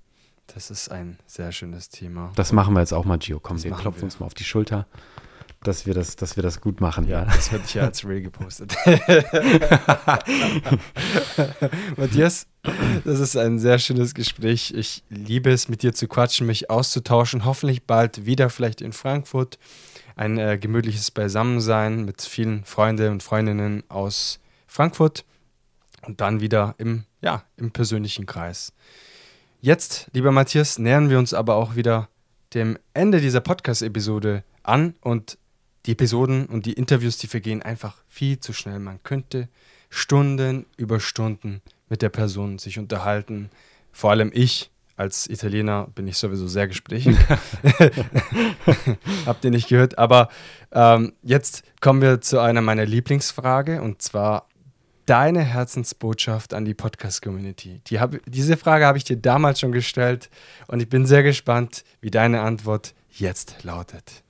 Das 0.49 0.71
ist 0.71 0.91
ein 0.91 1.17
sehr 1.25 1.53
schönes 1.53 1.89
Thema. 1.89 2.33
Das 2.37 2.53
machen 2.53 2.75
wir 2.75 2.81
jetzt 2.81 2.93
auch 2.93 3.07
mal, 3.07 3.17
Gio. 3.17 3.41
Komm, 3.41 3.57
das 3.57 3.65
wir 3.65 3.71
klopfen 3.71 4.03
wir. 4.03 4.05
uns 4.05 4.21
mal 4.21 4.27
auf 4.27 4.35
die 4.35 4.45
Schulter 4.45 4.87
dass 5.67 5.87
wir 5.87 5.95
das, 5.95 6.17
dass 6.17 6.37
wir 6.37 6.43
das 6.43 6.61
gut 6.61 6.81
machen. 6.81 7.09
Ja, 7.09 7.25
das 7.25 7.51
wird 7.53 7.75
ja 7.75 7.83
als 7.83 8.07
Real 8.07 8.21
gepostet. 8.21 8.77
Matthias, 11.97 12.47
das 13.05 13.21
ist 13.21 13.37
ein 13.37 13.59
sehr 13.59 13.79
schönes 13.79 14.15
Gespräch. 14.15 14.73
Ich 14.77 15.03
liebe 15.09 15.51
es, 15.51 15.69
mit 15.69 15.83
dir 15.83 15.93
zu 15.95 16.07
quatschen, 16.07 16.47
mich 16.47 16.71
auszutauschen. 16.71 17.45
Hoffentlich 17.45 17.85
bald 17.85 18.27
wieder, 18.27 18.51
vielleicht 18.51 18.81
in 18.81 18.93
Frankfurt. 18.93 19.59
Ein 20.17 20.39
äh, 20.39 20.59
gemütliches 20.59 21.11
Beisammensein 21.11 22.05
mit 22.05 22.23
vielen 22.23 22.65
Freunden 22.65 23.11
und 23.11 23.23
Freundinnen 23.23 23.83
aus 23.89 24.39
Frankfurt 24.67 25.25
und 26.03 26.21
dann 26.21 26.41
wieder 26.41 26.75
im, 26.79 27.05
ja, 27.21 27.43
im 27.57 27.73
persönlichen 27.73 28.27
Kreis. 28.27 28.73
Jetzt, 29.61 30.11
lieber 30.13 30.31
Matthias, 30.31 30.79
nähern 30.79 31.11
wir 31.11 31.19
uns 31.19 31.33
aber 31.33 31.57
auch 31.57 31.75
wieder 31.75 32.09
dem 32.53 32.79
Ende 32.93 33.21
dieser 33.21 33.41
Podcast-Episode 33.41 34.45
an 34.63 34.95
und 35.01 35.39
die 35.87 35.93
Episoden 35.93 36.47
und 36.47 36.67
die 36.67 36.73
Interviews, 36.73 37.19
die 37.19 37.27
vergehen 37.27 37.63
einfach 37.63 37.97
viel 38.09 38.41
zu 38.41 38.53
schnell. 38.53 38.79
Man 38.79 39.03
könnte 39.03 39.49
Stunden 39.91 40.67
über 40.77 41.01
Stunden 41.01 41.61
mit 41.89 42.03
der 42.03 42.09
Person 42.09 42.59
sich 42.59 42.79
unterhalten. 42.79 43.51
Vor 43.93 44.11
allem 44.11 44.31
ich 44.35 44.71
als 44.97 45.29
Italiener 45.29 45.89
bin 45.95 46.07
ich 46.07 46.19
sowieso 46.19 46.47
sehr 46.47 46.69
gesprächig. 46.69 47.17
Habt 49.27 49.45
ihr 49.45 49.51
nicht 49.51 49.69
gehört? 49.69 49.99
Aber 49.99 50.29
ähm, 50.73 51.13
jetzt 51.23 51.65
kommen 51.81 52.01
wir 52.01 52.21
zu 52.21 52.41
einer 52.41 52.61
meiner 52.61 52.87
Lieblingsfrage 52.87 53.83
und 53.83 54.03
zwar 54.03 54.49
deine 55.07 55.43
Herzensbotschaft 55.43 56.55
an 56.55 56.65
die 56.65 56.75
Podcast-Community. 56.75 57.83
Die 57.87 58.01
hab, 58.01 58.17
diese 58.27 58.57
Frage 58.57 58.87
habe 58.87 58.99
ich 58.99 59.05
dir 59.05 59.17
damals 59.17 59.61
schon 59.61 59.73
gestellt 59.73 60.31
und 60.67 60.81
ich 60.81 60.89
bin 60.89 61.07
sehr 61.07 61.23
gespannt, 61.23 61.85
wie 62.01 62.11
deine 62.11 62.41
Antwort 62.41 62.95
jetzt 63.11 63.65
lautet. 63.65 64.24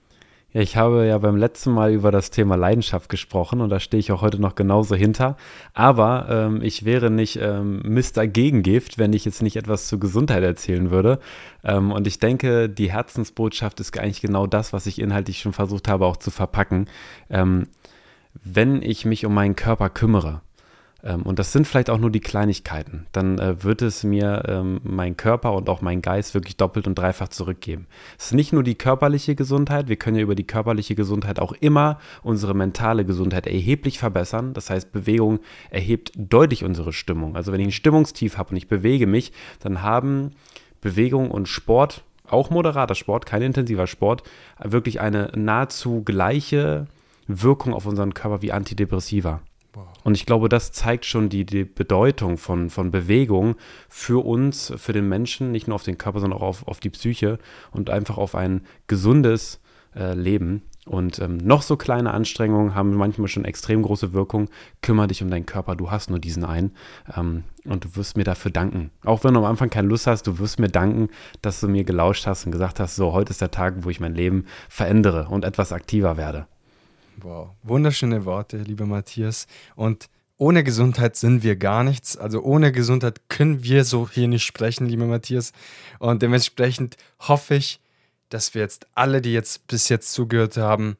Ja, 0.55 0.61
ich 0.61 0.76
habe 0.76 1.05
ja 1.05 1.18
beim 1.18 1.36
letzten 1.36 1.72
Mal 1.72 1.92
über 1.92 2.12
das 2.12 2.30
Thema 2.30 2.55
Leidenschaft 2.55 3.09
gesprochen 3.09 3.61
und 3.61 3.70
da 3.70 3.80
stehe 3.80 3.98
ich 3.98 4.12
auch 4.12 4.22
heute 4.22 4.40
noch 4.40 4.55
genauso 4.55 4.94
hinter. 4.94 5.36
Aber 5.72 6.28
ähm, 6.30 6.62
ich 6.62 6.84
wäre 6.84 7.11
nicht 7.11 7.40
ähm, 7.42 7.82
Mr. 7.82 8.28
Gegengift, 8.28 8.96
wenn 8.96 9.12
ich 9.12 9.24
jetzt 9.24 9.42
nicht 9.42 9.57
etwas 9.57 9.88
zur 9.88 9.98
Gesundheit 9.98 10.44
erzählen 10.44 10.92
würde. 10.92 11.18
Ähm, 11.64 11.90
und 11.90 12.07
ich 12.07 12.20
denke, 12.20 12.68
die 12.68 12.92
Herzensbotschaft 12.92 13.80
ist 13.80 13.98
eigentlich 13.98 14.20
genau 14.20 14.46
das, 14.46 14.72
was 14.72 14.86
ich 14.86 15.00
inhaltlich 15.00 15.40
schon 15.40 15.52
versucht 15.52 15.88
habe 15.88 16.07
auch 16.07 16.18
zu 16.18 16.30
verpacken. 16.30 16.86
Ähm, 17.30 17.66
wenn 18.44 18.80
ich 18.80 19.05
mich 19.05 19.26
um 19.26 19.34
meinen 19.34 19.57
Körper 19.57 19.90
kümmere, 19.90 20.40
und 21.24 21.38
das 21.38 21.52
sind 21.52 21.66
vielleicht 21.66 21.90
auch 21.90 21.98
nur 21.98 22.11
die 22.11 22.20
Kleinigkeiten, 22.20 23.07
dann 23.12 23.38
äh, 23.38 23.62
wird 23.62 23.82
es 23.82 24.05
mir 24.05 24.44
ähm, 24.48 24.80
mein 24.82 25.16
Körper 25.16 25.52
und 25.52 25.68
auch 25.68 25.82
mein 25.82 26.00
Geist 26.00 26.32
wirklich 26.32 26.57
doppelt 26.57 26.86
und 26.86 26.94
dreifach 26.94 27.28
zurückgeben. 27.28 27.86
Es 28.18 28.26
ist 28.26 28.32
nicht 28.32 28.52
nur 28.52 28.62
die 28.62 28.74
körperliche 28.74 29.34
Gesundheit, 29.34 29.88
wir 29.88 29.96
können 29.96 30.16
ja 30.16 30.22
über 30.22 30.34
die 30.34 30.46
körperliche 30.46 30.94
Gesundheit 30.94 31.40
auch 31.40 31.52
immer 31.52 31.98
unsere 32.22 32.55
mentale 32.55 33.05
Gesundheit 33.05 33.46
erheblich 33.46 33.98
verbessern. 33.98 34.55
Das 34.55 34.70
heißt, 34.70 34.92
Bewegung 34.92 35.40
erhebt 35.70 36.12
deutlich 36.16 36.64
unsere 36.64 36.92
Stimmung. 36.92 37.36
Also 37.36 37.52
wenn 37.52 37.61
ich 37.61 37.66
ein 37.68 37.72
Stimmungstief 37.72 38.38
habe 38.38 38.50
und 38.50 38.57
ich 38.57 38.68
bewege 38.68 39.07
mich, 39.07 39.32
dann 39.61 39.82
haben 39.82 40.30
Bewegung 40.80 41.30
und 41.30 41.48
Sport, 41.48 42.02
auch 42.26 42.48
moderater 42.48 42.94
Sport, 42.94 43.26
kein 43.26 43.42
intensiver 43.42 43.86
Sport, 43.86 44.22
wirklich 44.62 45.00
eine 45.00 45.32
nahezu 45.34 46.02
gleiche 46.02 46.86
Wirkung 47.26 47.74
auf 47.74 47.84
unseren 47.84 48.14
Körper 48.14 48.40
wie 48.40 48.52
Antidepressiva. 48.52 49.40
Und 50.03 50.16
ich 50.16 50.27
glaube, 50.27 50.49
das 50.49 50.72
zeigt 50.72 51.05
schon 51.05 51.29
die, 51.29 51.45
die 51.45 51.64
Bedeutung 51.64 52.39
von, 52.39 52.70
von 52.70 52.91
Bewegung 52.91 53.57
für 53.89 54.25
uns, 54.25 54.72
für 54.77 54.93
den 54.93 55.09
Menschen, 55.09 55.53
nicht 55.53 55.68
nur 55.68 55.75
auf 55.75 55.83
den 55.83 55.99
Körper, 55.99 56.20
sondern 56.20 56.39
auch 56.39 56.47
auf, 56.47 56.68
auf 56.68 56.81
die 56.81 56.91
Psyche 56.91 57.39
und 57.72 57.91
einfach 57.91 58.18
auf 58.18 58.35
ein 58.35 58.62
gesundes 58.87 59.61
äh, 59.97 60.14
Leben. 60.14 60.62
Und 60.87 61.18
ähm, 61.18 61.39
noch 61.39 61.62
so 61.62 61.77
kleine 61.77 62.12
Anstrengungen 62.12 62.75
haben 62.75 62.95
manchmal 62.95 63.29
schon 63.29 63.47
extrem 63.47 63.83
große 63.83 64.12
Wirkung. 64.12 64.51
Kümmer 64.83 65.07
dich 65.07 65.22
um 65.22 65.31
deinen 65.31 65.47
Körper, 65.47 65.77
du 65.77 65.91
hast 65.91 66.11
nur 66.11 66.18
diesen 66.18 66.45
einen. 66.45 66.72
Ähm, 67.16 67.45
und 67.64 67.85
du 67.85 67.97
wirst 67.97 68.18
mir 68.18 68.25
dafür 68.25 68.51
danken. 68.51 68.91
Auch 69.03 69.25
wenn 69.25 69.33
du 69.33 69.41
am 69.41 69.47
Anfang 69.47 69.70
keine 69.70 69.89
Lust 69.89 70.07
hast, 70.07 70.27
du 70.27 70.39
wirst 70.39 70.59
mir 70.59 70.68
danken, 70.68 71.09
dass 71.41 71.61
du 71.61 71.68
mir 71.68 71.85
gelauscht 71.85 72.27
hast 72.27 72.45
und 72.45 72.53
gesagt 72.53 72.81
hast, 72.81 72.97
so, 72.97 73.12
heute 73.12 73.31
ist 73.31 73.41
der 73.41 73.51
Tag, 73.51 73.77
wo 73.79 73.91
ich 73.91 74.01
mein 74.01 74.14
Leben 74.14 74.45
verändere 74.68 75.29
und 75.29 75.47
etwas 75.47 75.72
aktiver 75.72 76.18
werde. 76.18 76.47
Wow, 77.17 77.51
wunderschöne 77.62 78.25
Worte, 78.25 78.59
lieber 78.59 78.87
Matthias. 78.87 79.47
Und 79.77 80.09
ohne 80.37 80.65
Gesundheit 80.65 81.17
sind 81.17 81.43
wir 81.43 81.57
gar 81.57 81.85
nichts. 81.85 82.17
Also 82.17 82.43
ohne 82.43 82.73
Gesundheit 82.73 83.29
können 83.29 83.62
wir 83.62 83.85
so 83.85 84.09
hier 84.09 84.29
nicht 84.29 84.45
sprechen, 84.45 84.87
lieber 84.87 85.07
Matthias. 85.07 85.53
Und 85.99 86.23
dementsprechend 86.23 86.97
hoffe 87.21 87.55
ich, 87.55 87.81
dass 88.31 88.55
wir 88.55 88.62
jetzt 88.62 88.87
alle, 88.95 89.21
die 89.21 89.33
jetzt 89.33 89.67
bis 89.69 89.89
jetzt 89.89 90.12
zugehört 90.12 90.57
haben, 90.57 90.97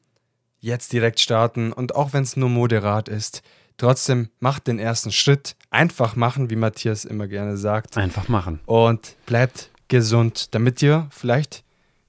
jetzt 0.59 0.93
direkt 0.93 1.19
starten. 1.19 1.73
Und 1.73 1.95
auch 1.95 2.13
wenn 2.13 2.23
es 2.23 2.37
nur 2.37 2.49
moderat 2.49 3.09
ist, 3.09 3.43
trotzdem 3.77 4.29
macht 4.39 4.67
den 4.67 4.79
ersten 4.79 5.11
Schritt. 5.11 5.55
Einfach 5.69 6.15
machen, 6.15 6.49
wie 6.49 6.55
Matthias 6.55 7.03
immer 7.03 7.27
gerne 7.27 7.57
sagt. 7.57 7.97
Einfach 7.97 8.29
machen. 8.29 8.61
Und 8.65 9.15
bleibt 9.25 9.69
gesund, 9.89 10.55
damit 10.55 10.81
ihr 10.81 11.07
vielleicht 11.11 11.63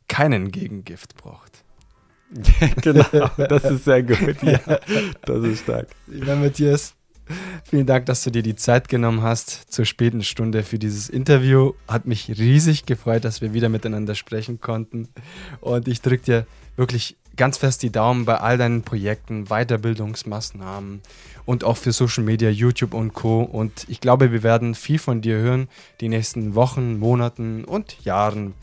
keinen 0.09 0.53
Gegengift 0.53 1.17
braucht. 1.17 1.56
genau, 2.83 3.31
das 3.37 3.65
ist 3.65 3.85
sehr 3.85 4.03
gut. 4.03 4.43
Ja, 4.43 4.59
das 5.23 5.45
ist 5.45 5.63
stark. 5.63 5.89
Lieber 6.07 6.37
Matthias, 6.37 6.95
vielen 7.65 7.87
Dank, 7.87 8.07
dass 8.07 8.25
du 8.25 8.31
dir 8.31 8.43
die 8.43 8.57
Zeit 8.57 8.89
genommen 8.89 9.23
hast 9.23 9.73
zur 9.73 9.85
späten 9.85 10.23
Stunde 10.23 10.63
für 10.63 10.79
dieses 10.79 11.09
Interview. 11.09 11.73
Hat 11.89 12.07
mich 12.07 12.29
riesig 12.39 12.87
gefreut, 12.87 13.25
dass 13.25 13.41
wir 13.41 13.55
wieder 13.55 13.69
miteinander 13.69 14.15
sprechen 14.15 14.61
konnten. 14.61 15.09
Und 15.61 15.89
ich 15.89 16.03
drücke 16.03 16.25
dir 16.25 16.47
wirklich 16.77 17.17
ganz 17.37 17.59
fest 17.59 17.83
die 17.83 17.91
Daumen 17.91 18.25
bei 18.25 18.39
all 18.39 18.59
deinen 18.59 18.83
Projekten, 18.83 19.47
Weiterbildungsmaßnahmen 19.47 21.01
und 21.45 21.65
auch 21.65 21.77
für 21.77 21.93
Social 21.93 22.25
Media, 22.25 22.51
YouTube 22.51 22.95
und 22.95 23.13
Co. 23.13 23.43
Und 23.43 23.87
ich 23.89 24.01
glaube, 24.01 24.33
wir 24.33 24.43
werden 24.43 24.75
viel 24.75 24.99
von 24.99 25.21
dir 25.21 25.37
hören, 25.37 25.69
die 26.01 26.09
nächsten 26.09 26.55
Wochen, 26.55 26.99
Monaten 26.99 27.65
und 27.65 28.05
Jahren 28.05 28.55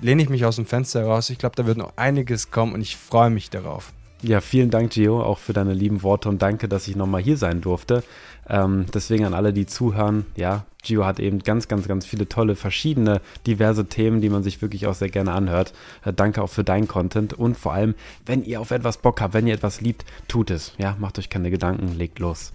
lehne 0.00 0.22
ich 0.22 0.28
mich 0.28 0.44
aus 0.44 0.56
dem 0.56 0.66
Fenster 0.66 1.04
raus. 1.04 1.30
Ich 1.30 1.38
glaube, 1.38 1.56
da 1.56 1.66
wird 1.66 1.78
noch 1.78 1.96
einiges 1.96 2.50
kommen 2.50 2.74
und 2.74 2.80
ich 2.80 2.96
freue 2.96 3.30
mich 3.30 3.50
darauf. 3.50 3.92
Ja, 4.22 4.42
vielen 4.42 4.70
Dank, 4.70 4.92
Gio, 4.92 5.22
auch 5.22 5.38
für 5.38 5.54
deine 5.54 5.72
lieben 5.72 6.02
Worte 6.02 6.28
und 6.28 6.42
danke, 6.42 6.68
dass 6.68 6.86
ich 6.88 6.94
nochmal 6.94 7.22
hier 7.22 7.38
sein 7.38 7.62
durfte. 7.62 8.04
Ähm, 8.48 8.84
deswegen 8.92 9.24
an 9.24 9.32
alle, 9.32 9.54
die 9.54 9.64
zuhören, 9.64 10.26
ja, 10.36 10.66
Gio 10.82 11.06
hat 11.06 11.20
eben 11.20 11.38
ganz, 11.38 11.68
ganz, 11.68 11.88
ganz 11.88 12.04
viele 12.04 12.28
tolle, 12.28 12.54
verschiedene, 12.54 13.22
diverse 13.46 13.86
Themen, 13.86 14.20
die 14.20 14.28
man 14.28 14.42
sich 14.42 14.60
wirklich 14.60 14.86
auch 14.86 14.94
sehr 14.94 15.08
gerne 15.08 15.32
anhört. 15.32 15.72
Äh, 16.04 16.12
danke 16.12 16.42
auch 16.42 16.50
für 16.50 16.64
deinen 16.64 16.86
Content 16.86 17.32
und 17.32 17.56
vor 17.56 17.72
allem, 17.72 17.94
wenn 18.26 18.44
ihr 18.44 18.60
auf 18.60 18.72
etwas 18.72 18.98
Bock 18.98 19.22
habt, 19.22 19.32
wenn 19.32 19.46
ihr 19.46 19.54
etwas 19.54 19.80
liebt, 19.80 20.04
tut 20.28 20.50
es. 20.50 20.74
Ja, 20.76 20.96
macht 20.98 21.18
euch 21.18 21.30
keine 21.30 21.50
Gedanken, 21.50 21.96
legt 21.96 22.18
los. 22.18 22.52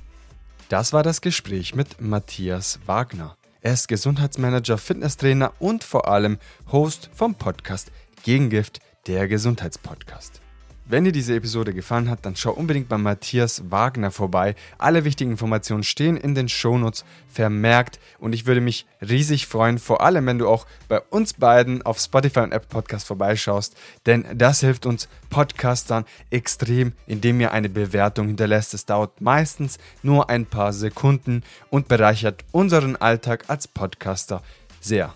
Das 0.70 0.94
war 0.94 1.02
das 1.02 1.22
Gespräch 1.22 1.74
mit 1.74 2.00
Matthias 2.00 2.80
Wagner. 2.86 3.36
Er 3.66 3.74
ist 3.74 3.88
Gesundheitsmanager, 3.88 4.78
Fitnesstrainer 4.78 5.52
und 5.58 5.84
vor 5.84 6.08
allem 6.08 6.38
Host 6.72 7.10
vom 7.16 7.34
Podcast 7.34 7.92
Gegengift, 8.22 8.80
der 9.08 9.28
Gesundheitspodcast. 9.28 10.45
Wenn 10.88 11.04
dir 11.04 11.12
diese 11.12 11.36
Episode 11.36 11.74
gefallen 11.74 12.12
hat, 12.12 12.28
dann 12.28 12.36
schau 12.36 12.52
unbedingt 12.52 12.90
bei 12.90 13.00
Matthias 13.00 13.72
Wagner 13.72 14.12
vorbei. 14.12 14.54
Alle 14.78 15.04
wichtigen 15.04 15.32
Informationen 15.32 15.84
stehen 15.84 16.16
in 16.16 16.36
den 16.36 16.48
Shownotes 16.48 17.06
vermerkt 17.28 18.00
und 18.20 18.34
ich 18.34 18.46
würde 18.46 18.62
mich 18.62 18.86
riesig 19.02 19.48
freuen, 19.48 19.80
vor 19.80 20.02
allem 20.02 20.28
wenn 20.28 20.38
du 20.38 20.48
auch 20.48 20.68
bei 20.88 21.02
uns 21.02 21.34
beiden 21.34 21.82
auf 21.82 21.98
Spotify 21.98 22.42
und 22.42 22.52
Apple 22.52 22.70
Podcast 22.70 23.08
vorbeischaust, 23.08 23.76
denn 24.06 24.26
das 24.36 24.60
hilft 24.60 24.86
uns 24.86 25.10
Podcastern 25.32 26.06
extrem, 26.30 26.94
indem 27.08 27.42
ihr 27.42 27.52
eine 27.52 27.70
Bewertung 27.70 28.28
hinterlässt. 28.28 28.76
Es 28.76 28.86
dauert 28.86 29.22
meistens 29.22 29.80
nur 30.04 30.30
ein 30.30 30.46
paar 30.46 30.72
Sekunden 30.72 31.42
und 31.72 31.88
bereichert 31.88 32.46
unseren 32.52 32.96
Alltag 32.96 33.46
als 33.48 33.68
Podcaster 33.68 34.44
sehr. 34.82 35.16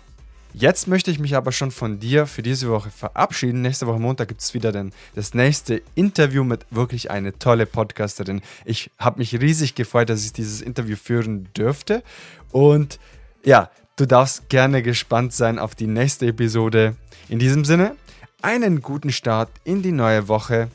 Jetzt 0.52 0.88
möchte 0.88 1.10
ich 1.10 1.18
mich 1.18 1.36
aber 1.36 1.52
schon 1.52 1.70
von 1.70 2.00
dir 2.00 2.26
für 2.26 2.42
diese 2.42 2.68
Woche 2.70 2.90
verabschieden. 2.90 3.62
Nächste 3.62 3.86
Woche 3.86 4.00
Montag 4.00 4.28
gibt 4.28 4.40
es 4.40 4.52
wieder 4.52 4.72
den, 4.72 4.92
das 5.14 5.32
nächste 5.32 5.82
Interview 5.94 6.42
mit 6.42 6.66
wirklich 6.70 7.10
eine 7.10 7.38
tolle 7.38 7.66
Podcasterin. 7.66 8.42
Ich 8.64 8.90
habe 8.98 9.18
mich 9.18 9.40
riesig 9.40 9.74
gefreut, 9.74 10.10
dass 10.10 10.24
ich 10.24 10.32
dieses 10.32 10.60
Interview 10.60 10.96
führen 10.96 11.48
dürfte. 11.56 12.02
Und 12.50 12.98
ja, 13.44 13.70
du 13.96 14.06
darfst 14.06 14.48
gerne 14.48 14.82
gespannt 14.82 15.32
sein 15.32 15.58
auf 15.58 15.74
die 15.74 15.86
nächste 15.86 16.26
Episode. 16.26 16.96
In 17.28 17.38
diesem 17.38 17.64
Sinne, 17.64 17.94
einen 18.42 18.82
guten 18.82 19.12
Start 19.12 19.50
in 19.64 19.82
die 19.82 19.92
neue 19.92 20.26
Woche. 20.28 20.68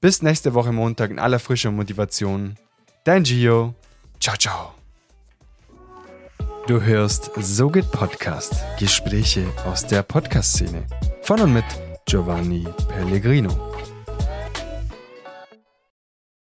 Bis 0.00 0.22
nächste 0.22 0.54
Woche 0.54 0.72
Montag 0.72 1.10
in 1.10 1.18
aller 1.18 1.38
frischer 1.38 1.70
Motivation. 1.70 2.56
Dein 3.04 3.24
Gio. 3.24 3.74
Ciao, 4.18 4.36
ciao. 4.36 4.79
Du 6.70 6.80
hörst 6.80 7.32
So 7.36 7.68
geht 7.68 7.90
Podcast. 7.90 8.54
Gespräche 8.78 9.44
aus 9.66 9.84
der 9.84 10.04
Podcast-Szene. 10.04 10.86
Von 11.22 11.40
und 11.40 11.52
mit 11.52 11.64
Giovanni 12.06 12.64
Pellegrino. 12.86 13.69